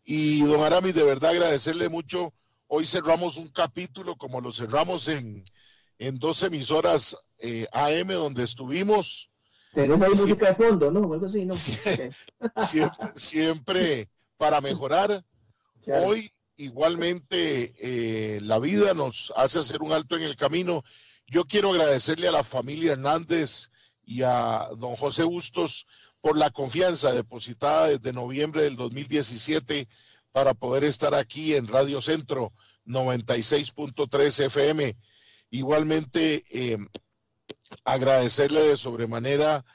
Y 0.06 0.44
don 0.44 0.64
Aramis, 0.64 0.96
de 0.96 1.04
verdad 1.04 1.32
agradecerle 1.32 1.90
mucho. 1.90 2.34
Hoy 2.68 2.86
cerramos 2.86 3.38
un 3.38 3.48
capítulo 3.48 4.16
como 4.16 4.42
lo 4.42 4.52
cerramos 4.52 5.08
en, 5.08 5.44
en 6.00 6.20
dos 6.20 6.44
emisoras 6.44 7.18
eh, 7.40 7.68
AM 7.72 8.08
donde 8.08 8.44
estuvimos 8.44 9.30
Tenés 9.74 10.02
ahí 10.04 10.12
música 10.12 10.48
de 10.50 10.56
fondo, 10.56 10.92
¿no? 10.92 11.12
Algo 11.14 11.26
así, 11.26 11.46
¿no? 11.46 11.54
Siempre, 13.16 14.08
para 14.38 14.62
mejorar. 14.62 15.26
Hoy, 15.88 16.32
igualmente, 16.56 17.74
eh, 17.78 18.40
la 18.42 18.60
vida 18.60 18.94
nos 18.94 19.34
hace 19.36 19.60
hacer 19.60 19.82
un 19.82 19.92
alto 19.92 20.16
en 20.16 20.24
el 20.24 20.36
camino. 20.36 20.84
Yo 21.28 21.46
quiero 21.46 21.72
agradecerle 21.72 22.28
a 22.28 22.32
la 22.32 22.44
familia 22.44 22.94
Hernández 22.94 23.70
y 24.06 24.24
a 24.24 24.70
don 24.78 24.96
José 24.96 25.24
Bustos 25.24 25.88
por 26.22 26.38
la 26.38 26.50
confianza 26.52 27.12
depositada 27.12 27.88
desde 27.88 28.14
noviembre 28.14 28.64
del 28.64 28.76
2017 28.76 29.88
para 30.32 30.54
poder 30.54 30.84
estar 30.84 31.14
aquí 31.14 31.54
en 31.54 31.68
Radio 31.68 32.02
Centro 32.02 32.54
96.3 32.86 34.46
FM. 34.46 34.98
Igualmente, 35.50 36.44
eh, 36.50 36.78
agradecerle 37.84 38.62
de 38.62 38.78
sobremanera, 38.78 39.66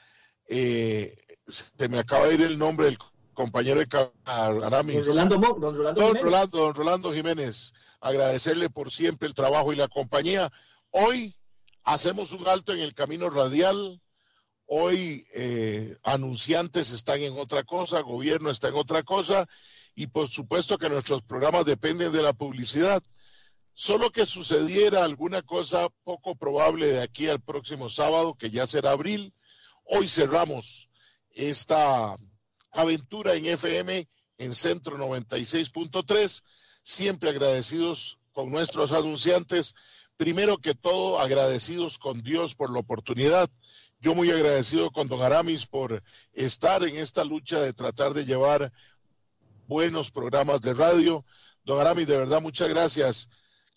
eh, 0.47 1.15
se 1.47 1.87
me 1.87 1.99
acaba 1.99 2.27
de 2.27 2.33
ir 2.35 2.41
el 2.41 2.57
nombre 2.57 2.87
del 2.87 2.97
compañero 3.39 3.79
de 3.79 4.11
Aramis. 4.25 5.07
Rolando, 5.07 5.37
don 5.37 6.15
Rolando, 6.21 6.57
don 6.57 6.73
Rolando, 6.73 7.13
Jiménez, 7.13 7.73
agradecerle 8.01 8.69
por 8.69 8.91
siempre 8.91 9.29
el 9.29 9.33
trabajo 9.33 9.71
y 9.71 9.77
la 9.77 9.87
compañía. 9.87 10.51
Hoy 10.91 11.37
hacemos 11.85 12.33
un 12.33 12.45
alto 12.49 12.73
en 12.73 12.81
el 12.81 12.93
camino 12.93 13.29
radial. 13.29 14.01
Hoy 14.65 15.25
eh, 15.33 15.95
anunciantes 16.03 16.91
están 16.91 17.21
en 17.21 17.39
otra 17.39 17.63
cosa, 17.63 18.01
gobierno 18.01 18.49
está 18.49 18.67
en 18.67 18.75
otra 18.75 19.03
cosa 19.03 19.47
y 19.95 20.07
por 20.07 20.27
supuesto 20.27 20.77
que 20.77 20.89
nuestros 20.89 21.21
programas 21.21 21.63
dependen 21.63 22.11
de 22.11 22.21
la 22.21 22.33
publicidad. 22.33 23.01
Solo 23.73 24.11
que 24.11 24.25
sucediera 24.25 25.05
alguna 25.05 25.43
cosa 25.43 25.87
poco 26.03 26.35
probable 26.35 26.87
de 26.87 27.01
aquí 27.01 27.29
al 27.29 27.39
próximo 27.39 27.87
sábado, 27.87 28.35
que 28.35 28.49
ya 28.49 28.67
será 28.67 28.91
abril. 28.91 29.33
Hoy 29.85 30.09
cerramos 30.09 30.89
esta 31.31 32.17
aventura 32.71 33.33
en 33.33 33.45
FM 33.45 34.07
en 34.37 34.55
Centro 34.55 34.97
96.3. 34.97 36.43
Siempre 36.83 37.29
agradecidos 37.29 38.19
con 38.31 38.51
nuestros 38.51 38.91
anunciantes. 38.91 39.75
Primero 40.17 40.57
que 40.57 40.75
todo, 40.75 41.19
agradecidos 41.19 41.97
con 41.97 42.21
Dios 42.21 42.55
por 42.55 42.71
la 42.71 42.79
oportunidad. 42.79 43.49
Yo 44.01 44.15
muy 44.15 44.31
agradecido 44.31 44.91
con 44.91 45.07
Don 45.07 45.21
Aramis 45.21 45.65
por 45.65 46.03
estar 46.33 46.83
en 46.83 46.97
esta 46.97 47.23
lucha 47.23 47.59
de 47.59 47.73
tratar 47.73 48.13
de 48.13 48.25
llevar 48.25 48.71
buenos 49.67 50.11
programas 50.11 50.61
de 50.61 50.73
radio. 50.73 51.23
Don 51.65 51.79
Aramis, 51.79 52.07
de 52.07 52.17
verdad, 52.17 52.41
muchas 52.41 52.69
gracias 52.69 53.29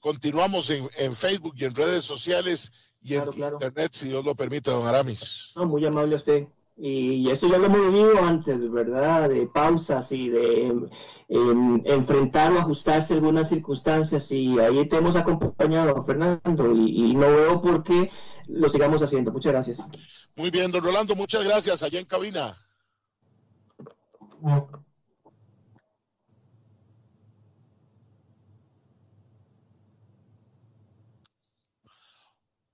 Continuamos 0.03 0.68
en, 0.70 1.14
Facebook 1.14 1.55
y 1.57 1.64
en 1.64 1.76
redes 1.76 2.03
sociales 2.03 2.72
y 3.03 3.14
en 3.14 3.22
Internet, 3.22 3.93
si 3.95 4.09
Dios 4.09 4.24
lo 4.24 4.34
permite, 4.34 4.68
don 4.68 4.84
Aramis. 4.84 5.53
muy 5.55 5.86
amable 5.86 6.16
usted. 6.16 6.49
Y 6.77 7.29
esto 7.31 7.49
ya 7.49 7.59
lo 7.59 7.66
hemos 7.66 7.81
vivido 7.81 8.18
antes, 8.25 8.70
¿verdad? 8.70 9.29
De 9.29 9.47
pausas 9.47 10.11
y 10.11 10.31
de 10.31 10.89
em, 11.29 11.83
enfrentar 11.85 12.51
o 12.53 12.59
ajustarse 12.59 13.14
algunas 13.14 13.51
circunstancias. 13.51 14.33
Y 14.33 14.59
ahí 14.59 14.89
te 14.89 14.97
hemos 14.97 15.16
acompañado, 15.16 16.03
Fernando, 16.03 16.75
y, 16.75 17.14
no 17.14 17.29
veo 17.29 17.61
por 17.61 17.83
qué 17.83 18.11
lo 18.49 18.68
sigamos 18.70 19.03
haciendo. 19.03 19.31
Muchas 19.31 19.53
gracias. 19.53 19.87
Muy 20.35 20.51
bien, 20.51 20.73
don 20.73 20.83
Rolando, 20.83 21.14
muchas 21.14 21.45
gracias. 21.45 21.83
Allá 21.83 22.01
en 22.01 22.07
cabina. 22.07 22.57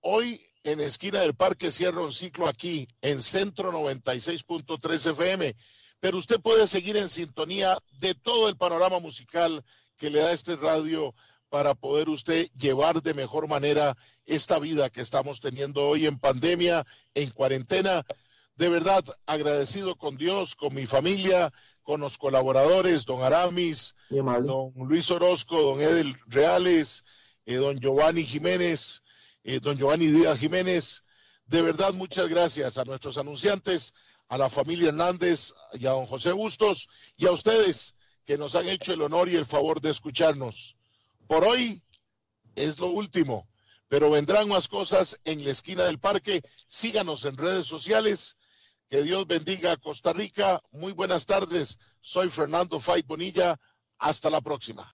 Hoy 0.00 0.47
en 0.72 0.80
esquina 0.80 1.20
del 1.20 1.34
parque 1.34 1.70
cierra 1.70 2.02
un 2.02 2.12
ciclo 2.12 2.46
aquí 2.46 2.86
en 3.00 3.22
Centro 3.22 3.72
96.3 3.72 5.10
FM, 5.10 5.56
pero 5.98 6.18
usted 6.18 6.40
puede 6.40 6.66
seguir 6.66 6.96
en 6.96 7.08
sintonía 7.08 7.78
de 8.00 8.14
todo 8.14 8.48
el 8.48 8.56
panorama 8.56 9.00
musical 9.00 9.64
que 9.96 10.10
le 10.10 10.20
da 10.20 10.32
este 10.32 10.56
radio 10.56 11.14
para 11.48 11.74
poder 11.74 12.10
usted 12.10 12.48
llevar 12.56 13.02
de 13.02 13.14
mejor 13.14 13.48
manera 13.48 13.96
esta 14.26 14.58
vida 14.58 14.90
que 14.90 15.00
estamos 15.00 15.40
teniendo 15.40 15.88
hoy 15.88 16.06
en 16.06 16.18
pandemia, 16.18 16.86
en 17.14 17.30
cuarentena. 17.30 18.04
De 18.56 18.68
verdad, 18.68 19.04
agradecido 19.26 19.96
con 19.96 20.18
Dios, 20.18 20.54
con 20.54 20.74
mi 20.74 20.84
familia, 20.84 21.52
con 21.82 22.00
los 22.00 22.18
colaboradores, 22.18 23.06
don 23.06 23.22
Aramis, 23.22 23.94
don 24.10 24.72
Luis 24.76 25.10
Orozco, 25.10 25.62
don 25.62 25.80
Edel 25.80 26.14
Reales, 26.26 27.04
eh, 27.46 27.54
don 27.54 27.78
Giovanni 27.78 28.24
Jiménez, 28.24 29.02
eh, 29.48 29.60
don 29.60 29.78
Giovanni 29.78 30.08
Díaz 30.08 30.40
Jiménez. 30.40 31.04
De 31.46 31.62
verdad, 31.62 31.94
muchas 31.94 32.28
gracias 32.28 32.76
a 32.76 32.84
nuestros 32.84 33.16
anunciantes, 33.16 33.94
a 34.28 34.36
la 34.36 34.50
familia 34.50 34.88
Hernández 34.88 35.54
y 35.72 35.86
a 35.86 35.92
don 35.92 36.04
José 36.04 36.32
Bustos 36.32 36.90
y 37.16 37.26
a 37.26 37.32
ustedes 37.32 37.94
que 38.26 38.36
nos 38.36 38.54
han 38.54 38.68
hecho 38.68 38.92
el 38.92 39.00
honor 39.00 39.30
y 39.30 39.36
el 39.36 39.46
favor 39.46 39.80
de 39.80 39.88
escucharnos. 39.88 40.76
Por 41.26 41.44
hoy 41.44 41.82
es 42.56 42.78
lo 42.78 42.88
último, 42.88 43.48
pero 43.88 44.10
vendrán 44.10 44.48
más 44.48 44.68
cosas 44.68 45.18
en 45.24 45.42
la 45.42 45.52
esquina 45.52 45.84
del 45.84 45.98
parque. 45.98 46.42
Síganos 46.66 47.24
en 47.24 47.38
redes 47.38 47.64
sociales. 47.64 48.36
Que 48.90 49.02
Dios 49.02 49.26
bendiga 49.26 49.72
a 49.72 49.76
Costa 49.78 50.12
Rica. 50.12 50.62
Muy 50.72 50.92
buenas 50.92 51.24
tardes. 51.24 51.78
Soy 52.02 52.28
Fernando 52.28 52.78
Fait 52.80 53.06
Bonilla. 53.06 53.58
Hasta 53.96 54.28
la 54.28 54.42
próxima. 54.42 54.86